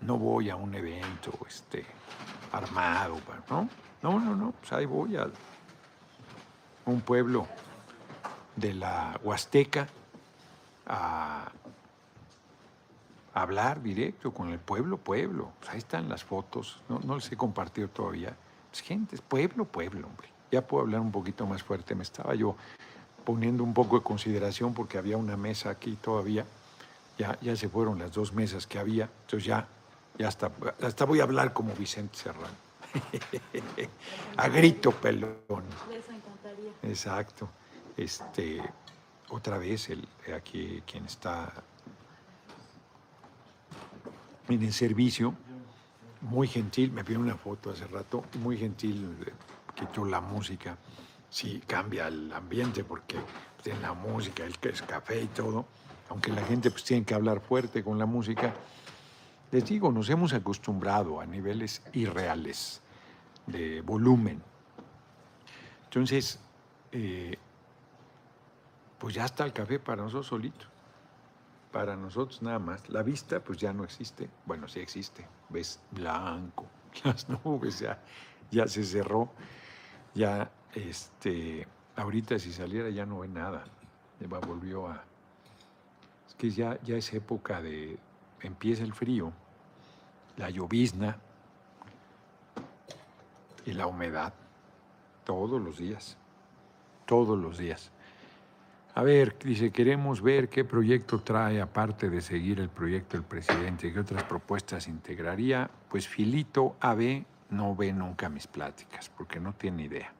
No 0.00 0.18
voy 0.18 0.50
a 0.50 0.56
un 0.56 0.74
evento 0.74 1.32
este, 1.48 1.86
armado, 2.50 3.20
¿no? 3.48 3.68
No, 4.02 4.18
no, 4.18 4.34
no. 4.34 4.52
Pues 4.52 4.72
ahí 4.72 4.86
voy 4.86 5.16
a 5.16 5.28
un 6.86 7.00
pueblo 7.00 7.46
de 8.56 8.74
la 8.74 9.18
Huasteca 9.22 9.86
a 10.86 11.50
hablar 13.34 13.82
directo 13.82 14.32
con 14.32 14.50
el 14.50 14.58
pueblo, 14.58 14.98
pueblo. 14.98 15.52
Pues 15.60 15.70
ahí 15.70 15.78
están 15.78 16.08
las 16.08 16.24
fotos, 16.24 16.82
no, 16.88 16.98
no 17.04 17.14
les 17.14 17.30
he 17.30 17.36
compartido 17.36 17.88
todavía. 17.88 18.36
Pues 18.72 18.80
gente, 18.84 19.16
es 19.16 19.20
pueblo, 19.20 19.66
pueblo, 19.66 20.06
hombre. 20.06 20.28
Ya 20.50 20.66
puedo 20.66 20.84
hablar 20.84 21.02
un 21.02 21.12
poquito 21.12 21.46
más 21.46 21.62
fuerte. 21.62 21.94
Me 21.94 22.04
estaba 22.04 22.34
yo 22.34 22.56
poniendo 23.22 23.62
un 23.62 23.74
poco 23.74 23.98
de 23.98 24.02
consideración 24.02 24.72
porque 24.72 24.96
había 24.96 25.18
una 25.18 25.36
mesa 25.36 25.68
aquí 25.68 25.96
todavía. 25.96 26.46
Ya, 27.18 27.38
ya 27.42 27.54
se 27.54 27.68
fueron 27.68 27.98
las 27.98 28.12
dos 28.12 28.32
mesas 28.32 28.66
que 28.66 28.78
había. 28.78 29.10
Entonces 29.24 29.44
ya, 29.44 29.68
ya 30.18 30.28
hasta, 30.28 30.50
hasta 30.80 31.04
voy 31.04 31.20
a 31.20 31.24
hablar 31.24 31.52
como 31.52 31.74
Vicente 31.74 32.16
Serrano. 32.16 32.56
a 34.38 34.48
grito 34.48 34.90
pelón. 34.90 35.64
Les 35.90 36.08
encantaría. 36.08 36.72
Exacto. 36.82 37.50
Este, 37.94 38.62
otra 39.28 39.58
vez 39.58 39.90
el, 39.90 40.08
aquí 40.34 40.82
quien 40.86 41.04
está 41.04 41.52
en 44.48 44.62
el 44.62 44.72
servicio, 44.72 45.34
muy 46.22 46.48
gentil, 46.48 46.92
me 46.92 47.04
pidió 47.04 47.20
una 47.20 47.36
foto 47.36 47.70
hace 47.70 47.86
rato, 47.86 48.24
muy 48.40 48.56
gentil, 48.56 49.16
quitó 49.74 50.04
la 50.04 50.20
música, 50.20 50.76
sí 51.28 51.62
cambia 51.66 52.08
el 52.08 52.32
ambiente 52.32 52.84
porque 52.84 53.16
tiene 53.62 53.80
la 53.80 53.92
música, 53.92 54.44
el 54.44 54.58
café 54.86 55.22
y 55.22 55.26
todo, 55.26 55.66
aunque 56.08 56.30
la 56.30 56.42
gente 56.44 56.70
pues 56.70 56.84
tiene 56.84 57.04
que 57.04 57.14
hablar 57.14 57.40
fuerte 57.40 57.82
con 57.82 57.98
la 57.98 58.06
música, 58.06 58.54
les 59.50 59.64
digo, 59.66 59.92
nos 59.92 60.08
hemos 60.08 60.32
acostumbrado 60.32 61.20
a 61.20 61.26
niveles 61.26 61.82
irreales 61.92 62.80
de 63.46 63.82
volumen. 63.82 64.42
Entonces, 65.84 66.40
eh, 66.92 67.36
pues 68.98 69.14
ya 69.14 69.24
está 69.24 69.44
el 69.44 69.52
café 69.52 69.78
para 69.78 70.02
nosotros 70.02 70.26
solito. 70.26 70.71
Para 71.72 71.96
nosotros 71.96 72.42
nada 72.42 72.58
más. 72.58 72.88
La 72.90 73.02
vista 73.02 73.40
pues 73.42 73.58
ya 73.58 73.72
no 73.72 73.82
existe. 73.82 74.28
Bueno, 74.44 74.68
sí 74.68 74.80
existe. 74.80 75.26
Ves 75.48 75.80
blanco. 75.90 76.66
Las 77.04 77.28
nubes 77.28 77.80
ya, 77.80 77.98
ya 78.50 78.68
se 78.68 78.84
cerró. 78.84 79.30
Ya, 80.14 80.50
este, 80.74 81.66
ahorita 81.96 82.38
si 82.38 82.52
saliera 82.52 82.90
ya 82.90 83.06
no 83.06 83.20
ve 83.20 83.28
nada. 83.28 83.64
Ya 84.20 84.26
volvió 84.26 84.88
a... 84.88 85.02
Es 86.28 86.34
que 86.34 86.50
ya, 86.50 86.78
ya 86.82 86.96
es 86.96 87.12
época 87.14 87.62
de... 87.62 87.98
Empieza 88.40 88.82
el 88.82 88.92
frío, 88.92 89.32
la 90.36 90.50
llovizna 90.50 91.16
y 93.64 93.72
la 93.72 93.86
humedad. 93.86 94.34
Todos 95.24 95.62
los 95.62 95.78
días. 95.78 96.16
Todos 97.06 97.38
los 97.38 97.58
días. 97.58 97.91
A 98.94 99.02
ver, 99.02 99.36
dice, 99.42 99.70
queremos 99.70 100.20
ver 100.20 100.50
qué 100.50 100.64
proyecto 100.64 101.20
trae, 101.20 101.62
aparte 101.62 102.10
de 102.10 102.20
seguir 102.20 102.60
el 102.60 102.68
proyecto 102.68 103.16
del 103.16 103.24
presidente, 103.24 103.90
qué 103.90 104.00
otras 104.00 104.24
propuestas 104.24 104.86
integraría. 104.86 105.70
Pues 105.88 106.06
Filito 106.06 106.76
AB 106.78 107.24
no 107.50 107.74
ve 107.74 107.92
nunca 107.94 108.28
mis 108.28 108.46
pláticas, 108.46 109.08
porque 109.08 109.40
no 109.40 109.54
tiene 109.54 109.84
idea. 109.84 110.12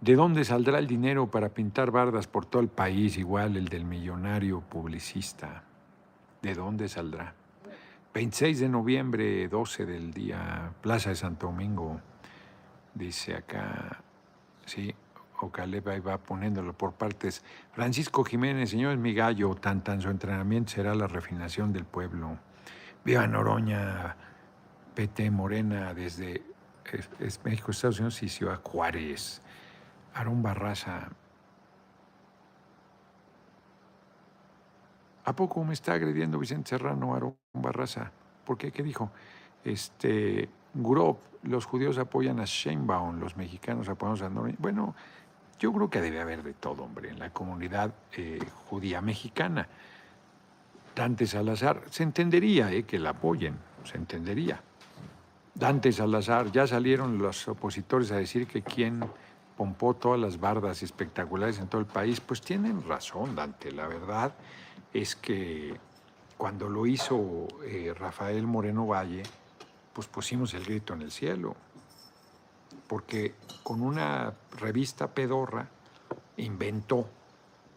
¿De 0.00 0.14
dónde 0.14 0.44
saldrá 0.44 0.78
el 0.78 0.86
dinero 0.86 1.30
para 1.30 1.50
pintar 1.50 1.90
bardas 1.90 2.26
por 2.26 2.46
todo 2.46 2.62
el 2.62 2.68
país, 2.68 3.18
igual 3.18 3.56
el 3.56 3.68
del 3.68 3.84
millonario 3.84 4.60
publicista? 4.60 5.64
¿De 6.40 6.54
dónde 6.54 6.88
saldrá? 6.88 7.34
26 8.14 8.60
de 8.60 8.68
noviembre, 8.70 9.46
12 9.48 9.84
del 9.84 10.14
día, 10.14 10.72
Plaza 10.80 11.10
de 11.10 11.16
Santo 11.16 11.48
Domingo, 11.48 12.00
dice 12.94 13.34
acá, 13.34 14.02
sí, 14.64 14.94
o 15.40 15.50
Caleb 15.50 15.88
ahí 15.88 16.00
va 16.00 16.18
poniéndolo 16.18 16.72
por 16.72 16.94
partes. 16.94 17.44
Francisco 17.72 18.24
Jiménez, 18.24 18.70
señor 18.70 18.92
es 18.92 18.98
mi 18.98 19.14
tan 19.60 19.82
tan 19.82 20.00
su 20.00 20.10
entrenamiento 20.10 20.72
será 20.72 20.94
la 20.94 21.06
refinación 21.06 21.72
del 21.72 21.84
pueblo. 21.84 22.38
Viva 23.04 23.26
Noroña, 23.26 24.16
PT 24.94 25.30
Morena, 25.30 25.94
desde 25.94 26.42
es, 27.20 27.40
México, 27.44 27.70
Estados 27.70 27.98
Unidos 27.98 28.22
y 28.22 28.28
Ciudad 28.28 28.60
Juárez. 28.62 29.42
Aarón 30.14 30.42
Barraza. 30.42 31.08
¿A 35.24 35.36
poco 35.36 35.62
me 35.62 35.74
está 35.74 35.92
agrediendo 35.92 36.38
Vicente 36.38 36.70
Serrano, 36.70 37.14
Aarón 37.14 37.36
Barraza? 37.52 38.10
¿Por 38.44 38.56
qué? 38.56 38.72
¿Qué 38.72 38.82
dijo? 38.82 39.10
Este, 39.64 40.48
Gurov, 40.74 41.18
los 41.42 41.66
judíos 41.66 41.98
apoyan 41.98 42.40
a 42.40 42.44
Sheinbaum, 42.46 43.20
los 43.20 43.36
mexicanos 43.36 43.88
apoyan 43.88 44.24
a 44.24 44.28
Noroña. 44.30 44.56
Bueno, 44.58 44.94
yo 45.58 45.72
creo 45.72 45.90
que 45.90 46.00
debe 46.00 46.20
haber 46.20 46.42
de 46.42 46.54
todo, 46.54 46.84
hombre, 46.84 47.10
en 47.10 47.18
la 47.18 47.30
comunidad 47.30 47.92
eh, 48.16 48.38
judía 48.66 49.00
mexicana. 49.00 49.68
Dante 50.94 51.26
Salazar, 51.26 51.82
se 51.90 52.02
entendería 52.02 52.72
eh, 52.72 52.84
que 52.84 52.98
la 52.98 53.10
apoyen, 53.10 53.56
se 53.84 53.96
entendería. 53.96 54.60
Dante 55.54 55.92
Salazar, 55.92 56.52
ya 56.52 56.66
salieron 56.66 57.18
los 57.18 57.48
opositores 57.48 58.12
a 58.12 58.16
decir 58.16 58.46
que 58.46 58.62
quien 58.62 59.04
pompó 59.56 59.94
todas 59.94 60.20
las 60.20 60.38
bardas 60.38 60.84
espectaculares 60.84 61.58
en 61.58 61.66
todo 61.66 61.80
el 61.80 61.86
país, 61.86 62.20
pues 62.20 62.40
tienen 62.40 62.86
razón, 62.86 63.34
Dante. 63.34 63.72
La 63.72 63.88
verdad 63.88 64.34
es 64.92 65.16
que 65.16 65.74
cuando 66.36 66.68
lo 66.68 66.86
hizo 66.86 67.48
eh, 67.64 67.92
Rafael 67.98 68.46
Moreno 68.46 68.86
Valle, 68.86 69.24
pues 69.92 70.06
pusimos 70.06 70.54
el 70.54 70.64
grito 70.64 70.94
en 70.94 71.02
el 71.02 71.10
cielo 71.10 71.56
porque 72.88 73.34
con 73.62 73.82
una 73.82 74.32
revista 74.58 75.08
pedorra 75.08 75.68
inventó 76.38 77.08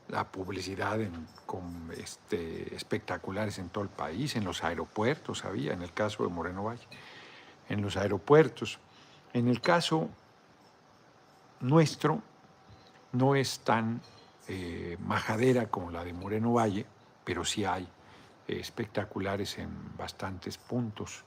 la 0.08 0.26
publicidad 0.26 1.00
con 1.46 1.92
este, 1.98 2.76
espectaculares 2.76 3.60
en 3.60 3.70
todo 3.70 3.84
el 3.84 3.90
país, 3.90 4.36
en 4.36 4.44
los 4.44 4.64
aeropuertos 4.64 5.46
había, 5.46 5.74
en 5.74 5.82
el 5.82 5.94
caso 5.94 6.24
de 6.24 6.30
Moreno 6.30 6.64
Valle, 6.64 6.88
en 7.70 7.82
los 7.82 7.98
aeropuertos. 7.98 8.80
En 9.34 9.48
el 9.48 9.62
caso 9.62 10.10
nuestro 11.62 12.22
no 13.14 13.36
es 13.36 13.60
tan 13.60 14.02
eh, 14.48 14.98
majadera 15.00 15.68
como 15.68 15.92
la 15.92 16.04
de 16.04 16.14
Moreno 16.14 16.54
Valle, 16.54 16.86
pero 17.24 17.46
sí 17.46 17.64
hay 17.64 17.84
eh, 18.48 18.60
espectaculares 18.60 19.58
en 19.58 19.70
bastantes 19.98 20.58
puntos 20.58 21.24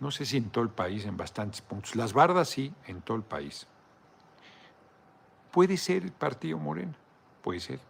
no 0.00 0.10
sé 0.10 0.24
si 0.24 0.36
en 0.36 0.50
todo 0.50 0.64
el 0.64 0.70
país, 0.70 1.04
en 1.04 1.16
bastantes 1.16 1.60
puntos. 1.60 1.96
Las 1.96 2.12
bardas 2.12 2.48
sí, 2.48 2.72
en 2.86 3.00
todo 3.02 3.16
el 3.16 3.24
país. 3.24 3.66
Puede 5.50 5.76
ser 5.76 6.04
el 6.04 6.12
partido 6.12 6.58
Morena, 6.58 6.94
puede 7.42 7.60
ser, 7.60 7.80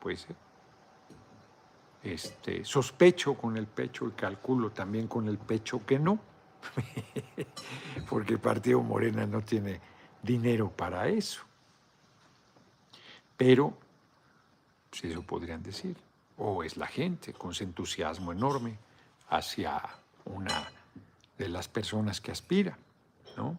puede 0.00 0.16
ser. 0.16 0.36
Este, 2.02 2.64
sospecho 2.64 3.34
con 3.34 3.56
el 3.56 3.66
pecho 3.66 4.06
y 4.06 4.10
calculo 4.10 4.70
también 4.70 5.06
con 5.06 5.28
el 5.28 5.38
pecho 5.38 5.86
que 5.86 5.98
no, 5.98 6.18
porque 8.10 8.34
el 8.34 8.40
partido 8.40 8.82
Morena 8.82 9.26
no 9.26 9.40
tiene 9.42 9.80
dinero 10.22 10.70
para 10.70 11.08
eso. 11.08 11.42
Pero, 13.36 13.76
si 14.90 15.10
eso 15.10 15.22
podrían 15.22 15.62
decir, 15.62 15.96
o 16.38 16.62
es 16.62 16.76
la 16.76 16.86
gente 16.86 17.32
con 17.32 17.52
ese 17.52 17.64
entusiasmo 17.64 18.32
enorme 18.32 18.78
hacia 19.28 19.80
una 20.24 20.68
de 21.38 21.48
las 21.48 21.68
personas 21.68 22.20
que 22.20 22.32
aspira, 22.32 22.78
¿no? 23.36 23.58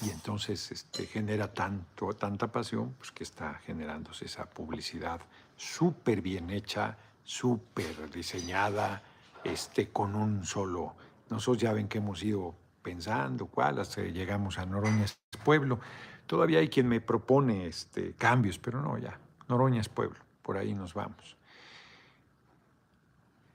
Y 0.00 0.10
entonces 0.10 0.70
este, 0.70 1.06
genera 1.06 1.52
tanto, 1.52 2.12
tanta 2.14 2.52
pasión 2.52 2.94
pues, 2.98 3.10
que 3.10 3.24
está 3.24 3.54
generándose 3.64 4.26
esa 4.26 4.48
publicidad 4.48 5.20
súper 5.56 6.22
bien 6.22 6.50
hecha, 6.50 6.96
súper 7.24 8.10
diseñada, 8.10 9.02
este, 9.44 9.88
con 9.88 10.14
un 10.14 10.44
solo... 10.44 10.94
Nosotros 11.30 11.60
ya 11.60 11.72
ven 11.72 11.88
que 11.88 11.98
hemos 11.98 12.22
ido 12.22 12.54
pensando 12.82 13.46
cuál, 13.46 13.80
hasta 13.80 14.02
llegamos 14.02 14.56
a 14.58 14.64
Noroña 14.64 15.04
es 15.04 15.18
pueblo. 15.44 15.78
Todavía 16.26 16.60
hay 16.60 16.68
quien 16.68 16.88
me 16.88 17.00
propone 17.00 17.66
este, 17.66 18.14
cambios, 18.14 18.58
pero 18.58 18.80
no, 18.80 18.96
ya, 18.98 19.18
Noroña 19.48 19.80
es 19.80 19.88
pueblo, 19.88 20.18
por 20.42 20.56
ahí 20.56 20.74
nos 20.74 20.94
vamos. 20.94 21.36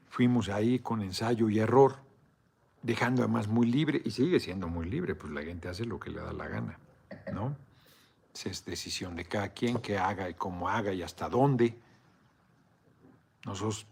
Fuimos 0.09 0.49
ahí 0.49 0.79
con 0.79 1.01
ensayo 1.01 1.49
y 1.49 1.57
error, 1.59 1.95
dejando 2.83 3.23
además 3.23 3.47
muy 3.47 3.65
libre, 3.65 4.01
y 4.03 4.11
sigue 4.11 4.39
siendo 4.39 4.67
muy 4.67 4.87
libre, 4.87 5.15
pues 5.15 5.33
la 5.33 5.41
gente 5.41 5.69
hace 5.69 5.85
lo 5.85 5.99
que 5.99 6.11
le 6.11 6.19
da 6.19 6.33
la 6.33 6.47
gana, 6.47 6.77
¿no? 7.33 7.55
Es 8.33 8.65
decisión 8.65 9.15
de 9.15 9.25
cada 9.25 9.49
quien 9.49 9.79
que 9.79 9.97
haga 9.97 10.29
y 10.29 10.33
cómo 10.33 10.67
haga 10.67 10.91
y 10.91 11.01
hasta 11.01 11.29
dónde. 11.29 11.79
Nosotros 13.45 13.87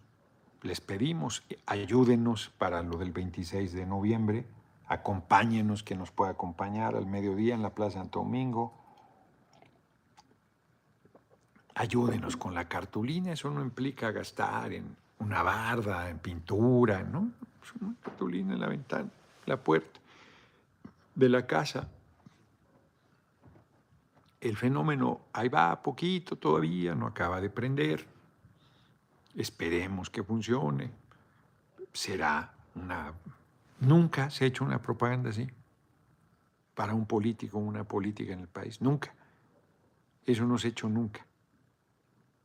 les 0.61 0.81
pedimos, 0.81 1.43
ayúdenos 1.65 2.49
para 2.57 2.81
lo 2.83 2.97
del 2.97 3.11
26 3.11 3.71
de 3.73 3.85
noviembre, 3.85 4.45
acompáñenos, 4.87 5.83
que 5.83 5.95
nos 5.95 6.11
pueda 6.11 6.31
acompañar 6.31 6.95
al 6.95 7.05
mediodía 7.05 7.55
en 7.55 7.61
la 7.61 7.73
Plaza 7.73 7.99
Santo 7.99 8.19
Domingo. 8.19 8.73
Ayúdenos 11.75 12.35
con 12.35 12.53
la 12.53 12.67
cartulina, 12.67 13.31
eso 13.31 13.49
no 13.49 13.61
implica 13.61 14.11
gastar 14.11 14.73
en 14.73 14.97
una 15.19 15.43
barda, 15.43 16.09
en 16.09 16.19
pintura, 16.19 17.03
¿no? 17.03 17.31
Una 17.79 17.95
cartulina 18.01 18.53
en 18.53 18.59
la 18.59 18.67
ventana, 18.67 19.09
la 19.45 19.61
puerta 19.61 19.99
de 21.15 21.29
la 21.29 21.45
casa. 21.45 21.87
El 24.39 24.57
fenómeno 24.57 25.21
ahí 25.33 25.49
va 25.49 25.81
poquito 25.81 26.35
todavía, 26.35 26.95
no 26.95 27.07
acaba 27.07 27.39
de 27.39 27.49
prender. 27.49 28.07
Esperemos 29.35 30.09
que 30.09 30.23
funcione. 30.23 30.91
Será 31.93 32.53
una... 32.75 33.13
Nunca 33.79 34.29
se 34.29 34.45
ha 34.45 34.47
hecho 34.47 34.63
una 34.63 34.81
propaganda 34.81 35.29
así 35.29 35.47
para 36.73 36.95
un 36.95 37.05
político, 37.05 37.59
una 37.59 37.83
política 37.83 38.33
en 38.33 38.39
el 38.39 38.47
país. 38.47 38.81
Nunca. 38.81 39.13
Eso 40.25 40.45
no 40.45 40.57
se 40.57 40.67
ha 40.67 40.71
hecho 40.71 40.89
nunca. 40.89 41.25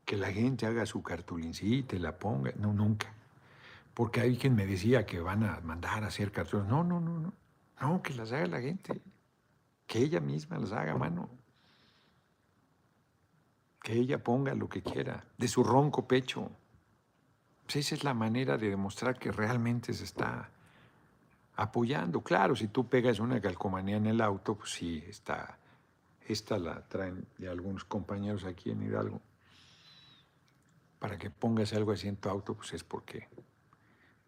Que 0.04 0.16
la 0.16 0.30
gente 0.30 0.66
haga 0.66 0.84
su 0.86 1.02
cartulincita 1.02 1.96
y 1.96 1.98
la 1.98 2.18
ponga. 2.18 2.52
No, 2.58 2.72
nunca. 2.72 3.12
Porque 3.96 4.20
hay 4.20 4.36
quien 4.36 4.54
me 4.54 4.66
decía 4.66 5.06
que 5.06 5.20
van 5.20 5.42
a 5.42 5.58
mandar 5.62 6.04
a 6.04 6.08
hacer 6.08 6.30
cartulinas. 6.30 6.70
No, 6.70 6.84
no, 6.84 7.00
no, 7.00 7.18
no. 7.18 7.32
No, 7.80 8.02
que 8.02 8.12
las 8.12 8.30
haga 8.30 8.46
la 8.46 8.60
gente. 8.60 9.00
Que 9.86 10.00
ella 10.00 10.20
misma 10.20 10.58
las 10.58 10.72
haga 10.72 10.92
a 10.92 10.98
mano. 10.98 11.30
Que 13.82 13.94
ella 13.94 14.22
ponga 14.22 14.54
lo 14.54 14.68
que 14.68 14.82
quiera, 14.82 15.24
de 15.38 15.48
su 15.48 15.64
ronco 15.64 16.06
pecho. 16.06 16.50
Pues 17.64 17.76
esa 17.76 17.94
es 17.94 18.04
la 18.04 18.12
manera 18.12 18.58
de 18.58 18.68
demostrar 18.68 19.18
que 19.18 19.32
realmente 19.32 19.94
se 19.94 20.04
está 20.04 20.50
apoyando. 21.54 22.20
Claro, 22.20 22.54
si 22.54 22.68
tú 22.68 22.86
pegas 22.90 23.18
una 23.18 23.40
calcomanía 23.40 23.96
en 23.96 24.08
el 24.08 24.20
auto, 24.20 24.56
pues 24.56 24.72
sí, 24.72 25.02
está. 25.08 25.58
Esta 26.28 26.58
la 26.58 26.86
traen 26.86 27.26
de 27.38 27.48
algunos 27.48 27.86
compañeros 27.86 28.44
aquí 28.44 28.72
en 28.72 28.82
Hidalgo. 28.82 29.22
Para 30.98 31.16
que 31.16 31.30
pongas 31.30 31.72
algo 31.72 31.92
así 31.92 32.08
en 32.08 32.16
tu 32.16 32.28
auto, 32.28 32.52
pues 32.52 32.74
es 32.74 32.84
porque. 32.84 33.26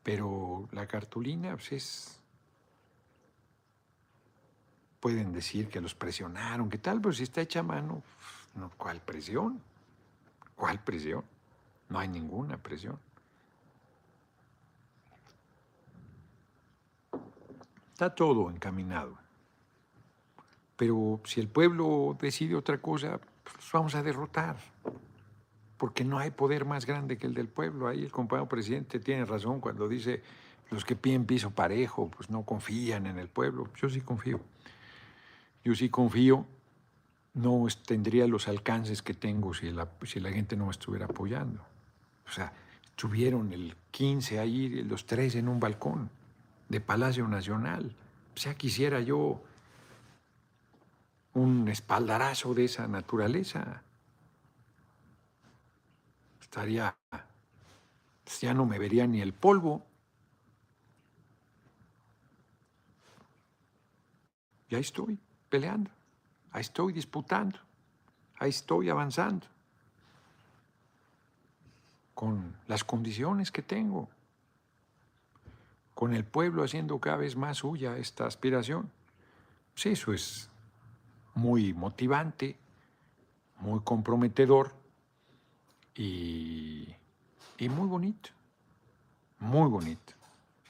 Pero 0.02 0.68
la 0.72 0.86
cartulina, 0.86 1.54
pues 1.54 1.72
es. 1.72 2.20
Pueden 5.00 5.32
decir 5.32 5.68
que 5.68 5.80
los 5.80 5.94
presionaron, 5.94 6.68
¿qué 6.68 6.78
tal? 6.78 7.00
Pero 7.00 7.12
si 7.12 7.22
está 7.22 7.40
hecha 7.40 7.60
a 7.60 7.62
mano, 7.62 8.02
no, 8.54 8.70
¿cuál 8.76 9.00
presión? 9.00 9.62
¿Cuál 10.56 10.82
presión? 10.82 11.24
No 11.88 11.98
hay 11.98 12.08
ninguna 12.08 12.56
presión. 12.56 12.98
Está 17.92 18.14
todo 18.14 18.50
encaminado. 18.50 19.18
Pero 20.76 21.20
si 21.24 21.40
el 21.40 21.48
pueblo 21.48 22.16
decide 22.20 22.54
otra 22.54 22.78
cosa, 22.80 23.20
pues 23.42 23.72
vamos 23.72 23.96
a 23.96 24.02
derrotar. 24.02 24.56
Porque 25.78 26.04
no 26.04 26.18
hay 26.18 26.30
poder 26.30 26.66
más 26.66 26.84
grande 26.84 27.16
que 27.16 27.26
el 27.26 27.34
del 27.34 27.48
pueblo. 27.48 27.88
Ahí 27.88 28.02
el 28.02 28.12
compañero 28.12 28.48
presidente 28.48 29.00
tiene 29.00 29.24
razón 29.24 29.60
cuando 29.60 29.88
dice 29.88 30.22
los 30.70 30.84
que 30.84 30.96
piden 30.96 31.24
piso 31.24 31.50
parejo, 31.50 32.10
pues 32.10 32.28
no 32.28 32.42
confían 32.42 33.06
en 33.06 33.18
el 33.18 33.28
pueblo. 33.28 33.68
Yo 33.80 33.88
sí 33.88 34.00
confío. 34.00 34.40
Yo 35.64 35.74
sí 35.74 35.88
confío. 35.88 36.46
No 37.34 37.66
tendría 37.86 38.26
los 38.26 38.48
alcances 38.48 39.00
que 39.02 39.14
tengo 39.14 39.54
si 39.54 39.70
la, 39.70 39.88
gente 40.30 40.56
no 40.56 40.66
me 40.66 40.70
estuviera 40.72 41.06
apoyando. 41.06 41.62
O 42.26 42.30
sea, 42.30 42.52
estuvieron 42.84 43.52
el 43.52 43.76
15 43.92 44.40
ahí, 44.40 44.68
los 44.82 45.06
tres 45.06 45.36
en 45.36 45.48
un 45.48 45.60
balcón 45.60 46.10
de 46.68 46.80
Palacio 46.80 47.26
Nacional. 47.28 47.94
O 48.34 48.38
sea, 48.38 48.54
quisiera 48.54 49.00
yo 49.00 49.40
un 51.34 51.68
espaldarazo 51.68 52.54
de 52.54 52.64
esa 52.64 52.88
naturaleza. 52.88 53.82
Estaría, 56.48 56.96
pues 58.24 58.40
ya 58.40 58.54
no 58.54 58.64
me 58.64 58.78
vería 58.78 59.06
ni 59.06 59.20
el 59.20 59.34
polvo. 59.34 59.84
Y 64.70 64.74
ahí 64.74 64.80
estoy 64.80 65.18
peleando, 65.50 65.90
ahí 66.52 66.62
estoy 66.62 66.94
disputando, 66.94 67.58
ahí 68.38 68.48
estoy 68.48 68.88
avanzando 68.88 69.46
con 72.14 72.56
las 72.66 72.82
condiciones 72.82 73.52
que 73.52 73.60
tengo 73.60 74.08
con 75.94 76.14
el 76.14 76.24
pueblo 76.24 76.62
haciendo 76.62 76.98
cada 76.98 77.16
vez 77.16 77.36
más 77.36 77.58
suya 77.58 77.96
esta 77.98 78.24
aspiración. 78.24 78.90
Pues 79.74 79.86
eso 79.86 80.12
es 80.12 80.48
muy 81.34 81.74
motivante, 81.74 82.56
muy 83.58 83.80
comprometedor 83.80 84.72
y, 85.98 86.94
muy 87.68 87.86
bonito, 87.88 88.30
muy 89.38 89.68
bonito. 89.68 90.14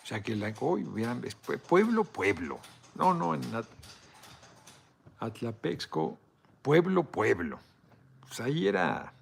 O 0.03 0.07
sea 0.07 0.23
que 0.23 0.35
la, 0.35 0.55
hoy 0.61 0.85
vean, 0.85 1.23
pueblo, 1.69 2.05
pueblo. 2.05 2.59
No, 2.95 3.15
no, 3.15 3.35
en 3.35 3.43
Atlapexco, 5.19 6.19
pueblo, 6.63 7.05
pueblo. 7.05 7.61
Pues 8.27 8.41
ahí 8.41 8.67
era 8.67 9.13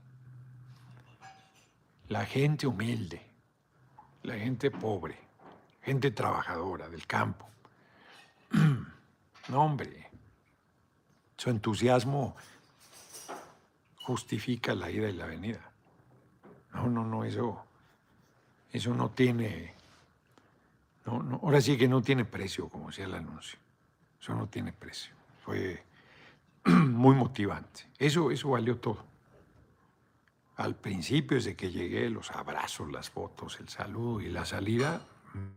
la 2.09 2.25
gente 2.25 2.67
humilde, 2.67 3.21
la 4.23 4.35
gente 4.35 4.71
pobre 4.71 5.27
gente 5.87 6.11
trabajadora 6.11 6.89
del 6.89 7.07
campo. 7.07 7.49
No, 9.49 9.63
hombre, 9.63 10.11
su 11.37 11.51
entusiasmo 11.51 12.35
justifica 14.03 14.75
la 14.75 14.91
ida 14.91 15.09
y 15.09 15.13
la 15.13 15.27
venida. 15.27 15.71
No, 16.77 16.89
no, 16.89 17.05
no, 17.05 17.25
eso, 17.25 17.65
eso 18.71 18.95
no 18.95 19.11
tiene, 19.11 19.73
no, 21.07 21.23
no, 21.23 21.41
ahora 21.43 21.61
sí 21.63 21.79
que 21.79 21.89
no 21.89 22.03
tiene 22.03 22.27
precio, 22.27 22.69
como 22.69 22.89
decía 22.89 23.07
el 23.07 23.15
anuncio. 23.15 23.59
Eso 24.21 24.35
no 24.35 24.47
tiene 24.49 24.73
precio. 24.73 25.15
Fue 25.43 25.83
muy 26.65 27.15
motivante. 27.15 27.87
Eso, 27.99 28.31
eso 28.31 28.51
valió 28.51 28.77
todo. 28.77 29.05
Al 30.57 30.75
principio, 30.75 31.37
desde 31.37 31.57
que 31.57 31.71
llegué, 31.71 32.11
los 32.11 32.31
abrazos, 32.31 32.93
las 32.93 33.09
fotos, 33.09 33.59
el 33.61 33.69
saludo 33.69 34.21
y 34.21 34.29
la 34.29 34.45
salida, 34.45 35.01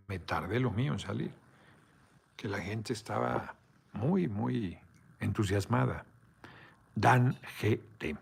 me 0.08 0.20
tardé 0.20 0.60
lo 0.60 0.72
mío 0.72 0.94
en 0.94 1.00
salir, 1.00 1.34
que 2.38 2.48
la 2.48 2.60
gente 2.60 2.94
estaba 2.94 3.56
muy, 3.92 4.28
muy 4.28 4.78
entusiasmada. 5.20 6.06
Dan 6.96 7.38
GT. 7.62 8.18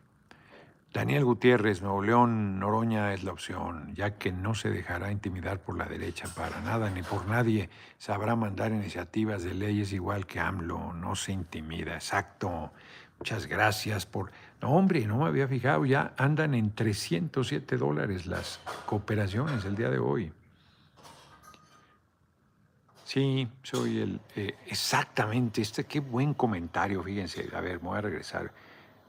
Daniel 0.98 1.26
Gutiérrez, 1.26 1.84
Nuevo 1.84 2.02
León, 2.02 2.58
Noroña 2.58 3.14
es 3.14 3.24
la 3.24 3.32
opción, 3.32 3.94
ya 3.94 4.18
que 4.18 4.32
no 4.32 4.56
se 4.56 4.72
dejará 4.72 5.12
intimidar 5.12 5.62
por 5.62 5.78
la 5.78 5.86
derecha 5.86 6.28
para 6.36 6.60
nada 6.62 6.90
ni 6.90 7.04
por 7.04 7.28
nadie. 7.28 7.70
Sabrá 8.00 8.36
mandar 8.36 8.72
iniciativas 8.72 9.44
de 9.44 9.54
leyes 9.54 9.94
igual 9.94 10.26
que 10.26 10.40
AMLO, 10.40 10.94
no 10.94 11.16
se 11.16 11.34
intimida. 11.34 11.94
Exacto. 11.94 12.72
Muchas 13.20 13.46
gracias 13.46 14.08
por... 14.08 14.32
No, 14.60 14.72
hombre, 14.72 15.06
no 15.06 15.20
me 15.20 15.28
había 15.28 15.48
fijado, 15.48 15.86
ya 15.86 16.16
andan 16.18 16.56
en 16.56 16.74
307 16.74 17.78
dólares 17.78 18.26
las 18.26 18.60
cooperaciones 18.88 19.66
el 19.66 19.76
día 19.76 19.92
de 19.92 20.00
hoy. 20.00 20.34
Sí, 23.04 23.48
soy 23.62 24.00
el... 24.00 24.20
Eh, 24.36 24.56
exactamente, 24.66 25.62
este, 25.62 25.84
qué 25.84 26.00
buen 26.00 26.34
comentario, 26.34 27.04
fíjense. 27.04 27.48
A 27.54 27.62
ver, 27.62 27.84
me 27.84 27.90
voy 27.90 28.00
a 28.00 28.02
regresar. 28.02 28.52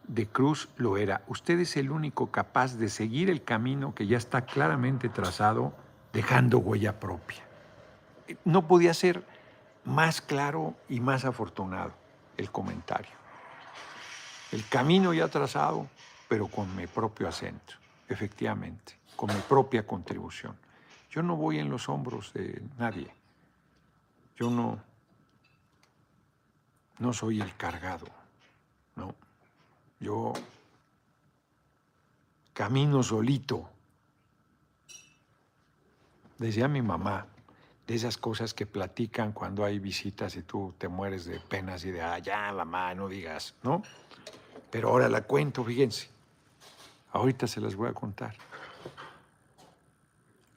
De 0.08 0.26
Cruz 0.26 0.68
lo 0.76 0.96
era. 0.96 1.22
Usted 1.28 1.60
es 1.60 1.76
el 1.76 1.90
único 1.90 2.30
capaz 2.30 2.74
de 2.76 2.88
seguir 2.88 3.28
el 3.30 3.44
camino 3.44 3.94
que 3.94 4.06
ya 4.06 4.16
está 4.16 4.46
claramente 4.46 5.08
trazado, 5.08 5.74
dejando 6.12 6.58
huella 6.58 6.98
propia. 6.98 7.44
No 8.44 8.66
podía 8.66 8.94
ser 8.94 9.22
más 9.84 10.20
claro 10.20 10.74
y 10.88 11.00
más 11.00 11.24
afortunado 11.24 11.92
el 12.36 12.50
comentario. 12.50 13.10
El 14.50 14.66
camino 14.66 15.12
ya 15.12 15.28
trazado, 15.28 15.86
pero 16.26 16.48
con 16.48 16.74
mi 16.74 16.86
propio 16.86 17.28
acento, 17.28 17.74
efectivamente, 18.08 18.94
con 19.14 19.28
mi 19.28 19.40
propia 19.42 19.86
contribución. 19.86 20.56
Yo 21.10 21.22
no 21.22 21.36
voy 21.36 21.58
en 21.58 21.68
los 21.68 21.88
hombros 21.88 22.32
de 22.32 22.62
nadie. 22.78 23.10
Yo 24.36 24.50
no, 24.50 24.78
no 26.98 27.12
soy 27.12 27.40
el 27.40 27.54
cargado, 27.56 28.06
no. 28.96 29.14
Yo 30.00 30.32
camino 32.52 33.02
solito. 33.02 33.68
Decía 36.38 36.68
mi 36.68 36.82
mamá, 36.82 37.26
de 37.86 37.94
esas 37.94 38.18
cosas 38.18 38.52
que 38.52 38.66
platican 38.66 39.32
cuando 39.32 39.64
hay 39.64 39.78
visitas 39.78 40.36
y 40.36 40.42
tú 40.42 40.74
te 40.76 40.88
mueres 40.88 41.24
de 41.24 41.40
penas 41.40 41.84
y 41.84 41.90
de, 41.90 42.02
ah, 42.02 42.18
ya, 42.18 42.52
mamá, 42.52 42.94
no 42.94 43.08
digas, 43.08 43.54
¿no? 43.62 43.82
Pero 44.70 44.90
ahora 44.90 45.08
la 45.08 45.22
cuento, 45.22 45.64
fíjense. 45.64 46.10
Ahorita 47.12 47.46
se 47.46 47.60
las 47.60 47.74
voy 47.74 47.88
a 47.88 47.94
contar. 47.94 48.36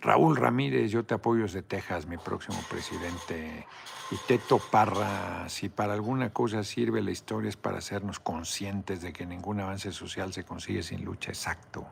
Raúl 0.02 0.36
Ramírez, 0.36 0.90
yo 0.90 1.06
te 1.06 1.14
apoyo 1.14 1.44
desde 1.44 1.62
Texas, 1.62 2.08
mi 2.08 2.18
próximo 2.18 2.60
presidente. 2.68 3.68
Y 4.10 4.16
Teto 4.28 4.58
Parra, 4.58 5.48
si 5.48 5.70
para 5.70 5.94
alguna 5.94 6.34
cosa 6.34 6.64
sirve 6.64 7.04
la 7.04 7.12
historia 7.12 7.50
es 7.50 7.56
para 7.56 7.78
hacernos 7.78 8.20
conscientes 8.20 9.02
de 9.02 9.14
que 9.14 9.28
ningún 9.28 9.60
avance 9.60 9.92
social 9.92 10.34
se 10.34 10.44
consigue 10.44 10.82
sin 10.82 11.06
lucha, 11.06 11.30
exacto. 11.30 11.86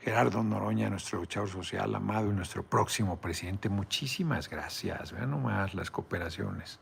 Gerardo 0.00 0.42
Noroña, 0.42 0.90
nuestro 0.90 1.20
luchador 1.20 1.48
social 1.48 1.94
amado 1.94 2.30
y 2.30 2.34
nuestro 2.34 2.64
próximo 2.64 3.20
presidente, 3.20 3.68
muchísimas 3.68 4.50
gracias. 4.50 5.12
Vean 5.12 5.30
nomás 5.30 5.74
las 5.74 5.92
cooperaciones. 5.92 6.80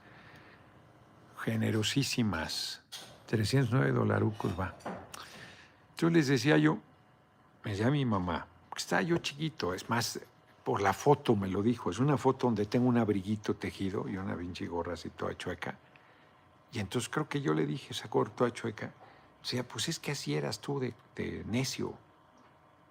Generosísimas. 1.39 2.83
309 3.27 3.93
dolarucos 3.93 4.59
va. 4.59 4.75
Yo 5.99 6.09
les 6.09 6.29
decía 6.29 6.57
yo, 6.57 6.79
me 7.63 7.73
decía 7.73 7.91
mi 7.91 8.05
mamá, 8.05 8.47
está 8.77 9.03
yo 9.03 9.19
chiquito, 9.19 9.75
es 9.75 9.89
más, 9.89 10.21
por 10.67 10.83
la 10.83 10.93
foto 10.93 11.37
me 11.37 11.47
lo 11.47 11.63
dijo. 11.63 11.91
Es 11.91 12.01
una 12.01 12.19
foto 12.19 12.49
donde 12.49 12.67
tengo 12.67 12.89
un 12.89 12.99
abriguito 12.99 13.55
tejido 13.55 14.09
y 14.09 14.17
una 14.17 14.35
Vinci 14.35 14.67
gorra 14.67 14.95
así 14.95 15.11
toda 15.11 15.39
chueca. 15.39 15.79
Y 16.73 16.81
entonces 16.81 17.09
creo 17.09 17.29
que 17.29 17.41
yo 17.41 17.55
le 17.55 17.65
dije, 17.65 17.95
gorra 18.11 18.33
toda 18.33 18.53
chueca, 18.53 18.93
sea, 19.41 19.63
pues 19.63 19.89
es 19.89 20.01
que 20.01 20.11
así 20.11 20.35
eras 20.35 20.59
tú 20.59 20.81
de, 20.81 20.93
de 21.15 21.45
necio. 21.45 21.95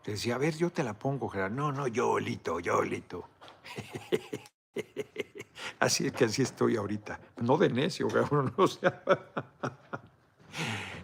Te 0.03 0.11
decía, 0.11 0.35
a 0.35 0.37
ver, 0.37 0.55
yo 0.55 0.69
te 0.69 0.85
la 0.85 0.93
pongo, 0.93 1.27
Gerardo. 1.27 1.53
No, 1.53 1.73
no, 1.73 1.87
yo 1.87 2.11
olito, 2.11 2.61
yo 2.61 2.77
olito. 2.77 3.27
así 5.81 6.07
es 6.07 6.13
que 6.13 6.23
así 6.23 6.43
estoy 6.43 6.77
ahorita. 6.77 7.19
No 7.41 7.57
de 7.57 7.67
necio, 7.67 8.07
cabrón. 8.07 8.53
O 8.55 8.67
sea, 8.67 9.03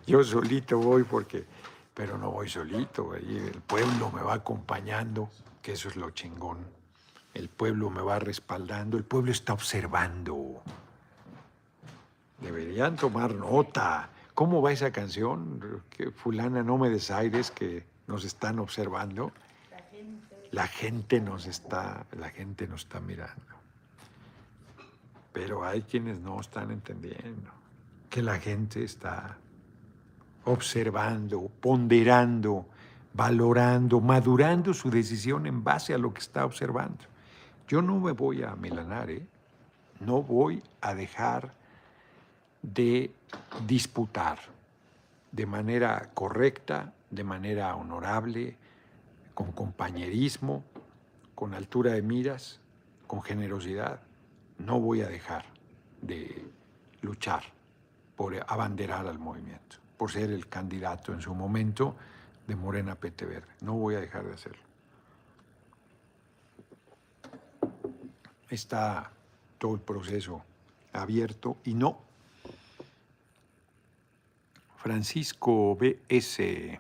yo 0.08 0.24
solito 0.24 0.78
voy 0.78 1.04
porque, 1.04 1.44
pero 1.94 2.18
no 2.18 2.32
voy 2.32 2.48
solito. 2.48 3.14
El 3.14 3.62
pueblo 3.68 4.10
me 4.10 4.22
va 4.22 4.36
acompañando, 4.36 5.30
que 5.62 5.74
eso 5.74 5.90
es 5.90 5.96
lo 5.96 6.10
chingón. 6.12 6.60
El 7.34 7.50
pueblo 7.50 7.90
me 7.90 8.02
va 8.02 8.20
respaldando, 8.20 8.98
el 8.98 9.04
pueblo 9.04 9.32
está 9.32 9.54
observando. 9.54 10.62
Deberían 12.40 12.96
tomar 12.96 13.36
nota. 13.36 14.10
¿Cómo 14.34 14.62
va 14.62 14.72
esa 14.72 14.92
canción? 14.92 15.84
Que 15.90 16.12
fulana 16.12 16.64
no 16.64 16.78
me 16.78 16.90
desaires 16.90 17.52
que 17.52 17.86
nos 18.08 18.26
están 18.26 18.60
observando. 18.60 19.32
La 20.52 20.68
gente 20.68 21.22
nos 21.22 21.46
está, 21.46 22.06
la 22.12 22.30
gente 22.30 22.68
nos 22.68 22.82
está 22.82 23.00
mirando. 23.00 23.56
Pero 25.32 25.64
hay 25.64 25.84
quienes 25.84 26.20
no 26.20 26.42
están 26.42 26.72
entendiendo 26.72 27.52
que 28.10 28.22
la 28.22 28.38
gente 28.38 28.84
está 28.84 29.38
observando, 30.44 31.50
ponderando, 31.62 32.66
valorando, 33.14 34.00
madurando 34.00 34.74
su 34.74 34.90
decisión 34.90 35.46
en 35.46 35.64
base 35.64 35.94
a 35.94 35.98
lo 35.98 36.14
que 36.14 36.22
está 36.22 36.46
observando. 36.46 37.06
Yo 37.68 37.82
no 37.82 38.00
me 38.00 38.12
voy 38.12 38.44
a 38.44 38.56
melanar, 38.56 39.10
¿eh? 39.10 39.26
no 40.00 40.22
voy 40.22 40.62
a 40.82 40.94
dejar 40.94 41.54
de 42.62 43.14
disputar 43.66 44.40
de 45.32 45.46
manera 45.46 46.10
correcta, 46.14 46.94
de 47.10 47.24
manera 47.24 47.76
honorable, 47.76 48.58
con 49.34 49.52
compañerismo, 49.52 50.64
con 51.36 51.54
altura 51.54 51.94
de 51.94 52.02
miras, 52.02 52.60
con 53.08 53.22
generosidad. 53.22 54.02
No 54.58 54.80
voy 54.80 55.02
a 55.02 55.08
dejar 55.08 55.46
de 56.02 56.46
luchar 57.02 57.44
por 58.16 58.36
abanderar 58.48 59.08
al 59.08 59.18
movimiento, 59.18 59.78
por 59.98 60.12
ser 60.12 60.32
el 60.32 60.48
candidato 60.48 61.14
en 61.14 61.22
su 61.22 61.34
momento 61.34 61.96
de 62.48 62.56
Morena 62.56 62.96
Pete 62.96 63.26
Verde. 63.26 63.48
No 63.62 63.74
voy 63.74 63.96
a 63.96 64.00
dejar 64.02 64.26
de 64.26 64.34
hacerlo. 64.34 64.62
Está 68.50 69.12
todo 69.58 69.76
el 69.76 69.82
proceso 69.82 70.44
abierto 70.94 71.58
y 71.64 71.74
no. 71.74 72.02
Francisco 74.78 75.76
B.S. 75.76 76.80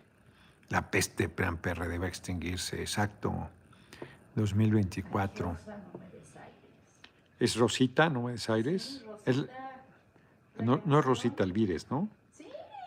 La 0.69 0.89
peste 0.89 1.29
plan 1.29 1.57
PRD 1.57 1.97
va 1.99 2.05
a 2.05 2.09
extinguirse, 2.09 2.81
exacto. 2.81 3.49
2024. 4.35 5.57
¿Es 7.39 7.55
Rosita, 7.55 8.09
no 8.09 8.29
es 8.29 8.49
Aires? 8.49 9.03
Es- 9.25 9.45
no, 10.59 10.81
no 10.85 10.99
es 10.99 11.05
Rosita 11.05 11.43
Alvírez, 11.43 11.87
¿no? 11.89 12.07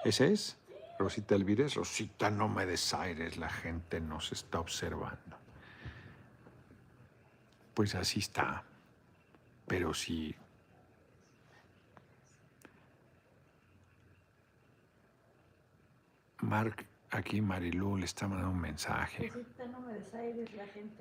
¿Ese 0.04 0.32
es? 0.32 0.56
Rosita 0.98 1.34
Alvírez. 1.34 1.74
Rosita, 1.74 2.30
no 2.30 2.48
me 2.48 2.66
desaires, 2.66 3.36
la 3.36 3.48
gente 3.48 4.00
nos 4.00 4.32
está 4.32 4.60
observando. 4.60 5.36
Pues 7.74 7.94
así 7.94 8.20
está. 8.20 8.62
Pero 9.66 9.94
sí. 9.94 10.34
Marc, 16.40 16.86
aquí 17.14 17.40
Marilú 17.40 17.96
le 17.96 18.04
está 18.04 18.26
mandando 18.26 18.52
un 18.52 18.60
mensaje. 18.60 19.32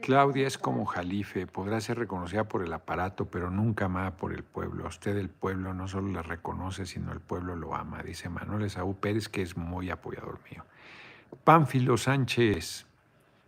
Claudia 0.02 0.48
es 0.48 0.58
como 0.58 0.86
Jalife, 0.86 1.48
podrá 1.48 1.82
ser 1.82 1.98
reconocida 1.98 2.44
por 2.46 2.64
el 2.64 2.72
aparato, 2.72 3.26
pero 3.26 3.50
nunca 3.50 3.86
amada 3.86 4.16
por 4.16 4.34
el 4.34 4.44
pueblo. 4.44 4.86
A 4.86 4.90
usted 4.90 5.18
el 5.18 5.30
pueblo 5.30 5.74
no 5.74 5.88
solo 5.88 6.12
la 6.12 6.22
reconoce, 6.22 6.86
sino 6.86 7.12
el 7.12 7.20
pueblo 7.20 7.56
lo 7.56 7.76
ama, 7.76 8.04
dice 8.04 8.30
Manuel 8.30 8.66
Esaú 8.66 8.96
Pérez, 8.96 9.28
que 9.28 9.42
es 9.42 9.58
muy 9.58 9.90
apoyador 9.90 10.40
mío. 10.52 10.64
Pánfilo 11.44 11.98
Sánchez, 11.98 12.86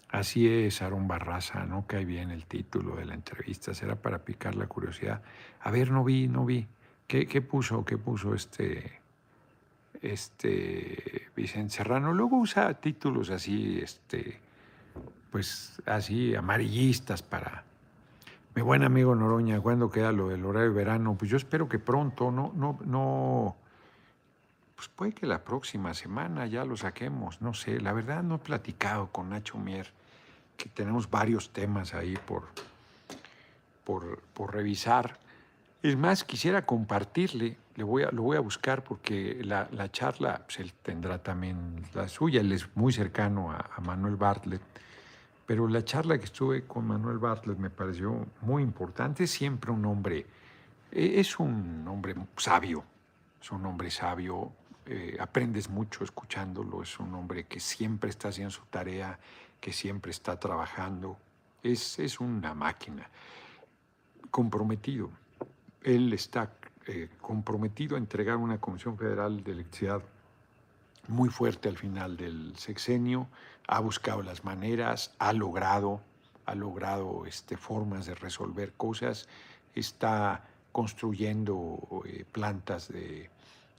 así 0.09 0.49
es, 0.49 0.81
Aarón 0.81 1.07
Barraza, 1.07 1.65
no 1.65 1.85
cae 1.85 2.05
bien 2.05 2.31
el 2.31 2.45
título 2.45 2.95
de 2.95 3.05
la 3.05 3.13
entrevista, 3.13 3.73
será 3.73 3.95
para 3.95 4.25
picar 4.25 4.55
la 4.55 4.67
curiosidad. 4.67 5.21
A 5.61 5.71
ver, 5.71 5.91
no 5.91 6.03
vi, 6.03 6.27
no 6.27 6.45
vi. 6.45 6.67
¿Qué, 7.07 7.27
qué 7.27 7.41
puso, 7.41 7.85
qué 7.85 7.99
puso 7.99 8.33
este, 8.33 8.99
este 10.13 11.29
Vicente 11.35 11.73
Serrano? 11.73 12.13
Luego 12.13 12.37
usa 12.37 12.73
títulos 12.75 13.29
así, 13.29 13.79
este, 13.81 14.39
pues 15.31 15.81
así 15.85 16.35
amarillistas 16.35 17.21
para... 17.21 17.63
Mi 18.55 18.61
buen 18.61 18.83
amigo 18.83 19.13
Noroña, 19.15 19.59
¿cuándo 19.59 19.89
queda 19.89 20.13
lo 20.13 20.29
del 20.29 20.45
horario 20.45 20.69
de 20.69 20.75
verano? 20.75 21.15
Pues 21.19 21.29
yo 21.29 21.35
espero 21.35 21.67
que 21.67 21.77
pronto, 21.77 22.31
no, 22.31 22.53
no, 22.55 22.79
no, 22.85 23.57
pues 24.75 24.87
puede 24.89 25.11
que 25.13 25.25
la 25.25 25.43
próxima 25.43 25.93
semana 25.93 26.45
ya 26.47 26.63
lo 26.63 26.77
saquemos, 26.77 27.41
no 27.41 27.53
sé, 27.53 27.81
la 27.81 27.91
verdad 27.91 28.23
no 28.23 28.35
he 28.35 28.39
platicado 28.39 29.11
con 29.11 29.29
Nacho 29.29 29.57
Mier, 29.57 29.91
que 30.55 30.69
tenemos 30.69 31.09
varios 31.09 31.51
temas 31.51 31.93
ahí 31.93 32.17
por, 32.25 32.43
por, 33.83 34.21
por 34.33 34.53
revisar. 34.53 35.19
Es 35.81 35.95
más, 35.95 36.23
quisiera 36.23 36.65
compartirle, 36.65 37.57
lo 37.75 37.85
voy 37.85 38.37
a 38.37 38.39
buscar 38.39 38.83
porque 38.83 39.39
la, 39.43 39.67
la 39.71 39.91
charla, 39.91 40.41
pues 40.45 40.59
él 40.59 40.73
tendrá 40.81 41.21
también 41.21 41.83
la 41.93 42.07
suya, 42.07 42.41
él 42.41 42.51
es 42.51 42.75
muy 42.75 42.91
cercano 42.91 43.51
a, 43.51 43.69
Manuel 43.81 44.15
Bartlett, 44.15 44.61
pero 45.45 45.67
la 45.67 45.83
charla 45.85 46.17
que 46.17 46.25
estuve 46.25 46.65
con 46.65 46.87
Manuel 46.87 47.19
Bartlett 47.19 47.59
me 47.59 47.69
pareció 47.69 48.25
muy 48.41 48.63
importante, 48.63 49.27
siempre 49.27 49.71
un 49.71 49.85
hombre, 49.85 50.25
eh, 50.91 51.13
es 51.17 51.37
un 51.37 51.87
hombre 51.87 52.15
sabio, 52.37 52.83
es 53.39 53.51
un 53.51 53.63
hombre 53.65 53.91
sabio, 53.91 54.53
eh, 54.87 55.17
aprendes 55.19 55.69
mucho 55.69 56.03
escuchándolo, 56.03 56.81
es 56.81 56.99
un 56.99 57.13
hombre 57.13 57.45
que 57.45 57.59
siempre 57.59 58.09
está 58.09 58.29
haciendo 58.29 58.51
su 58.51 58.65
tarea, 58.71 59.19
que 59.59 59.71
siempre 59.71 60.11
está 60.11 60.39
trabajando, 60.39 61.17
es, 61.61 61.99
es 61.99 62.19
una 62.19 62.53
máquina, 62.55 63.09
comprometido. 64.31 65.09
Él 65.85 66.11
está 66.13 66.51
eh, 66.87 67.09
comprometido 67.21 67.95
a 67.95 67.99
entregar 67.99 68.37
una 68.37 68.59
Comisión 68.59 68.97
Federal 68.97 69.43
de 69.43 69.51
Electricidad 69.51 70.01
muy 71.07 71.29
fuerte 71.29 71.69
al 71.69 71.77
final 71.77 72.17
del 72.17 72.57
sexenio, 72.57 73.27
ha 73.67 73.79
buscado 73.79 74.23
las 74.23 74.43
maneras, 74.43 75.13
ha 75.19 75.31
logrado, 75.31 76.01
ha 76.47 76.55
logrado 76.55 77.27
este, 77.27 77.55
formas 77.55 78.07
de 78.07 78.15
resolver 78.15 78.73
cosas, 78.73 79.27
está 79.75 80.43
construyendo 80.71 82.03
eh, 82.07 82.25
plantas 82.31 82.89
de 82.89 83.29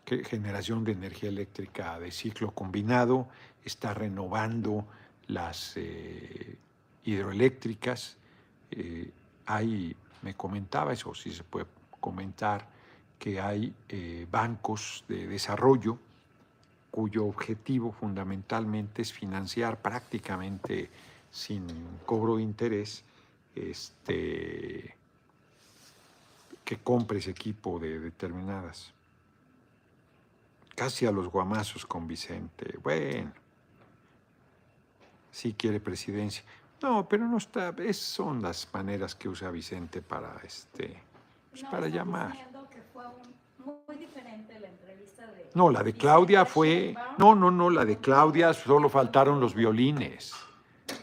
generación 0.05 0.85
de 0.85 0.93
energía 0.93 1.29
eléctrica 1.29 1.99
de 1.99 2.13
ciclo 2.13 2.53
combinado, 2.53 3.27
está 3.65 3.93
renovando 3.93 4.87
las 5.27 5.73
eh, 5.77 6.57
hidroeléctricas. 7.05 8.17
eh, 8.71 9.11
hay, 9.47 9.97
me 10.23 10.35
comentaba 10.35 10.93
eso, 10.93 11.13
si 11.15 11.33
se 11.33 11.43
puede 11.43 11.67
comentar, 12.01 12.67
que 13.19 13.41
hay 13.41 13.75
eh, 13.89 14.27
bancos 14.31 15.05
de 15.09 15.27
desarrollo 15.27 15.99
cuyo 16.91 17.25
objetivo 17.27 17.93
fundamentalmente 17.93 19.03
es 19.03 19.13
financiar 19.13 19.81
prácticamente 19.81 20.89
sin 21.31 21.67
cobro 22.07 22.37
de 22.37 22.43
interés 22.43 23.05
este, 23.55 24.95
que 26.65 26.77
compres 26.79 27.27
equipo 27.29 27.79
de 27.79 28.01
determinadas. 28.01 28.93
Casi 30.75 31.07
a 31.07 31.11
los 31.11 31.29
guamazos 31.29 31.87
con 31.87 32.07
Vicente. 32.07 32.79
Bueno, 32.83 33.33
sí 35.31 35.55
quiere 35.55 35.81
presidencia. 35.81 36.43
No, 36.83 37.09
pero 37.09 37.27
no 37.27 37.39
está. 37.39 37.75
es- 37.79 37.97
son 37.99 38.43
las 38.43 38.69
maneras 38.73 39.15
que 39.15 39.29
usa 39.29 39.51
Vicente 39.51 40.03
para 40.03 40.39
este, 40.45 41.01
pues, 41.61 41.65
No, 41.65 41.71
para 41.71 41.89
llamar. 41.89 42.33
diciendo 42.33 42.69
que 42.71 42.83
fue 42.93 43.05
un- 43.07 43.77
muy 43.87 43.97
diferente 43.97 44.59
la 44.61 44.69
entrevista 44.69 45.27
de 45.27 45.51
No, 45.55 45.71
la 45.71 45.83
de 45.83 45.93
Claudia 45.95 46.45
fue. 46.45 46.95
No, 47.19 47.35
no, 47.35 47.51
no, 47.51 47.71
la 47.71 47.85
de 47.85 47.99
Claudia 47.99 48.53
solo 48.53 48.89
faltaron 48.89 49.41
los 49.41 49.55
violines. 49.55 50.33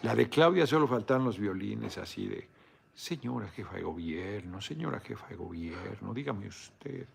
La 0.03 0.15
de 0.15 0.29
Claudia 0.29 0.65
solo 0.67 0.87
faltaron 0.87 1.25
los 1.25 1.37
violines, 1.39 1.97
así 1.97 2.27
de. 2.27 2.47
Señora 2.95 3.47
jefa 3.49 3.75
de 3.75 3.81
gobierno, 3.81 4.61
señora 4.61 4.99
jefa 4.99 5.25
de 5.27 5.35
gobierno, 5.35 6.13
dígame 6.13 6.47
usted 6.47 7.07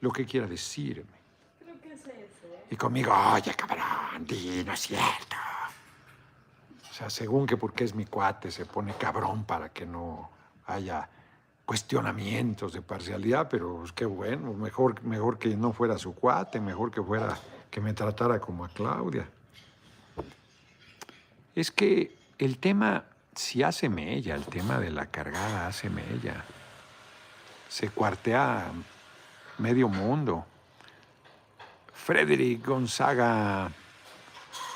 lo 0.00 0.12
que 0.12 0.24
quiera 0.24 0.46
decirme. 0.46 1.10
Creo 1.58 1.80
que 1.80 1.92
es 1.94 2.00
ese. 2.02 2.12
¿eh? 2.14 2.64
Y 2.70 2.76
conmigo, 2.76 3.12
oye, 3.12 3.52
cabrón, 3.54 4.24
di, 4.24 4.62
no 4.64 4.72
es 4.72 4.80
cierto. 4.80 5.36
O 6.88 6.92
sea, 6.94 7.10
según 7.10 7.44
que 7.46 7.56
porque 7.56 7.82
es 7.82 7.92
mi 7.94 8.04
cuate, 8.06 8.52
se 8.52 8.66
pone 8.66 8.94
cabrón 8.94 9.44
para 9.44 9.70
que 9.70 9.84
no 9.84 10.30
haya 10.66 11.08
cuestionamientos 11.64 12.72
de 12.72 12.82
parcialidad, 12.82 13.48
pero 13.48 13.78
pues, 13.78 13.92
qué 13.92 14.04
bueno, 14.04 14.52
mejor, 14.52 15.02
mejor 15.02 15.38
que 15.38 15.56
no 15.56 15.72
fuera 15.72 15.98
su 15.98 16.14
cuate, 16.14 16.60
mejor 16.60 16.90
que 16.90 17.02
fuera, 17.02 17.38
que 17.70 17.80
me 17.80 17.94
tratara 17.94 18.40
como 18.40 18.64
a 18.64 18.68
Claudia. 18.68 19.28
Es 21.54 21.70
que 21.70 22.16
el 22.38 22.58
tema, 22.58 23.04
si 23.34 23.62
hace 23.62 23.88
mella, 23.88 24.34
el 24.34 24.44
tema 24.44 24.78
de 24.78 24.90
la 24.90 25.06
cargada 25.06 25.66
hace 25.66 25.88
mella. 25.88 26.44
Se 27.68 27.88
cuartea 27.88 28.72
medio 29.58 29.88
mundo. 29.88 30.44
Frederick 31.92 32.66
Gonzaga, 32.66 33.70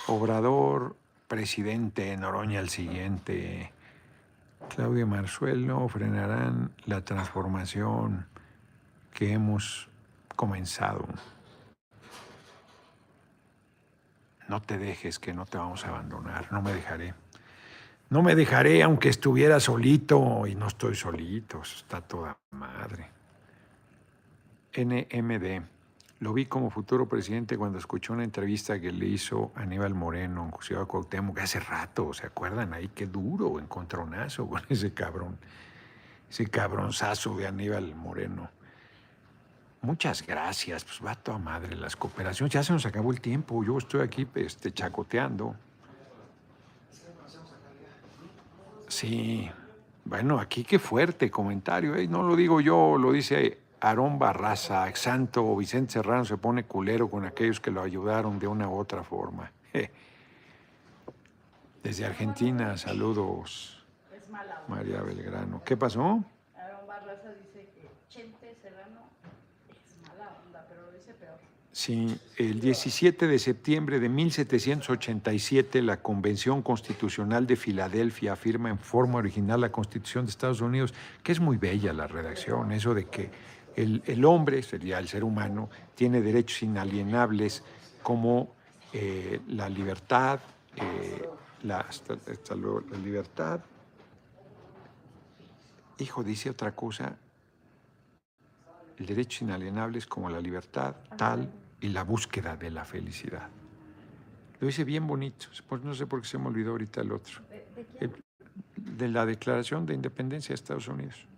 Obrador, 0.07 0.97
presidente 1.27 2.17
Noroña 2.17 2.61
el 2.61 2.71
siguiente. 2.71 3.73
Claudia 4.69 5.07
Marzuel 5.07 5.67
no 5.67 5.89
frenarán 5.89 6.71
la 6.85 7.05
transformación 7.05 8.27
que 9.13 9.33
hemos 9.33 9.89
comenzado. 10.37 11.07
No 14.49 14.63
te 14.63 14.79
dejes 14.79 15.19
que 15.19 15.35
no 15.35 15.45
te 15.45 15.59
vamos 15.59 15.85
a 15.85 15.89
abandonar, 15.89 16.53
no 16.53 16.63
me 16.63 16.73
dejaré. 16.73 17.15
No 18.11 18.23
me 18.23 18.35
dejaré 18.35 18.83
aunque 18.83 19.11
estuviera 19.11 19.61
solito 19.61 20.47
y 20.47 20.55
no 20.55 20.69
estoy 20.69 20.95
solito, 20.95 21.63
está 21.63 22.01
toda 22.01 22.39
madre. 22.51 23.11
NMD. 24.75 25.78
Lo 26.21 26.33
vi 26.33 26.47
como 26.47 26.69
futuro 26.69 27.09
presidente 27.09 27.57
cuando 27.57 27.79
escuché 27.79 28.13
una 28.13 28.25
entrevista 28.25 28.81
que 28.81 28.91
le 28.91 29.07
hizo 29.07 29.53
Aníbal 29.55 29.95
Moreno 29.95 30.51
en 30.53 30.63
Ciudad 30.63 30.85
Cuauhtémoc 30.85 31.39
hace 31.39 31.61
rato, 31.61 32.13
¿se 32.13 32.27
acuerdan? 32.27 32.73
Ahí 32.75 32.89
qué 32.89 33.07
duro, 33.07 33.61
encontronazo 33.61 34.49
con 34.49 34.63
ese 34.69 34.93
cabrón, 34.93 35.39
ese 36.29 36.49
cabronzazo 36.49 37.37
de 37.37 37.47
Aníbal 37.47 37.95
Moreno. 37.95 38.51
Muchas 39.81 40.27
gracias, 40.27 40.85
pues 40.85 41.01
va 41.05 41.15
toda 41.15 41.39
madre 41.39 41.77
las 41.77 41.95
cooperaciones. 41.95 42.53
Ya 42.53 42.65
se 42.65 42.73
nos 42.73 42.85
acabó 42.85 43.13
el 43.13 43.21
tiempo, 43.21 43.63
yo 43.63 43.79
estoy 43.79 44.01
aquí 44.01 44.27
este, 44.35 44.73
chacoteando. 44.73 45.55
Sí, 48.89 49.49
bueno, 50.05 50.41
aquí 50.41 50.65
qué 50.65 50.81
fuerte 50.81 51.31
comentario, 51.31 51.95
¿eh? 51.95 52.09
no 52.09 52.25
lo 52.25 52.35
digo 52.35 52.61
yo, 52.61 52.99
lo 52.99 53.13
dice 53.13 53.68
Aarón 53.81 54.19
Barraza, 54.19 54.93
santo 54.95 55.57
Vicente 55.57 55.93
Serrano 55.93 56.25
se 56.25 56.37
pone 56.37 56.65
culero 56.65 57.09
con 57.09 57.25
aquellos 57.25 57.61
que 57.61 57.71
lo 57.71 57.83
ayudaron 57.83 58.39
de 58.39 58.47
una 58.47 58.69
u 58.69 58.77
otra 58.77 59.03
forma. 59.03 59.53
Desde 61.83 62.05
Argentina, 62.05 62.77
saludos. 62.77 63.79
María 64.69 65.01
Belgrano. 65.01 65.63
¿Qué 65.65 65.77
pasó? 65.77 66.23
Aarón 66.57 66.87
Barraza 66.87 67.33
dice 67.43 67.69
que 67.75 67.89
Chente 68.09 68.55
Serrano 68.61 69.09
es 69.69 69.97
mala 70.07 70.37
onda, 70.45 70.67
pero 70.69 70.83
lo 70.83 70.93
dice 70.93 71.15
peor. 71.15 71.39
Sí, 71.73 72.21
el 72.37 72.61
17 72.61 73.27
de 73.27 73.39
septiembre 73.39 74.01
de 74.01 74.09
1787 74.09 75.81
la 75.83 76.03
Convención 76.03 76.63
Constitucional 76.63 77.47
de 77.47 77.57
Filadelfia 77.57 78.35
afirma 78.35 78.69
en 78.69 78.79
forma 78.79 79.19
original 79.19 79.63
la 79.63 79.73
Constitución 79.73 80.27
de 80.27 80.31
Estados 80.31 80.61
Unidos, 80.61 80.93
que 81.23 81.33
es 81.33 81.41
muy 81.41 81.57
bella 81.57 81.93
la 81.93 82.07
redacción, 82.07 82.73
eso 82.73 82.93
de 82.93 83.07
que 83.07 83.31
el, 83.79 84.25
hombre, 84.25 84.63
sería 84.63 84.99
el 84.99 85.09
ser 85.09 85.23
humano, 85.23 85.71
tiene 85.95 86.21
derechos 86.21 86.63
inalienables 86.63 87.63
como 88.03 88.55
eh, 88.93 89.41
la 89.49 89.69
libertad, 89.69 90.41
eh, 90.77 91.29
la, 91.63 91.87
la 92.91 92.99
libertad. 92.99 93.61
Hijo, 95.99 96.25
dice 96.25 96.51
otra 96.51 96.75
cosa, 96.75 97.17
el 98.99 99.07
derecho 99.07 99.45
inalienables 99.45 100.07
como 100.07 100.29
la 100.29 100.41
libertad, 100.41 100.97
tal, 101.17 101.49
y 101.81 101.89
la 101.89 102.03
búsqueda 102.03 102.57
de 102.57 102.71
la 102.71 102.85
felicidad. 102.85 103.49
Lo 104.61 104.67
dice 104.67 104.83
bien 104.83 105.07
bonito, 105.07 105.47
pues 105.69 105.83
no 105.83 105.95
sé 105.95 106.07
por 106.07 106.21
qué 106.21 106.27
se 106.27 106.39
me 106.39 106.49
olvidó 106.49 106.73
ahorita 106.73 107.01
el 107.01 107.13
otro. 107.13 107.43
de 108.77 109.09
la 109.09 109.25
Declaración 109.25 109.87
de 109.87 109.95
Independencia 109.95 110.49
de 110.49 110.55
Estados 110.55 110.89
Unidos. 110.89 111.29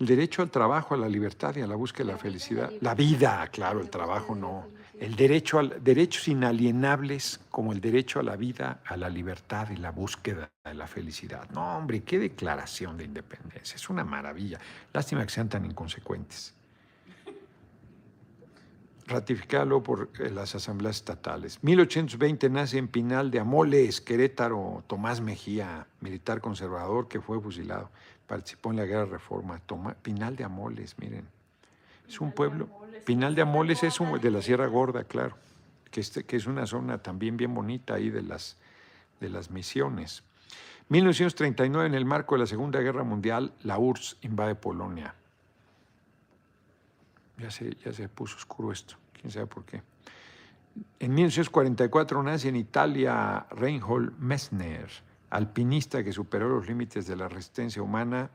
El 0.00 0.06
derecho 0.06 0.42
al 0.42 0.50
trabajo, 0.50 0.94
a 0.94 0.96
la 0.96 1.08
libertad 1.08 1.56
y 1.56 1.60
a 1.60 1.66
la 1.66 1.74
búsqueda 1.74 2.06
de 2.06 2.12
la 2.12 2.18
felicidad. 2.18 2.72
La 2.80 2.94
vida, 2.94 3.48
claro, 3.50 3.80
el 3.80 3.90
trabajo 3.90 4.34
no. 4.34 4.68
El 4.98 5.16
derecho 5.16 5.58
al, 5.58 5.82
derechos 5.82 6.28
inalienables 6.28 7.40
como 7.50 7.72
el 7.72 7.80
derecho 7.80 8.20
a 8.20 8.22
la 8.22 8.36
vida, 8.36 8.80
a 8.84 8.96
la 8.96 9.08
libertad 9.08 9.70
y 9.70 9.76
la 9.76 9.90
búsqueda 9.90 10.50
de 10.64 10.74
la 10.74 10.86
felicidad. 10.86 11.48
No, 11.50 11.78
hombre, 11.78 12.02
qué 12.02 12.18
declaración 12.18 12.96
de 12.96 13.04
independencia. 13.04 13.74
Es 13.74 13.90
una 13.90 14.04
maravilla. 14.04 14.60
Lástima 14.92 15.24
que 15.24 15.30
sean 15.30 15.48
tan 15.48 15.64
inconsecuentes. 15.64 16.54
Ratificado 19.06 19.82
por 19.82 20.10
eh, 20.18 20.30
las 20.30 20.54
asambleas 20.54 20.96
estatales. 20.96 21.58
1820 21.62 22.50
nace 22.50 22.78
en 22.78 22.88
Pinal 22.88 23.30
de 23.30 23.40
Amoles, 23.40 24.00
Querétaro, 24.00 24.84
Tomás 24.86 25.20
Mejía, 25.20 25.86
militar 26.00 26.40
conservador 26.40 27.08
que 27.08 27.20
fue 27.20 27.40
fusilado 27.40 27.90
participó 28.28 28.70
en 28.70 28.76
la 28.76 28.84
Guerra 28.84 29.06
Reforma. 29.06 29.58
Toma, 29.58 29.94
Pinal 29.94 30.36
de 30.36 30.44
Amoles, 30.44 30.96
miren. 30.98 31.26
Es 32.06 32.20
un 32.20 32.30
pueblo. 32.30 32.68
Pinal 33.04 33.34
de 33.34 33.42
Amoles 33.42 33.82
es 33.82 33.98
un, 33.98 34.20
de 34.20 34.30
la 34.30 34.42
Sierra 34.42 34.66
Gorda, 34.66 35.04
claro, 35.04 35.36
que, 35.90 36.00
este, 36.00 36.24
que 36.24 36.36
es 36.36 36.46
una 36.46 36.66
zona 36.66 36.98
también 36.98 37.36
bien 37.36 37.54
bonita 37.54 37.94
ahí 37.94 38.10
de 38.10 38.22
las, 38.22 38.56
de 39.18 39.30
las 39.30 39.50
misiones. 39.50 40.22
1939, 40.90 41.88
en 41.88 41.94
el 41.94 42.04
marco 42.04 42.34
de 42.34 42.40
la 42.40 42.46
Segunda 42.46 42.80
Guerra 42.80 43.02
Mundial, 43.02 43.52
la 43.62 43.78
URSS 43.78 44.18
invade 44.22 44.54
Polonia. 44.54 45.14
Ya 47.38 47.50
se, 47.50 47.74
ya 47.76 47.92
se 47.92 48.08
puso 48.08 48.36
oscuro 48.36 48.72
esto, 48.72 48.96
quién 49.12 49.30
sabe 49.30 49.46
por 49.46 49.64
qué. 49.64 49.82
En 50.98 51.14
1944 51.14 52.22
nace 52.22 52.48
en 52.48 52.56
Italia 52.56 53.46
Reinhold 53.50 54.18
Messner, 54.18 54.88
alpinista 55.30 56.02
que 56.02 56.12
superó 56.12 56.48
los 56.48 56.66
límites 56.66 57.06
de 57.06 57.16
la 57.16 57.28
resistencia 57.28 57.82
humana 57.82 58.30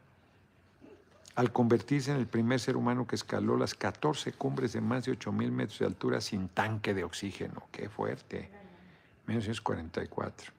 al 1.35 1.51
convertirse 1.51 2.11
en 2.11 2.17
el 2.17 2.27
primer 2.27 2.59
ser 2.59 2.77
humano 2.77 3.07
que 3.07 3.15
escaló 3.15 3.57
las 3.57 3.73
14 3.73 4.33
cumbres 4.33 4.73
de 4.73 4.81
más 4.81 5.05
de 5.05 5.17
8.000 5.17 5.51
metros 5.51 5.79
de 5.79 5.85
altura 5.85 6.21
sin 6.21 6.47
tanque 6.49 6.93
de 6.93 7.03
oxígeno. 7.03 7.63
¡Qué 7.71 7.89
fuerte! 7.89 8.51
1944 9.25 10.53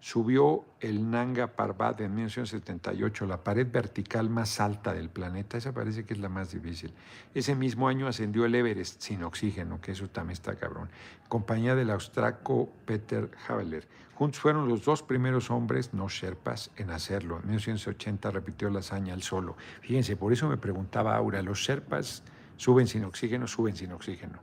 subió 0.00 0.64
el 0.80 1.10
Nanga 1.10 1.48
Parbat 1.48 2.00
en 2.00 2.14
1978, 2.14 3.26
la 3.26 3.42
pared 3.42 3.66
vertical 3.70 4.30
más 4.30 4.60
alta 4.60 4.94
del 4.94 5.08
planeta. 5.10 5.58
Esa 5.58 5.72
parece 5.72 6.04
que 6.04 6.14
es 6.14 6.20
la 6.20 6.28
más 6.28 6.52
difícil. 6.52 6.92
Ese 7.34 7.54
mismo 7.54 7.88
año 7.88 8.06
ascendió 8.06 8.44
el 8.44 8.54
Everest 8.54 9.00
sin 9.02 9.22
oxígeno, 9.24 9.80
que 9.80 9.92
eso 9.92 10.08
también 10.08 10.34
está 10.34 10.54
cabrón. 10.54 10.88
Compañía 11.28 11.74
del 11.74 11.90
austraco 11.90 12.70
Peter 12.86 13.30
Haveler. 13.48 13.86
Juntos 14.18 14.40
fueron 14.40 14.68
los 14.68 14.84
dos 14.84 15.04
primeros 15.04 15.48
hombres, 15.50 15.94
no 15.94 16.08
Sherpas, 16.08 16.72
en 16.76 16.90
hacerlo. 16.90 17.36
En 17.36 17.50
1980 17.50 18.32
repitió 18.32 18.68
la 18.68 18.80
hazaña 18.80 19.14
al 19.14 19.22
solo. 19.22 19.56
Fíjense, 19.80 20.16
por 20.16 20.32
eso 20.32 20.48
me 20.48 20.56
preguntaba 20.56 21.14
Aura, 21.14 21.40
¿los 21.40 21.60
Sherpas 21.60 22.24
suben 22.56 22.88
sin 22.88 23.04
oxígeno? 23.04 23.46
Suben 23.46 23.76
sin 23.76 23.92
oxígeno. 23.92 24.40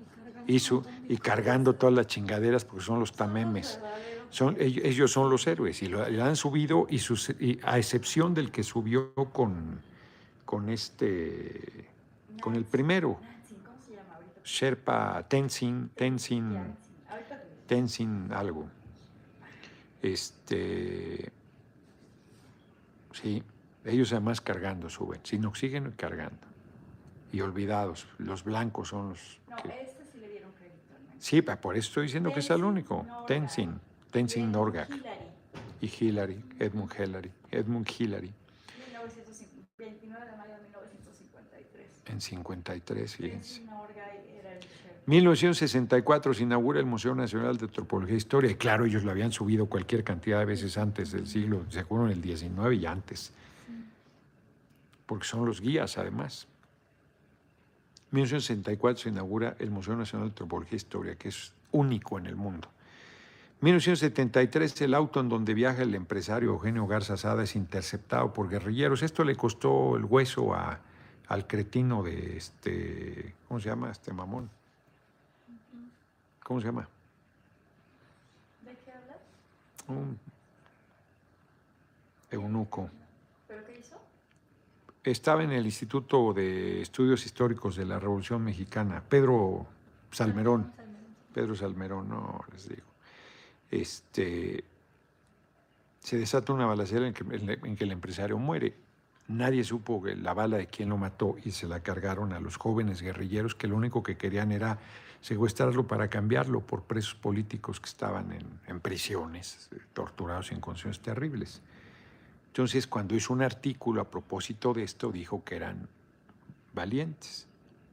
Y, 0.47 0.59
su, 0.59 0.81
y 1.09 1.17
cargando 1.17 1.75
todas 1.75 1.93
las 1.93 2.07
chingaderas 2.07 2.63
porque 2.63 2.85
son 2.85 2.99
los 2.99 3.11
tamemes 3.11 3.81
ellos 4.57 5.11
son 5.11 5.29
los 5.29 5.47
héroes 5.47 5.81
y 5.81 5.87
lo, 5.87 6.03
han 6.03 6.35
subido 6.35 6.87
y, 6.89 7.59
a 7.63 7.77
excepción 7.77 8.33
del 8.33 8.51
que 8.51 8.63
subió 8.63 9.13
con, 9.31 9.79
con 10.43 10.69
este, 10.69 11.89
con 12.41 12.55
el 12.55 12.65
primero, 12.65 13.19
Sherpa 14.43 15.25
Tenzin, 15.27 15.89
Tenzin, 15.95 16.75
Tenzin 17.67 18.31
algo. 18.31 18.67
Este, 20.05 21.31
sí, 23.11 23.41
ellos 23.83 24.11
además 24.11 24.39
cargando 24.39 24.87
suben, 24.87 25.19
sin 25.23 25.43
oxígeno 25.45 25.89
y 25.89 25.93
cargando. 25.93 26.45
Y 27.31 27.41
olvidados, 27.41 28.07
los 28.19 28.43
blancos 28.43 28.89
son 28.89 29.09
los... 29.09 29.39
No, 29.49 29.57
este 29.57 30.05
sí 30.05 30.19
le 30.19 30.29
dieron 30.29 30.51
crédito. 30.53 30.93
Sí, 31.17 31.41
por 31.41 31.75
eso 31.75 31.87
estoy 31.87 32.03
diciendo 32.03 32.31
que 32.31 32.41
es 32.41 32.49
el 32.51 32.63
único, 32.63 33.07
Tenzin. 33.25 33.79
Tenzin 34.11 34.51
Norgak 34.51 34.91
y 35.81 35.91
Hillary, 35.99 36.39
Edmund 36.59 36.93
Hillary, 36.99 37.31
Edmund 37.49 37.89
Hillary. 37.97 38.31
29 39.77 40.25
de 40.25 40.37
mayo 40.37 40.53
de 40.53 40.61
1953. 40.61 42.03
En 42.05 42.21
53, 42.21 43.15
fíjense. 43.15 43.63
1964 45.07 46.33
se 46.33 46.43
inaugura 46.43 46.79
el 46.79 46.87
Museo 46.87 47.13
Nacional 47.13 47.57
de 47.57 47.65
Antropología 47.65 48.15
e 48.15 48.17
Historia. 48.17 48.49
Y 48.49 48.55
claro, 48.55 48.85
ellos 48.85 49.03
lo 49.03 49.11
habían 49.11 49.31
subido 49.31 49.67
cualquier 49.67 50.03
cantidad 50.03 50.39
de 50.39 50.45
veces 50.45 50.77
antes 50.77 51.11
del 51.11 51.27
siglo, 51.27 51.63
seguro 51.69 52.05
en 52.05 52.13
el 52.13 52.21
19 52.21 52.75
y 52.75 52.85
antes. 52.87 53.31
Porque 55.05 55.25
son 55.25 55.45
los 55.45 55.61
guías, 55.61 55.99
además. 55.99 56.47
1964 58.11 59.03
se 59.03 59.09
inaugura 59.09 59.55
el 59.59 59.69
Museo 59.69 59.95
Nacional 59.95 60.27
de 60.27 60.31
Antropología 60.31 60.73
e 60.73 60.77
Historia, 60.77 61.15
que 61.15 61.29
es 61.29 61.53
único 61.71 62.17
en 62.17 62.25
el 62.25 62.35
mundo. 62.35 62.67
1973, 63.61 64.81
el 64.81 64.93
auto 64.95 65.19
en 65.19 65.29
donde 65.29 65.53
viaja 65.53 65.83
el 65.83 65.93
empresario 65.93 66.49
Eugenio 66.49 66.87
Garza 66.87 67.15
Sada 67.15 67.43
es 67.43 67.55
interceptado 67.55 68.33
por 68.33 68.49
guerrilleros. 68.49 69.03
Esto 69.03 69.23
le 69.23 69.35
costó 69.35 69.97
el 69.97 70.05
hueso 70.05 70.53
a, 70.55 70.79
al 71.27 71.47
cretino 71.47 72.01
de 72.01 72.37
este, 72.37 73.35
¿cómo 73.47 73.59
se 73.59 73.69
llama 73.69 73.91
este 73.91 74.11
mamón? 74.11 74.49
¿Cómo 76.45 76.61
se 76.61 76.67
llama? 76.67 76.87
¿De 78.61 78.75
qué 78.75 78.91
hablas? 78.91 79.17
Un 79.87 80.19
eunuco. 82.29 82.89
¿Pero 83.47 83.65
qué 83.65 83.79
hizo? 83.79 83.97
Estaba 85.03 85.43
en 85.43 85.51
el 85.51 85.65
Instituto 85.65 86.33
de 86.33 86.81
Estudios 86.81 87.25
Históricos 87.25 87.75
de 87.75 87.85
la 87.85 87.99
Revolución 87.99 88.43
Mexicana, 88.43 89.03
Pedro 89.09 89.65
Salmerón. 90.11 90.71
Pedro 91.33 91.55
Salmerón, 91.55 92.09
no 92.09 92.45
les 92.51 92.69
digo. 92.69 92.87
Este, 93.71 94.63
se 95.99 96.17
desata 96.17 96.53
una 96.53 96.67
balacera 96.67 97.07
en 97.07 97.13
que, 97.13 97.23
en 97.27 97.75
que 97.75 97.83
el 97.83 97.91
empresario 97.91 98.37
muere. 98.37 98.75
Nadie 99.27 99.63
supo 99.63 100.03
que 100.03 100.15
la 100.15 100.35
bala 100.35 100.57
de 100.57 100.67
quién 100.67 100.89
lo 100.89 100.97
mató 100.97 101.37
y 101.43 101.49
se 101.49 101.67
la 101.67 101.79
cargaron 101.79 102.33
a 102.33 102.39
los 102.39 102.57
jóvenes 102.57 103.01
guerrilleros 103.01 103.55
que 103.55 103.67
lo 103.67 103.75
único 103.75 104.03
que 104.03 104.15
querían 104.15 104.51
era 104.51 104.77
secuestrarlo 105.25 105.87
para 105.87 106.07
cambiarlo 106.07 106.61
por 106.61 106.83
presos 106.83 107.15
políticos 107.15 107.79
que 107.79 107.89
estaban 107.89 108.31
en, 108.31 108.59
en 108.67 108.79
prisiones, 108.79 109.71
torturados 109.91 110.51
en 110.51 110.59
condiciones 110.61 110.99
terribles. 110.99 111.63
Entonces, 112.45 112.85
cuando 112.85 113.15
hizo 113.15 113.33
un 113.33 113.41
artículo 113.41 114.01
a 114.01 114.11
propósito 114.11 114.71
de 114.71 114.83
esto, 114.83 115.11
dijo 115.11 115.43
que 115.43 115.55
eran 115.55 115.89
valientes. 116.75 117.47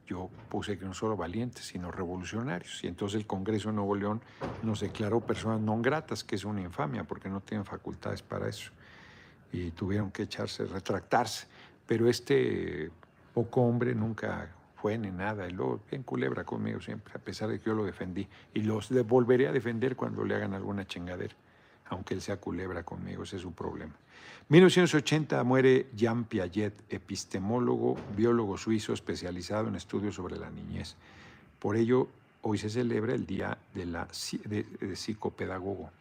Yo 0.05 0.29
puse 0.47 0.77
que 0.77 0.85
no 0.85 0.93
solo 0.93 1.17
valientes, 1.17 1.65
sino 1.65 1.89
revolucionarios. 1.89 2.83
Y 2.83 2.87
entonces 2.87 3.19
el 3.19 3.25
Congreso 3.25 3.69
de 3.69 3.75
Nuevo 3.77 3.95
León 3.95 4.21
nos 4.61 4.81
declaró 4.81 5.19
personas 5.19 5.59
no 5.59 5.81
gratas, 5.81 6.23
que 6.23 6.35
es 6.35 6.45
una 6.45 6.61
infamia, 6.61 7.03
porque 7.03 7.29
no 7.29 7.41
tienen 7.41 7.65
facultades 7.65 8.21
para 8.21 8.47
eso. 8.47 8.69
Y 9.51 9.71
tuvieron 9.71 10.11
que 10.11 10.21
echarse, 10.21 10.65
retractarse. 10.65 11.47
Pero 11.87 12.07
este 12.07 12.91
poco 13.33 13.61
hombre 13.63 13.95
nunca 13.95 14.51
fue 14.83 14.97
ni 14.97 15.11
nada. 15.11 15.47
Y 15.47 15.51
luego, 15.53 15.79
bien 15.89 16.03
culebra 16.03 16.43
conmigo 16.43 16.81
siempre, 16.81 17.13
a 17.15 17.17
pesar 17.17 17.47
de 17.47 17.57
que 17.57 17.67
yo 17.67 17.73
lo 17.73 17.85
defendí. 17.85 18.27
Y 18.53 18.63
los 18.63 18.89
volveré 19.07 19.47
a 19.47 19.53
defender 19.53 19.95
cuando 19.95 20.25
le 20.25 20.35
hagan 20.35 20.53
alguna 20.53 20.85
chingadera 20.85 21.33
aunque 21.89 22.15
él 22.15 22.21
sea 22.21 22.37
culebra 22.37 22.81
conmigo, 22.83 23.21
ese 23.21 23.35
es 23.35 23.41
su 23.43 23.51
problema. 23.51 23.93
1980 24.49 25.43
muere 25.43 25.87
Jean 25.95 26.23
Piaget, 26.23 26.73
epistemólogo, 26.89 27.97
biólogo 28.15 28.57
suizo 28.57 28.93
especializado 28.93 29.67
en 29.67 29.75
estudios 29.75 30.15
sobre 30.15 30.37
la 30.37 30.49
niñez. 30.49 30.95
Por 31.59 31.75
ello, 31.75 32.07
hoy 32.41 32.57
se 32.57 32.69
celebra 32.69 33.13
el 33.13 33.27
Día 33.27 33.57
de 33.75 33.85
la 33.85 34.07
de, 34.45 34.63
de 34.63 34.95
Psicopedagogo. 34.95 35.91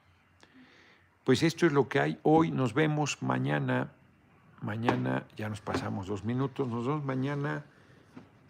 Pues 1.25 1.43
esto 1.43 1.67
es 1.67 1.73
lo 1.73 1.89
que 1.89 2.01
hay 2.01 2.19
hoy. 2.23 2.51
Nos 2.53 2.73
vemos 2.73 3.23
mañana. 3.23 3.93
Mañana 4.63 5.27
ya 5.37 5.49
nos 5.49 5.61
pasamos 5.61 6.07
dos 6.07 6.25
minutos. 6.25 6.69
Nos 6.69 6.87
vemos 6.87 7.05
mañana, 7.05 7.65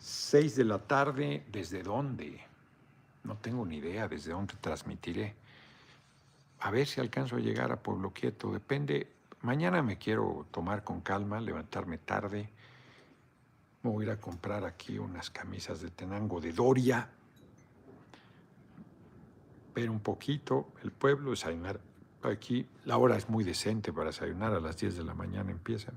seis 0.03 0.57
de 0.57 0.65
la 0.65 0.79
tarde. 0.79 1.45
¿Desde 1.51 1.83
dónde? 1.83 2.41
No 3.25 3.37
tengo 3.37 3.65
ni 3.65 3.77
idea 3.77 4.09
desde 4.09 4.33
dónde 4.33 4.55
transmitiré 4.61 5.35
a 6.63 6.71
ver 6.71 6.87
si 6.87 7.01
alcanzo 7.01 7.37
a 7.37 7.41
llegar 7.41 7.73
a 7.73 7.77
Pueblo 7.77 8.13
Quieto. 8.13 8.53
Depende. 8.53 9.09
Mañana 9.43 9.83
me 9.83 9.99
quiero 9.99 10.47
tomar 10.53 10.85
con 10.85 11.01
calma, 11.01 11.41
levantarme 11.41 11.99
tarde. 11.99 12.49
Me 13.83 13.91
voy 13.91 14.05
a 14.05 14.07
ir 14.07 14.13
a 14.13 14.21
comprar 14.21 14.65
aquí 14.65 14.97
unas 14.99 15.29
camisas 15.31 15.81
de 15.81 15.91
Tenango 15.91 16.41
de 16.41 16.53
Doria. 16.53 17.09
Ver 19.75 19.91
un 19.91 19.99
poquito 19.99 20.69
el 20.85 20.93
pueblo, 20.93 21.31
desayunar 21.31 21.81
aquí. 22.23 22.69
La 22.85 22.97
hora 22.97 23.17
es 23.17 23.29
muy 23.29 23.43
decente 23.43 23.93
para 23.93 24.07
desayunar, 24.07 24.55
a 24.55 24.61
las 24.61 24.77
10 24.77 24.97
de 24.99 25.03
la 25.03 25.15
mañana 25.15 25.51
empiezan. 25.51 25.95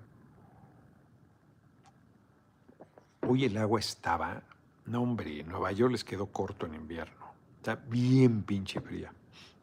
Hoy 3.28 3.46
el 3.46 3.58
agua 3.58 3.80
estaba, 3.80 4.44
no 4.86 5.02
hombre, 5.02 5.44
Nueva 5.44 5.72
York 5.72 5.92
les 5.92 6.04
quedó 6.04 6.28
corto 6.28 6.68
en 6.68 6.76
invierno. 6.76 7.26
Está 7.58 7.76
bien 7.76 8.44
pinche 8.44 8.80
fría. 8.82 9.12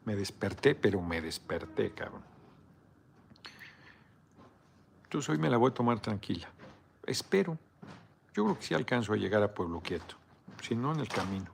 Me 0.03 0.15
desperté, 0.15 0.75
pero 0.75 1.01
me 1.01 1.21
desperté, 1.21 1.91
cabrón. 1.91 2.23
Entonces 5.05 5.29
hoy 5.29 5.37
me 5.37 5.49
la 5.49 5.55
voy 5.55 5.71
a 5.71 5.73
tomar 5.73 5.99
tranquila. 5.99 6.49
Espero. 7.05 7.57
Yo 8.33 8.43
creo 8.43 8.57
que 8.57 8.65
sí 8.65 8.73
alcanzo 8.73 9.13
a 9.13 9.15
llegar 9.15 9.41
a 9.43 9.53
Pueblo 9.53 9.79
Quieto. 9.79 10.15
Si 10.61 10.75
no, 10.75 10.91
en 10.91 10.99
el 10.99 11.07
camino. 11.07 11.51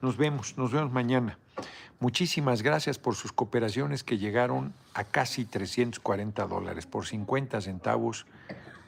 Nos 0.00 0.16
vemos, 0.16 0.58
nos 0.58 0.72
vemos 0.72 0.90
mañana. 0.90 1.38
Muchísimas 2.00 2.62
gracias 2.62 2.98
por 2.98 3.14
sus 3.14 3.32
cooperaciones 3.32 4.02
que 4.02 4.18
llegaron 4.18 4.74
a 4.94 5.04
casi 5.04 5.44
340 5.44 6.46
dólares. 6.46 6.86
Por 6.86 7.06
50 7.06 7.60
centavos 7.60 8.26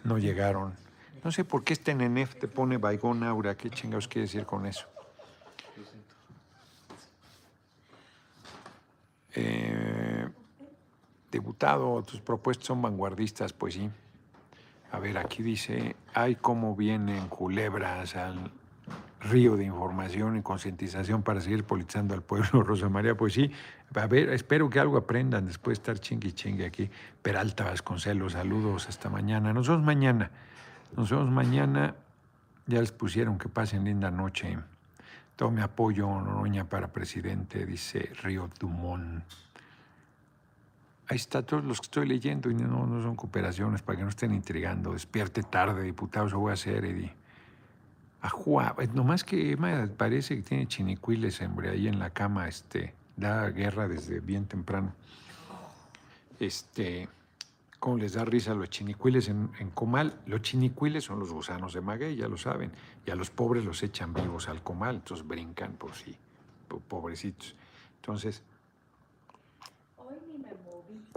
no 0.02 0.18
llegaron. 0.18 0.87
No 1.24 1.32
sé 1.32 1.44
por 1.44 1.64
qué 1.64 1.72
este 1.72 1.94
NNF 1.94 2.36
te 2.36 2.48
pone 2.48 2.78
Baigón 2.78 3.22
Aura. 3.22 3.56
¿Qué 3.56 3.70
chingados 3.70 4.08
quiere 4.08 4.26
decir 4.26 4.46
con 4.46 4.66
eso? 4.66 4.86
Eh, 9.34 10.28
diputado, 11.30 12.02
tus 12.02 12.20
propuestas 12.20 12.66
son 12.66 12.82
vanguardistas, 12.82 13.52
pues 13.52 13.74
sí. 13.74 13.90
A 14.90 14.98
ver, 14.98 15.18
aquí 15.18 15.42
dice, 15.42 15.96
ay, 16.14 16.36
cómo 16.36 16.74
vienen 16.74 17.28
culebras 17.28 18.16
al 18.16 18.50
río 19.20 19.56
de 19.56 19.64
información 19.64 20.36
y 20.36 20.42
concientización 20.42 21.22
para 21.22 21.40
seguir 21.40 21.64
politizando 21.64 22.14
al 22.14 22.22
pueblo, 22.22 22.62
Rosa 22.64 22.88
María. 22.88 23.14
Pues 23.16 23.34
sí, 23.34 23.50
a 23.94 24.06
ver, 24.06 24.30
espero 24.30 24.70
que 24.70 24.80
algo 24.80 24.96
aprendan 24.96 25.46
después 25.46 25.78
de 25.78 25.82
estar 25.82 25.98
chingui 25.98 26.32
chingue 26.32 26.64
aquí. 26.64 26.90
Peralta 27.22 27.64
Vasconcelos, 27.64 28.32
saludos 28.32 28.88
hasta 28.88 29.10
mañana. 29.10 29.52
Nos 29.52 29.68
vemos 29.68 29.84
mañana. 29.84 30.30
Nos 30.96 31.10
vemos 31.10 31.30
mañana. 31.30 31.94
Ya 32.66 32.80
les 32.80 32.92
pusieron 32.92 33.38
que 33.38 33.48
pasen 33.48 33.84
linda 33.84 34.10
noche. 34.10 34.58
Todo 35.36 35.50
mi 35.50 35.62
apoyo, 35.62 36.06
Noroña 36.06 36.64
para 36.64 36.88
presidente, 36.88 37.64
dice 37.64 38.10
Río 38.22 38.50
Dumont. 38.58 39.22
Ahí 41.08 41.16
está 41.16 41.42
todos 41.42 41.64
los 41.64 41.80
que 41.80 41.86
estoy 41.86 42.06
leyendo 42.06 42.50
y 42.50 42.54
no, 42.54 42.86
no 42.86 43.02
son 43.02 43.16
cooperaciones 43.16 43.80
para 43.80 43.96
que 43.96 44.02
no 44.02 44.10
estén 44.10 44.34
intrigando. 44.34 44.92
Despierte 44.92 45.42
tarde, 45.42 45.82
diputado, 45.82 46.26
eso 46.26 46.38
voy 46.38 46.50
a 46.50 46.54
hacer, 46.54 46.84
Eddie. 46.84 47.14
Ajua, 48.20 48.74
nomás 48.92 49.24
que 49.24 49.56
me 49.56 49.86
parece 49.86 50.36
que 50.36 50.42
tiene 50.42 50.66
chinicuiles, 50.66 51.40
hombre, 51.40 51.70
ahí 51.70 51.88
en 51.88 51.98
la 51.98 52.10
cama, 52.10 52.48
este, 52.48 52.94
da 53.16 53.48
guerra 53.50 53.88
desde 53.88 54.20
bien 54.20 54.46
temprano. 54.46 54.92
Este, 56.40 57.08
cómo 57.78 57.96
les 57.96 58.14
da 58.14 58.24
risa 58.24 58.52
a 58.52 58.54
los 58.54 58.70
chinicuiles 58.70 59.28
en, 59.28 59.70
comal. 59.74 60.20
Los 60.26 60.42
chinicuiles 60.42 61.04
son 61.04 61.20
los 61.20 61.32
gusanos 61.32 61.72
de 61.74 61.80
maguey, 61.80 62.16
ya 62.16 62.28
lo 62.28 62.36
saben. 62.36 62.72
Y 63.06 63.10
a 63.10 63.14
los 63.14 63.30
pobres 63.30 63.64
los 63.64 63.82
echan 63.82 64.12
vivos 64.12 64.48
al 64.48 64.62
comal, 64.62 64.96
entonces 64.96 65.26
brincan 65.26 65.74
por 65.74 65.94
sí, 65.94 66.16
pobrecitos. 66.88 67.54
Entonces, 67.96 68.42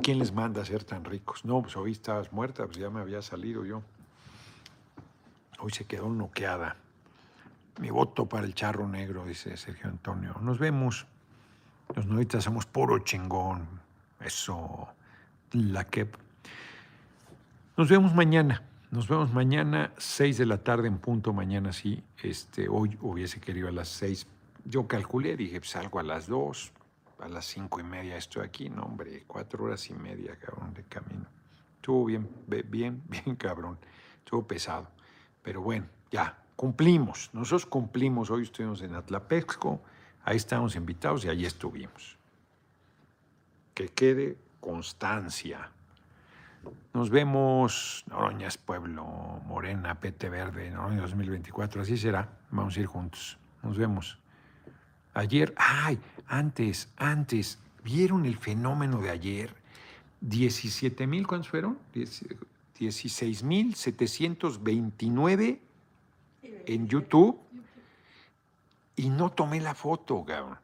¿quién 0.01 0.19
les 0.19 0.31
manda 0.31 0.61
a 0.61 0.65
ser 0.65 0.83
tan 0.83 1.03
ricos? 1.03 1.45
No, 1.45 1.61
pues 1.61 1.75
hoy 1.75 1.91
estabas 1.91 2.31
muerta, 2.31 2.65
pues 2.65 2.77
ya 2.77 2.89
me 2.89 2.99
había 2.99 3.21
salido 3.21 3.65
yo. 3.65 3.81
Hoy 5.59 5.71
se 5.71 5.85
quedó 5.85 6.09
noqueada. 6.09 6.75
Mi 7.79 7.89
voto 7.89 8.27
para 8.27 8.45
el 8.45 8.53
charro 8.53 8.87
negro, 8.87 9.25
dice 9.25 9.55
Sergio 9.57 9.87
Antonio. 9.89 10.35
Nos 10.41 10.59
vemos. 10.59 11.07
Los 11.95 12.05
noitas 12.05 12.43
somos 12.43 12.65
puro 12.65 12.99
chingón. 12.99 13.67
Eso, 14.19 14.87
la 15.51 15.85
que 15.85 16.09
nos 17.77 17.89
vemos 17.89 18.13
mañana. 18.13 18.63
Nos 18.91 19.07
vemos 19.07 19.31
mañana, 19.31 19.93
6 19.97 20.37
de 20.37 20.45
la 20.45 20.57
tarde 20.57 20.87
en 20.87 20.97
punto. 20.97 21.31
Mañana 21.31 21.71
sí. 21.71 22.03
Este, 22.21 22.67
hoy 22.67 22.97
hubiese 23.01 23.39
querido 23.39 23.69
a 23.69 23.71
las 23.71 23.87
6. 23.87 24.27
Yo 24.65 24.87
calculé, 24.87 25.37
dije, 25.37 25.61
salgo 25.63 25.99
a 25.99 26.03
las 26.03 26.27
2, 26.27 26.73
a 27.21 27.29
las 27.29 27.45
cinco 27.45 27.79
y 27.79 27.83
media 27.83 28.17
estoy 28.17 28.43
aquí. 28.43 28.69
No, 28.69 28.83
hombre, 28.83 29.23
cuatro 29.27 29.63
horas 29.63 29.89
y 29.89 29.93
media, 29.93 30.35
cabrón, 30.35 30.73
de 30.73 30.83
camino. 30.83 31.25
Estuvo 31.75 32.05
bien, 32.05 32.29
bien, 32.47 33.01
bien, 33.09 33.35
cabrón. 33.35 33.77
Estuvo 34.17 34.45
pesado. 34.45 34.87
Pero 35.41 35.61
bueno, 35.61 35.85
ya, 36.11 36.37
cumplimos. 36.55 37.29
Nosotros 37.33 37.65
cumplimos. 37.65 38.29
Hoy 38.29 38.43
estuvimos 38.43 38.81
en 38.81 38.95
Atlapexco. 38.95 39.81
Ahí 40.23 40.37
estábamos 40.37 40.75
invitados 40.75 41.25
y 41.25 41.29
allí 41.29 41.45
estuvimos. 41.45 42.17
Que 43.73 43.87
quede 43.87 44.37
constancia. 44.59 45.71
Nos 46.93 47.09
vemos, 47.09 48.03
Noroñas 48.07 48.57
Pueblo, 48.57 49.05
Morena, 49.45 49.99
PT 49.99 50.29
Verde, 50.29 50.69
Noroña 50.71 51.01
2024, 51.01 51.81
así 51.81 51.97
será. 51.97 52.29
Vamos 52.51 52.77
a 52.77 52.79
ir 52.79 52.85
juntos. 52.85 53.37
Nos 53.63 53.77
vemos. 53.77 54.19
Ayer, 55.13 55.53
ay, 55.57 55.99
antes, 56.27 56.91
antes, 56.97 57.59
¿vieron 57.83 58.25
el 58.25 58.37
fenómeno 58.37 58.99
de 58.99 59.09
ayer? 59.09 59.55
17 60.21 61.07
mil, 61.07 61.25
¿cuántos 61.25 61.49
fueron? 61.49 61.79
16 62.79 63.43
mil 63.43 63.75
729 63.75 65.61
en 66.43 66.87
YouTube 66.87 67.39
y 68.95 69.09
no 69.09 69.31
tomé 69.31 69.59
la 69.59 69.73
foto, 69.73 70.23
cabrón 70.23 70.57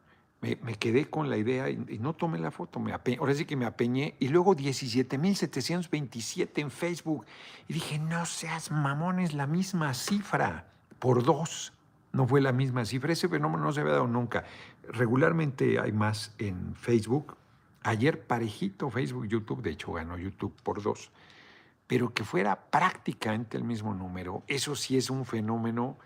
me, 0.55 0.75
quedé 0.75 1.09
con 1.09 1.29
la 1.29 1.35
idea 1.37 1.69
y, 1.69 1.99
no 1.99 2.13
tomé 2.13 2.39
la 2.39 2.51
foto. 2.51 2.79
Me 2.79 2.93
ape, 2.93 3.17
ahora 3.19 3.33
sí 3.33 3.43
que 3.45 3.55
me 3.55 3.65
apeñé. 3.65 4.15
Y 4.19 4.27
luego 4.29 4.55
17,727 4.55 6.61
en 6.61 6.71
Facebook. 6.71 7.25
Y 7.67 7.73
dije, 7.73 7.99
no 7.99 8.25
seas 8.25 8.71
mamón, 8.71 9.19
es 9.19 9.33
la 9.33 9.45
misma 9.47 9.93
cifra, 9.93 10.67
por 10.99 11.23
dos. 11.23 11.73
No 12.13 12.25
fue 12.27 12.39
la 12.41 12.53
misma 12.53 12.85
cifra. 12.85 13.13
Ese 13.13 13.27
fenómeno 13.27 13.65
no 13.65 13.71
se 13.71 13.81
había 13.81 13.93
dado 13.93 14.07
nunca. 14.07 14.45
Regularmente 14.89 15.79
hay 15.79 15.91
más 15.91 16.33
en 16.37 16.75
Facebook. 16.75 17.35
Ayer 17.83 18.25
parejito 18.25 18.89
Facebook, 18.89 19.27
YouTube, 19.27 19.61
de 19.61 19.71
hecho 19.71 19.91
ganó 19.93 20.17
YouTube 20.17 20.55
por 20.63 20.81
dos. 20.81 21.11
Pero 21.87 22.13
que 22.13 22.23
fuera 22.23 22.69
prácticamente 22.69 23.57
el 23.57 23.63
mismo 23.63 23.93
número, 23.93 24.43
eso 24.47 24.75
sí 24.75 24.97
es 24.97 25.09
un 25.09 25.25
fenómeno 25.25 25.97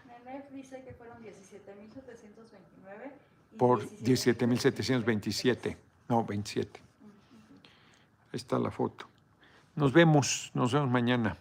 por 3.58 3.88
17.727. 4.00 5.76
No, 6.10 6.24
27. 6.26 6.80
Ahí 6.80 8.38
está 8.38 8.58
la 8.58 8.72
foto. 8.72 9.06
Nos 9.76 9.94
vemos, 9.94 10.52
nos 10.54 10.74
vemos 10.74 10.90
mañana. 10.90 11.38